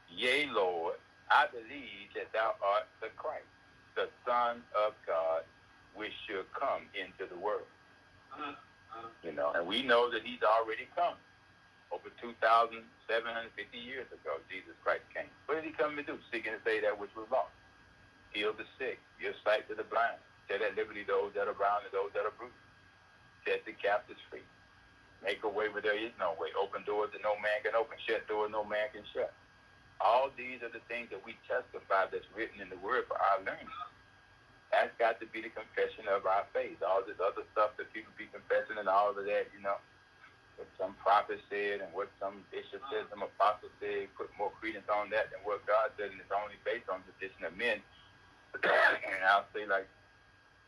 Yea, 0.09 0.47
Lord, 0.53 0.97
I 1.31 1.47
believe 1.51 2.13
that 2.15 2.33
thou 2.33 2.55
art 2.63 2.87
the 3.01 3.09
Christ, 3.17 3.49
the 3.97 4.09
Son 4.27 4.63
of 4.77 4.95
God, 5.07 5.43
which 5.95 6.13
should 6.27 6.47
come 6.53 6.83
into 6.95 7.33
the 7.33 7.39
world. 7.39 7.67
Uh, 8.33 8.53
uh, 8.95 9.09
you 9.25 9.33
know, 9.33 9.53
and 9.55 9.67
we 9.67 9.83
know 9.83 10.11
that 10.11 10.23
he's 10.25 10.43
already 10.43 10.89
come. 10.95 11.15
Over 11.91 12.11
2,750 12.23 12.79
years 13.79 14.07
ago, 14.15 14.39
Jesus 14.47 14.75
Christ 14.83 15.05
came. 15.15 15.31
What 15.47 15.59
did 15.59 15.67
he 15.67 15.75
come 15.75 15.99
to 15.99 16.05
do? 16.07 16.19
Seeking 16.31 16.55
to 16.55 16.63
save 16.63 16.87
that 16.87 16.95
which 16.99 17.11
was 17.19 17.27
lost. 17.31 17.53
Heal 18.31 18.55
the 18.55 18.67
sick, 18.79 19.03
give 19.19 19.35
sight 19.43 19.67
to 19.69 19.75
the 19.75 19.83
blind, 19.87 20.23
set 20.47 20.63
at 20.63 20.79
liberty 20.79 21.03
those 21.03 21.35
that 21.35 21.51
are 21.51 21.59
bound 21.59 21.83
and 21.87 21.95
those 21.95 22.15
that 22.15 22.23
are 22.23 22.35
bruised 22.39 22.55
set 23.47 23.65
the 23.65 23.73
captives 23.73 24.21
free. 24.31 24.45
make 25.23 25.43
a 25.45 25.49
way 25.49 25.69
where 25.69 25.83
there 25.85 25.99
is 25.99 26.13
no 26.19 26.33
way, 26.41 26.49
open 26.57 26.85
doors 26.85 27.11
that 27.13 27.23
no 27.25 27.37
man 27.41 27.61
can 27.65 27.77
open, 27.77 27.97
shut 28.09 28.25
doors 28.29 28.53
no 28.53 28.65
man 28.65 28.89
can 28.93 29.05
shut. 29.13 29.33
All 30.01 30.33
these 30.33 30.65
are 30.65 30.73
the 30.73 30.81
things 30.89 31.13
that 31.13 31.21
we 31.21 31.37
testify 31.45 32.09
that's 32.09 32.29
written 32.33 32.61
in 32.61 32.73
the 32.73 32.81
Word 32.81 33.05
for 33.05 33.21
our 33.21 33.41
learning. 33.45 33.69
That's 34.73 34.95
got 34.97 35.21
to 35.21 35.27
be 35.29 35.45
the 35.45 35.53
confession 35.53 36.09
of 36.09 36.25
our 36.25 36.47
faith. 36.57 36.81
All 36.81 37.05
this 37.05 37.21
other 37.21 37.45
stuff 37.53 37.77
that 37.77 37.93
people 37.93 38.13
be 38.17 38.31
confessing 38.33 38.81
and 38.81 38.89
all 38.89 39.13
of 39.13 39.21
that, 39.21 39.53
you 39.53 39.61
know, 39.61 39.77
what 40.61 40.69
some 40.77 40.93
prophet 41.01 41.41
said 41.49 41.81
and 41.81 41.89
what 41.97 42.13
some 42.21 42.45
bishop 42.53 42.85
said, 42.93 43.09
some 43.09 43.25
apostle 43.25 43.73
said, 43.81 44.13
put 44.13 44.29
more 44.37 44.53
credence 44.61 44.85
on 44.93 45.09
that 45.09 45.33
than 45.33 45.41
what 45.41 45.65
God 45.65 45.89
said, 45.97 46.13
and 46.13 46.21
it's 46.21 46.29
only 46.29 46.61
based 46.69 46.85
on 46.93 47.01
tradition 47.09 47.49
of 47.49 47.57
men. 47.57 47.81
and 48.61 49.25
I'll 49.25 49.49
say 49.57 49.65
like 49.65 49.89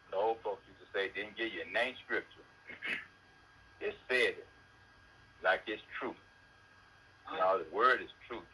the 0.08 0.16
old 0.16 0.40
folks 0.40 0.64
used 0.64 0.80
to 0.80 0.88
say, 0.96 1.12
didn't 1.12 1.36
give 1.36 1.52
you 1.52 1.68
a 1.68 1.70
name 1.76 1.92
scripture. 2.00 2.40
it 3.84 3.92
said 4.08 4.40
it 4.40 4.48
like 5.44 5.60
it's 5.68 5.84
truth. 6.00 6.16
You 7.28 7.36
know, 7.36 7.60
the 7.60 7.68
word 7.68 8.00
is 8.00 8.08
truth. 8.24 8.48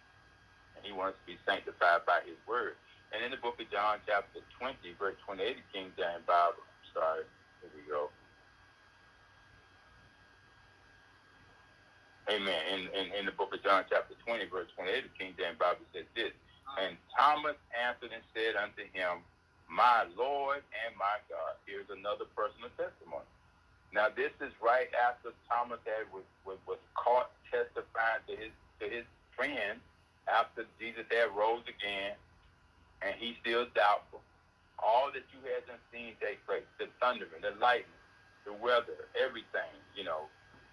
And 0.74 0.82
he 0.82 0.90
wants 0.90 1.22
to 1.22 1.24
be 1.26 1.38
sanctified 1.46 2.02
by 2.02 2.26
his 2.26 2.38
word. 2.50 2.74
And 3.14 3.22
in 3.22 3.30
the 3.30 3.38
book 3.38 3.62
of 3.62 3.70
John, 3.70 4.02
chapter 4.06 4.42
20, 4.58 4.74
verse 4.98 5.18
28, 5.26 5.54
the 5.54 5.66
King 5.70 5.88
James 5.94 6.26
Bible. 6.26 6.66
Sorry, 6.94 7.22
here 7.62 7.70
we 7.74 7.86
go. 7.86 8.10
Amen. 12.28 12.60
In, 12.72 12.80
in, 12.92 13.06
in 13.16 13.24
the 13.24 13.32
book 13.32 13.56
of 13.56 13.64
John, 13.64 13.88
chapter 13.88 14.12
20, 14.26 14.52
verse 14.52 14.68
28, 14.76 15.00
the 15.00 15.14
King 15.16 15.32
James 15.40 15.56
Bible 15.56 15.88
says 15.96 16.04
this. 16.12 16.32
And 16.76 17.00
Thomas 17.16 17.56
answered 17.72 18.12
and 18.12 18.20
said 18.36 18.52
unto 18.60 18.84
him, 18.92 19.24
My 19.66 20.04
Lord 20.12 20.60
and 20.84 20.92
my 21.00 21.24
God. 21.32 21.56
Here's 21.64 21.88
another 21.88 22.28
personal 22.36 22.68
testimony. 22.76 23.24
Now, 23.96 24.12
this 24.12 24.32
is 24.44 24.52
right 24.60 24.92
after 24.92 25.32
Thomas 25.48 25.80
had 25.88 26.04
was, 26.12 26.28
was, 26.44 26.60
was 26.68 26.76
caught 26.92 27.32
testifying 27.48 28.20
to 28.28 28.36
his 28.36 28.52
to 28.80 28.86
his 28.86 29.08
friend 29.34 29.80
after 30.28 30.68
Jesus 30.76 31.08
had 31.08 31.32
rose 31.32 31.64
again, 31.64 32.14
and 33.00 33.16
he's 33.16 33.34
still 33.40 33.64
doubtful. 33.72 34.20
All 34.78 35.08
that 35.10 35.24
you 35.32 35.40
had 35.48 35.64
seen 35.90 36.14
take 36.20 36.44
place, 36.46 36.62
the 36.78 36.86
thunder 37.00 37.26
and 37.34 37.42
the 37.42 37.56
lightning, 37.58 37.98
the 38.44 38.52
weather, 38.52 39.08
everything, 39.16 39.72
you 39.96 40.04
know, 40.04 40.28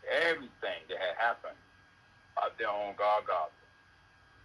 everything 0.07 0.81
that 0.89 0.99
had 0.99 1.15
happened 1.17 1.59
out 2.37 2.57
there 2.57 2.69
on 2.69 2.93
Golgotha, 2.97 3.53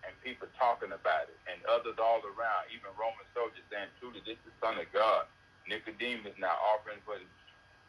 and 0.06 0.16
people 0.24 0.48
talking 0.56 0.92
about 0.96 1.28
it, 1.28 1.36
and 1.50 1.60
others 1.68 2.00
all 2.00 2.24
around, 2.24 2.72
even 2.72 2.88
Roman 2.96 3.26
soldiers 3.36 3.64
saying, 3.68 3.92
truly, 4.00 4.24
this 4.24 4.40
is 4.40 4.48
the 4.48 4.56
Son 4.64 4.80
of 4.80 4.88
God. 4.94 5.28
Nicodemus 5.68 6.34
now 6.40 6.56
offering 6.72 6.98
for 7.04 7.20
the 7.20 7.28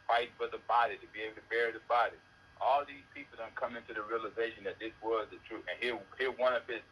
fight 0.06 0.28
for 0.36 0.50
the 0.50 0.60
body, 0.68 1.00
to 1.00 1.08
be 1.14 1.24
able 1.24 1.40
to 1.40 1.46
bury 1.48 1.72
the 1.72 1.80
body. 1.88 2.18
All 2.60 2.84
these 2.84 3.06
people 3.16 3.40
don't 3.40 3.54
come 3.56 3.74
into 3.74 3.96
the 3.96 4.04
realization 4.04 4.62
that 4.68 4.78
this 4.78 4.94
was 5.02 5.26
the 5.32 5.40
truth. 5.48 5.64
And 5.66 5.80
here, 5.80 5.98
here 6.18 6.30
one 6.36 6.54
of 6.54 6.62
his 6.68 6.84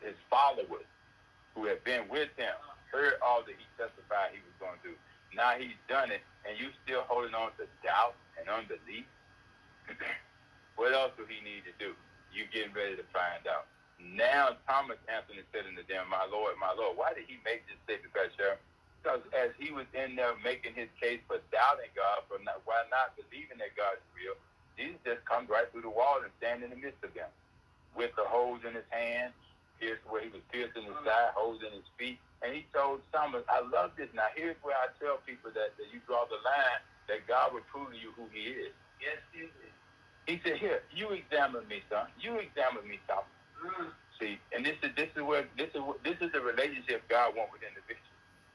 his 0.00 0.14
followers 0.30 0.86
who 1.54 1.66
had 1.66 1.82
been 1.82 2.06
with 2.06 2.30
him 2.38 2.54
heard 2.92 3.18
all 3.18 3.42
that 3.42 3.58
he 3.58 3.66
testified 3.74 4.30
he 4.30 4.38
was 4.46 4.54
going 4.62 4.78
to 4.86 4.94
do. 4.94 4.96
Now 5.34 5.58
he's 5.58 5.74
done 5.90 6.14
it, 6.14 6.22
and 6.46 6.54
you 6.54 6.70
still 6.86 7.02
holding 7.10 7.34
on 7.34 7.50
to 7.58 7.66
doubt 7.82 8.14
and 8.38 8.46
unbelief. 8.46 9.02
What 10.76 10.92
else 10.92 11.12
do 11.16 11.24
he 11.28 11.40
need 11.44 11.64
to 11.68 11.74
do? 11.78 11.94
You 12.32 12.44
getting 12.50 12.74
ready 12.74 12.96
to 12.96 13.06
find 13.14 13.46
out. 13.46 13.70
Now 14.00 14.58
Thomas 14.66 14.98
and 15.06 15.22
said 15.54 15.64
unto 15.64 15.86
them, 15.86 16.10
My 16.10 16.26
Lord, 16.26 16.58
my 16.58 16.74
Lord, 16.74 16.98
why 16.98 17.14
did 17.14 17.30
he 17.30 17.38
make 17.46 17.64
this 17.70 17.78
statement, 17.86 18.12
Pastor? 18.12 18.58
Because 19.00 19.22
as 19.36 19.52
he 19.60 19.70
was 19.70 19.86
in 19.94 20.16
there 20.16 20.34
making 20.42 20.74
his 20.74 20.88
case 20.98 21.20
for 21.28 21.38
doubting 21.52 21.92
God, 21.94 22.24
for 22.26 22.40
not, 22.42 22.64
why 22.64 22.82
not 22.90 23.14
believing 23.14 23.60
that 23.60 23.76
God 23.76 24.00
is 24.00 24.06
real, 24.16 24.36
Jesus 24.74 24.98
just 25.04 25.22
comes 25.28 25.48
right 25.52 25.68
through 25.70 25.86
the 25.86 25.92
wall 25.92 26.24
and 26.24 26.32
stands 26.40 26.64
in 26.64 26.72
the 26.72 26.80
midst 26.80 27.04
of 27.04 27.14
them 27.14 27.30
with 27.94 28.10
the 28.16 28.26
holes 28.26 28.60
in 28.66 28.74
his 28.74 28.88
hand, 28.90 29.32
pierced 29.78 30.02
where 30.10 30.24
he 30.24 30.30
was 30.32 30.42
pierced 30.50 30.76
in 30.76 30.84
his 30.84 30.98
side, 31.06 31.32
holes 31.36 31.62
in 31.62 31.72
his 31.72 31.86
feet. 31.98 32.18
And 32.42 32.52
he 32.52 32.66
told 32.74 33.00
Thomas, 33.12 33.44
I 33.48 33.62
love 33.62 33.92
this. 33.96 34.10
Now, 34.12 34.28
here's 34.34 34.58
where 34.62 34.76
I 34.76 34.90
tell 35.00 35.22
people 35.24 35.52
that, 35.54 35.76
that 35.78 35.88
you 35.92 36.00
draw 36.06 36.26
the 36.26 36.40
line 36.42 36.80
that 37.08 37.24
God 37.28 37.54
will 37.54 37.66
prove 37.70 37.92
to 37.92 37.98
you 37.98 38.12
who 38.16 38.26
he 38.32 38.52
is. 38.52 38.74
Yes, 39.00 39.20
he 39.32 39.46
is. 39.48 39.73
He 40.26 40.40
said, 40.44 40.56
Here, 40.58 40.82
you 40.94 41.10
examine 41.10 41.66
me, 41.68 41.82
son. 41.90 42.08
You 42.20 42.36
examine 42.38 42.88
me, 42.88 43.00
son." 43.06 43.24
Mm. 43.64 43.90
See, 44.20 44.38
and 44.54 44.64
this 44.64 44.76
is 44.82 44.90
this 44.96 45.10
is 45.16 45.22
where 45.22 45.46
this 45.58 45.70
is 45.74 45.82
this 46.04 46.16
is 46.20 46.32
the 46.32 46.40
relationship 46.40 47.02
God 47.08 47.34
wants 47.36 47.52
with 47.52 47.62
individuals 47.62 48.08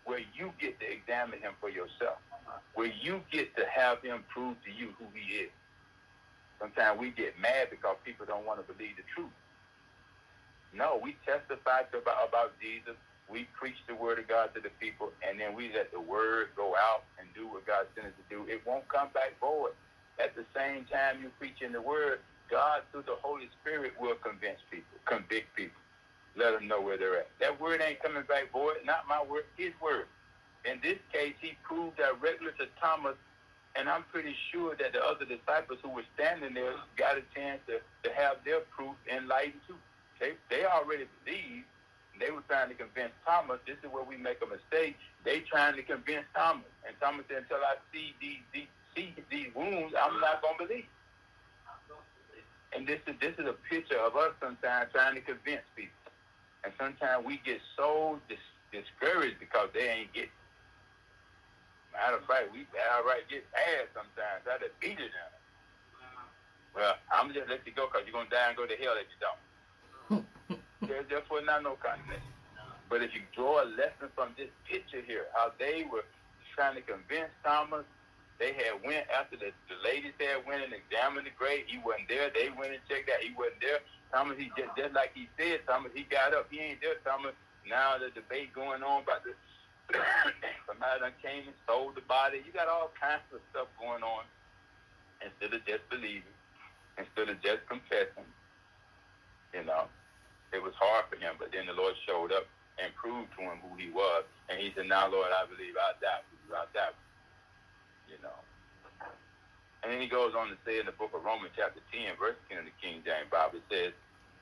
where 0.05 0.22
you 0.34 0.51
get 0.59 0.80
to 0.80 0.88
examine 0.91 1.39
him 1.39 1.53
for 1.61 1.70
yourself, 1.70 2.17
where 2.74 2.91
you 3.01 3.22
get 3.32 3.55
to 3.55 3.65
have 3.70 4.01
him 4.01 4.24
prove 4.34 4.57
to 4.65 4.72
you 4.72 4.93
who 4.97 5.05
he 5.13 5.45
is. 5.45 5.51
Sometimes 6.59 6.99
we 6.99 7.11
get 7.11 7.39
mad 7.39 7.70
because 7.70 7.95
people 8.03 8.26
don't 8.26 8.45
want 8.45 8.65
to 8.65 8.74
believe 8.74 8.97
the 8.97 9.03
truth. 9.15 9.32
No, 10.74 10.99
we 11.01 11.17
testify 11.26 11.84
to 11.91 11.99
about, 11.99 12.28
about 12.28 12.53
Jesus. 12.61 12.95
We 13.30 13.47
preach 13.59 13.78
the 13.88 13.95
word 13.95 14.20
of 14.20 14.28
God 14.28 14.53
to 14.55 14.61
the 14.61 14.72
people, 14.80 15.11
and 15.28 15.39
then 15.39 15.55
we 15.55 15.72
let 15.74 15.91
the 15.91 16.01
word 16.01 16.49
go 16.55 16.76
out 16.76 17.05
and 17.20 17.28
do 17.36 17.47
what 17.47 17.65
God 17.65 17.86
sent 17.95 18.07
us 18.07 18.13
to 18.17 18.26
do. 18.36 18.45
It 18.51 18.65
won't 18.65 18.88
come 18.89 19.09
back 19.13 19.39
void. 19.39 19.74
At 20.20 20.36
the 20.36 20.45
same 20.55 20.86
time 20.86 21.22
you 21.22 21.32
preach 21.39 21.61
in 21.61 21.72
the 21.72 21.82
word, 21.82 22.20
God 22.51 22.82
through 22.91 23.03
the 23.03 23.15
Holy 23.22 23.49
Spirit 23.61 23.93
will 23.99 24.15
convince 24.15 24.59
people, 24.70 24.97
convict 25.05 25.55
people 25.55 25.80
let 26.36 26.53
them 26.53 26.67
know 26.67 26.82
where 26.82 26.97
they're 26.97 27.20
at. 27.20 27.28
That 27.39 27.59
word 27.59 27.82
ain't 27.82 28.01
coming 28.01 28.24
back 28.24 28.51
void, 28.51 28.78
not 28.86 29.07
my 29.07 29.22
word, 29.24 29.45
his 29.57 29.74
word. 29.82 30.05
In 30.65 30.80
this 30.82 30.97
case, 31.11 31.36
he 31.39 31.57
proved 31.63 31.97
directly 31.97 32.51
to 32.59 32.65
Thomas, 32.80 33.15
and 33.76 33.89
I'm 33.89 34.03
pretty 34.11 34.36
sure 34.51 34.76
that 34.76 34.93
the 34.93 35.03
other 35.03 35.26
disciples 35.26 35.80
who 35.82 35.89
were 35.89 36.07
standing 36.15 36.53
there 36.53 36.74
got 36.97 37.17
a 37.17 37.24
chance 37.36 37.59
to, 37.67 37.80
to 38.07 38.15
have 38.15 38.38
their 38.45 38.61
proof 38.72 38.95
enlightened 39.11 39.61
too. 39.67 39.76
They, 40.20 40.34
they 40.49 40.65
already 40.65 41.05
believed. 41.24 41.67
And 42.13 42.20
they 42.20 42.32
were 42.32 42.43
trying 42.47 42.67
to 42.70 42.76
convince 42.76 43.11
Thomas. 43.26 43.59
This 43.65 43.78
is 43.84 43.91
where 43.91 44.03
we 44.03 44.17
make 44.17 44.43
a 44.43 44.49
mistake. 44.49 44.97
They 45.24 45.39
trying 45.47 45.76
to 45.76 45.84
convince 45.84 46.26
Thomas, 46.36 46.67
and 46.88 46.95
Thomas 46.99 47.24
said, 47.30 47.47
"Until 47.47 47.63
I 47.63 47.80
see 47.93 48.15
these, 48.20 48.43
these 48.51 48.72
see 49.00 49.16
these 49.32 49.56
wounds, 49.56 49.95
I'm 49.95 50.20
not 50.20 50.41
gonna 50.41 50.58
believe." 50.58 50.86
And 52.74 52.86
this 52.86 53.00
is 53.08 53.16
this 53.20 53.34
is 53.39 53.47
a 53.47 53.54
picture 53.70 53.97
of 53.97 54.16
us 54.16 54.34
sometimes 54.39 54.91
trying 54.91 55.16
to 55.16 55.22
convince 55.22 55.64
people. 55.76 56.12
And 56.64 56.74
sometimes 56.78 57.26
we 57.26 57.38
get 57.45 57.62
so 57.76 58.20
dis- 58.28 58.38
discouraged 58.72 59.39
because 59.39 59.70
they 59.74 59.89
ain't 59.89 60.14
get. 60.14 60.30
Matter 61.93 62.18
of 62.18 62.26
fact, 62.26 62.52
we 62.54 62.68
outright 62.91 63.28
get 63.30 63.43
mad 63.52 63.88
sometimes. 63.93 64.45
I 64.45 64.60
just 64.60 64.80
beat 64.80 65.00
it 65.00 65.12
down. 65.12 65.34
Well, 66.76 66.95
I'm 67.12 67.34
just 67.34 67.50
let 67.50 67.66
you 67.66 67.74
go 67.74 67.88
because 67.88 68.06
you're 68.06 68.14
gonna 68.14 68.30
die 68.30 68.50
and 68.50 68.58
go 68.58 68.68
to 68.68 68.76
hell 68.76 68.93
if 69.00 69.08
you 69.10 69.20
don't. 69.20 70.60
There's 70.88 71.08
therefore 71.10 71.41
not 71.41 71.64
no 71.64 71.76
condemnation. 71.82 72.34
But 72.89 73.02
if 73.04 73.14
you 73.14 73.22
draw 73.34 73.64
a 73.64 73.66
lesson 73.66 74.10
from 74.16 74.34
this 74.38 74.50
picture 74.70 75.02
here, 75.02 75.26
how 75.34 75.52
they 75.60 75.86
were 75.91 76.06
trying 76.56 76.76
to 76.76 76.82
convince 76.82 77.30
Thomas, 77.43 77.86
they 78.39 78.55
had 78.55 78.79
went 78.87 79.03
after 79.11 79.35
the, 79.35 79.51
the 79.67 79.77
ladies 79.83 80.15
had 80.15 80.47
went 80.47 80.63
and 80.63 80.71
examined 80.71 81.27
the 81.27 81.35
grave. 81.35 81.67
He 81.67 81.77
wasn't 81.83 82.07
there. 82.07 82.31
They 82.31 82.47
went 82.55 82.71
and 82.71 82.83
checked 82.87 83.11
out. 83.11 83.19
He 83.19 83.35
wasn't 83.35 83.59
there. 83.59 83.83
Thomas, 84.15 84.39
he 84.39 84.47
just, 84.55 84.71
just 84.79 84.95
like 84.95 85.11
he 85.13 85.27
said, 85.37 85.61
Thomas, 85.67 85.91
he 85.93 86.07
got 86.07 86.33
up. 86.33 86.47
He 86.49 86.63
ain't 86.63 86.79
there, 86.79 86.97
Thomas. 87.03 87.35
Now 87.67 87.99
the 87.99 88.09
debate 88.15 88.55
going 88.55 88.81
on 88.81 89.03
about 89.03 89.27
the 89.27 89.35
somebody 90.67 91.01
done 91.01 91.17
came 91.21 91.45
and 91.45 91.57
sold 91.67 91.95
the 91.99 92.05
body. 92.07 92.41
You 92.45 92.53
got 92.53 92.69
all 92.69 92.95
kinds 92.95 93.25
of 93.33 93.41
stuff 93.51 93.67
going 93.77 94.01
on 94.01 94.23
instead 95.21 95.53
of 95.53 95.65
just 95.65 95.83
believing, 95.89 96.33
instead 96.97 97.29
of 97.29 97.37
just 97.41 97.65
confessing. 97.67 98.25
You 99.53 99.65
know, 99.65 99.89
it 100.53 100.61
was 100.61 100.73
hard 100.77 101.09
for 101.09 101.17
him, 101.17 101.35
but 101.41 101.51
then 101.51 101.65
the 101.65 101.73
Lord 101.73 101.97
showed 102.05 102.31
up 102.31 102.45
and 102.77 102.93
proved 102.95 103.33
to 103.37 103.41
him 103.41 103.59
who 103.65 103.75
he 103.75 103.89
was. 103.89 104.23
And 104.47 104.61
he 104.61 104.71
said, 104.77 104.87
Now, 104.87 105.09
Lord, 105.09 105.29
I 105.33 105.45
believe 105.49 105.73
I'll 105.75 105.97
die 105.97 106.21
for 106.25 106.37
you. 106.37 106.49
I'll 106.53 106.69
die 106.73 106.93
for 106.93 107.01
you. 107.01 107.09
You 108.10 108.18
know. 108.26 108.39
And 109.86 109.93
then 109.93 110.01
he 110.01 110.10
goes 110.12 110.36
on 110.36 110.51
to 110.51 110.57
say 110.68 110.82
in 110.82 110.86
the 110.89 110.97
book 110.97 111.16
of 111.16 111.24
Romans, 111.24 111.55
chapter 111.55 111.80
10, 111.93 112.20
verse 112.20 112.36
10 112.51 112.60
of 112.60 112.68
the 112.68 112.76
King 112.84 112.99
James 113.05 113.32
Bible, 113.32 113.64
it 113.64 113.68
says, 113.72 113.93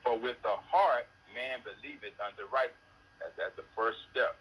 For 0.02 0.18
with 0.18 0.40
the 0.42 0.56
heart 0.66 1.06
man 1.36 1.62
believeth 1.62 2.16
unto 2.18 2.48
righteousness. 2.50 2.90
That's, 3.22 3.34
that's 3.38 3.56
the 3.58 3.68
first 3.78 4.02
step. 4.10 4.34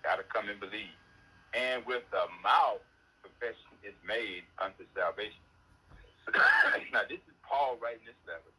Got 0.00 0.18
to 0.18 0.26
come 0.26 0.48
and 0.48 0.56
believe. 0.56 0.96
And 1.52 1.84
with 1.84 2.08
the 2.08 2.24
mouth, 2.40 2.80
confession 3.20 3.76
is 3.84 3.96
made 4.06 4.48
unto 4.56 4.88
salvation. 4.96 5.44
now, 6.96 7.04
this 7.04 7.20
is 7.28 7.36
Paul 7.44 7.76
writing 7.76 8.08
this 8.08 8.16
letter 8.24 8.52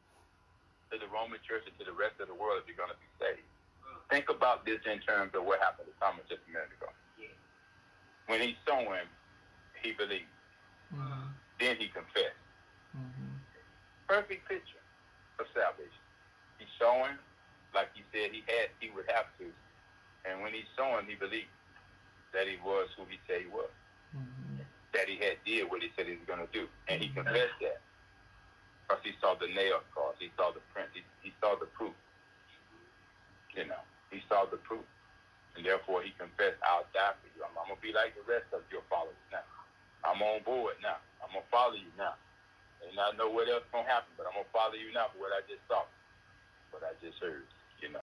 to 0.93 0.95
the 1.01 1.09
Roman 1.09 1.41
church 1.41 1.65
and 1.65 1.73
to 1.81 1.85
the 1.89 1.95
rest 1.95 2.21
of 2.21 2.29
the 2.29 2.37
world 2.37 2.61
if 2.61 2.69
you're 2.69 2.77
going 2.77 2.93
to 2.93 3.01
be 3.01 3.11
saved. 3.17 3.49
Think 4.13 4.29
about 4.29 4.61
this 4.61 4.77
in 4.85 5.01
terms 5.01 5.33
of 5.33 5.41
what 5.41 5.57
happened 5.57 5.89
to 5.89 5.95
Thomas 5.97 6.21
just 6.29 6.45
a 6.45 6.51
minute 6.53 6.69
ago. 6.77 6.91
Yeah. 7.17 7.33
When 8.29 8.45
he 8.45 8.53
saw 8.67 8.77
him, 8.85 9.09
he 9.83 9.91
believed. 9.91 10.31
Mm-hmm. 10.95 11.29
Then 11.59 11.75
he 11.77 11.87
confessed. 11.87 12.41
Mm-hmm. 12.95 13.37
Perfect 14.07 14.47
picture 14.49 14.83
of 15.39 15.45
salvation. 15.53 16.03
He 16.57 16.65
saw 16.79 17.05
him 17.05 17.19
like 17.73 17.89
he 17.97 18.05
said 18.13 18.29
he 18.31 18.45
had, 18.45 18.69
he 18.79 18.93
would 18.93 19.09
have 19.09 19.33
to. 19.41 19.49
And 20.23 20.41
when 20.41 20.53
he 20.53 20.63
saw 20.77 20.97
him, 20.97 21.09
he 21.09 21.17
believed 21.17 21.51
that 22.31 22.47
he 22.47 22.57
was 22.61 22.87
who 22.95 23.03
he 23.09 23.17
said 23.27 23.41
he 23.41 23.49
was. 23.49 23.69
Mm-hmm. 24.13 24.61
That 24.93 25.09
he 25.09 25.17
had 25.17 25.41
did 25.41 25.67
what 25.69 25.81
he 25.81 25.89
said 25.97 26.05
he 26.05 26.15
was 26.21 26.29
going 26.29 26.41
to 26.45 26.51
do. 26.53 26.69
And 26.87 27.01
he 27.01 27.09
confessed 27.09 27.57
that. 27.65 27.81
Because 28.85 29.01
he 29.01 29.13
saw 29.17 29.33
the 29.35 29.49
nail 29.49 29.81
scars. 29.91 30.15
He 30.21 30.29
saw 30.37 30.53
the 30.53 30.61
print. 30.71 30.93
He, 30.93 31.01
he 31.25 31.33
saw 31.41 31.57
the 31.57 31.65
proof. 31.73 31.97
You 33.57 33.65
know, 33.65 33.81
he 34.13 34.21
saw 34.29 34.45
the 34.45 34.61
proof. 34.61 34.85
And 35.57 35.65
therefore 35.65 36.01
he 36.01 36.13
confessed, 36.17 36.61
I'll 36.65 36.85
die 36.93 37.13
for 37.21 37.29
you. 37.33 37.41
I'm, 37.45 37.53
I'm 37.57 37.69
going 37.73 37.81
to 37.81 37.85
be 37.85 37.93
like 37.93 38.13
the 38.13 38.25
rest 38.25 38.49
of 38.53 38.61
your 38.69 38.85
followers 38.89 39.17
now. 39.33 39.45
I'm 40.05 40.21
on 40.21 40.43
board 40.43 40.75
now. 40.81 40.97
I'm 41.23 41.31
to 41.31 41.41
follow 41.49 41.73
you 41.73 41.91
now. 41.97 42.15
And 42.83 42.99
I 42.99 43.15
know 43.17 43.29
what 43.29 43.47
else 43.47 43.63
to 43.71 43.77
happen, 43.77 44.11
but 44.17 44.27
I'm 44.27 44.43
to 44.43 44.49
follow 44.51 44.73
you 44.73 44.93
now 44.93 45.07
for 45.13 45.19
what 45.19 45.31
I 45.31 45.41
just 45.47 45.61
saw, 45.67 45.83
what 46.71 46.83
I 46.83 46.91
just 46.99 47.17
heard, 47.23 47.47
you 47.81 47.89
know. 47.89 48.01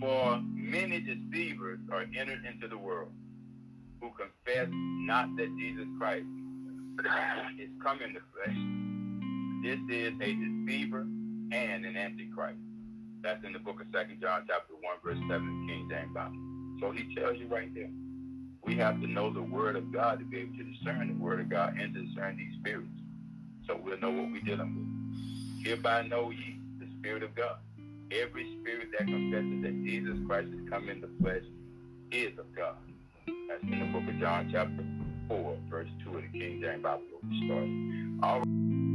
For 0.00 0.40
many 0.54 1.00
deceivers 1.00 1.80
are 1.92 2.06
entered 2.16 2.44
into 2.46 2.68
the 2.68 2.78
world 2.78 3.12
who 4.00 4.10
confess 4.16 4.68
not 4.72 5.36
that 5.36 5.54
Jesus 5.58 5.86
Christ 5.98 6.24
is 7.58 7.68
come 7.82 8.00
in 8.00 8.14
the 8.14 8.20
flesh. 8.32 8.56
This 9.62 9.78
is 9.94 10.14
a 10.20 10.32
deceiver 10.32 11.06
and 11.52 11.84
an 11.84 11.96
antichrist. 11.96 12.58
That's 13.22 13.44
in 13.44 13.52
the 13.52 13.58
book 13.58 13.80
of 13.80 13.86
Second 13.92 14.20
John 14.20 14.44
chapter 14.46 14.74
1, 14.80 14.96
verse 15.04 15.18
7, 15.28 15.66
King 15.68 15.88
James 15.90 16.14
Bible. 16.14 16.57
So 16.80 16.92
he 16.92 17.14
tells 17.14 17.38
you 17.38 17.48
right 17.48 17.72
there. 17.74 17.90
We 18.64 18.76
have 18.76 19.00
to 19.00 19.06
know 19.06 19.32
the 19.32 19.42
word 19.42 19.76
of 19.76 19.92
God 19.92 20.18
to 20.18 20.24
be 20.24 20.38
able 20.38 20.56
to 20.56 20.64
discern 20.64 21.08
the 21.08 21.22
word 21.22 21.40
of 21.40 21.48
God 21.48 21.76
and 21.78 21.94
discern 21.94 22.36
these 22.36 22.54
spirits. 22.60 22.88
So 23.66 23.80
we'll 23.82 23.98
know 23.98 24.10
what 24.10 24.30
we're 24.30 24.42
dealing 24.42 24.74
with. 24.74 25.64
Hereby 25.64 26.06
know 26.06 26.30
ye 26.30 26.60
the 26.78 26.86
spirit 26.98 27.22
of 27.22 27.34
God. 27.34 27.56
Every 28.10 28.58
spirit 28.60 28.88
that 28.98 29.06
confesses 29.06 29.62
that 29.62 29.84
Jesus 29.84 30.18
Christ 30.26 30.48
has 30.50 30.68
come 30.70 30.88
in 30.88 31.00
the 31.00 31.10
flesh 31.20 31.42
is 32.10 32.38
of 32.38 32.54
God. 32.54 32.76
That's 33.48 33.62
in 33.62 33.80
the 33.80 33.98
book 33.98 34.08
of 34.08 34.18
John 34.20 34.48
chapter 34.52 34.84
4, 35.28 35.56
verse 35.68 35.88
2 36.04 36.16
of 36.16 36.22
the 36.22 36.38
King 36.38 36.60
James 36.62 36.82
Bible 36.82 37.02
started. 37.44 38.18
All 38.22 38.38
right. 38.40 38.87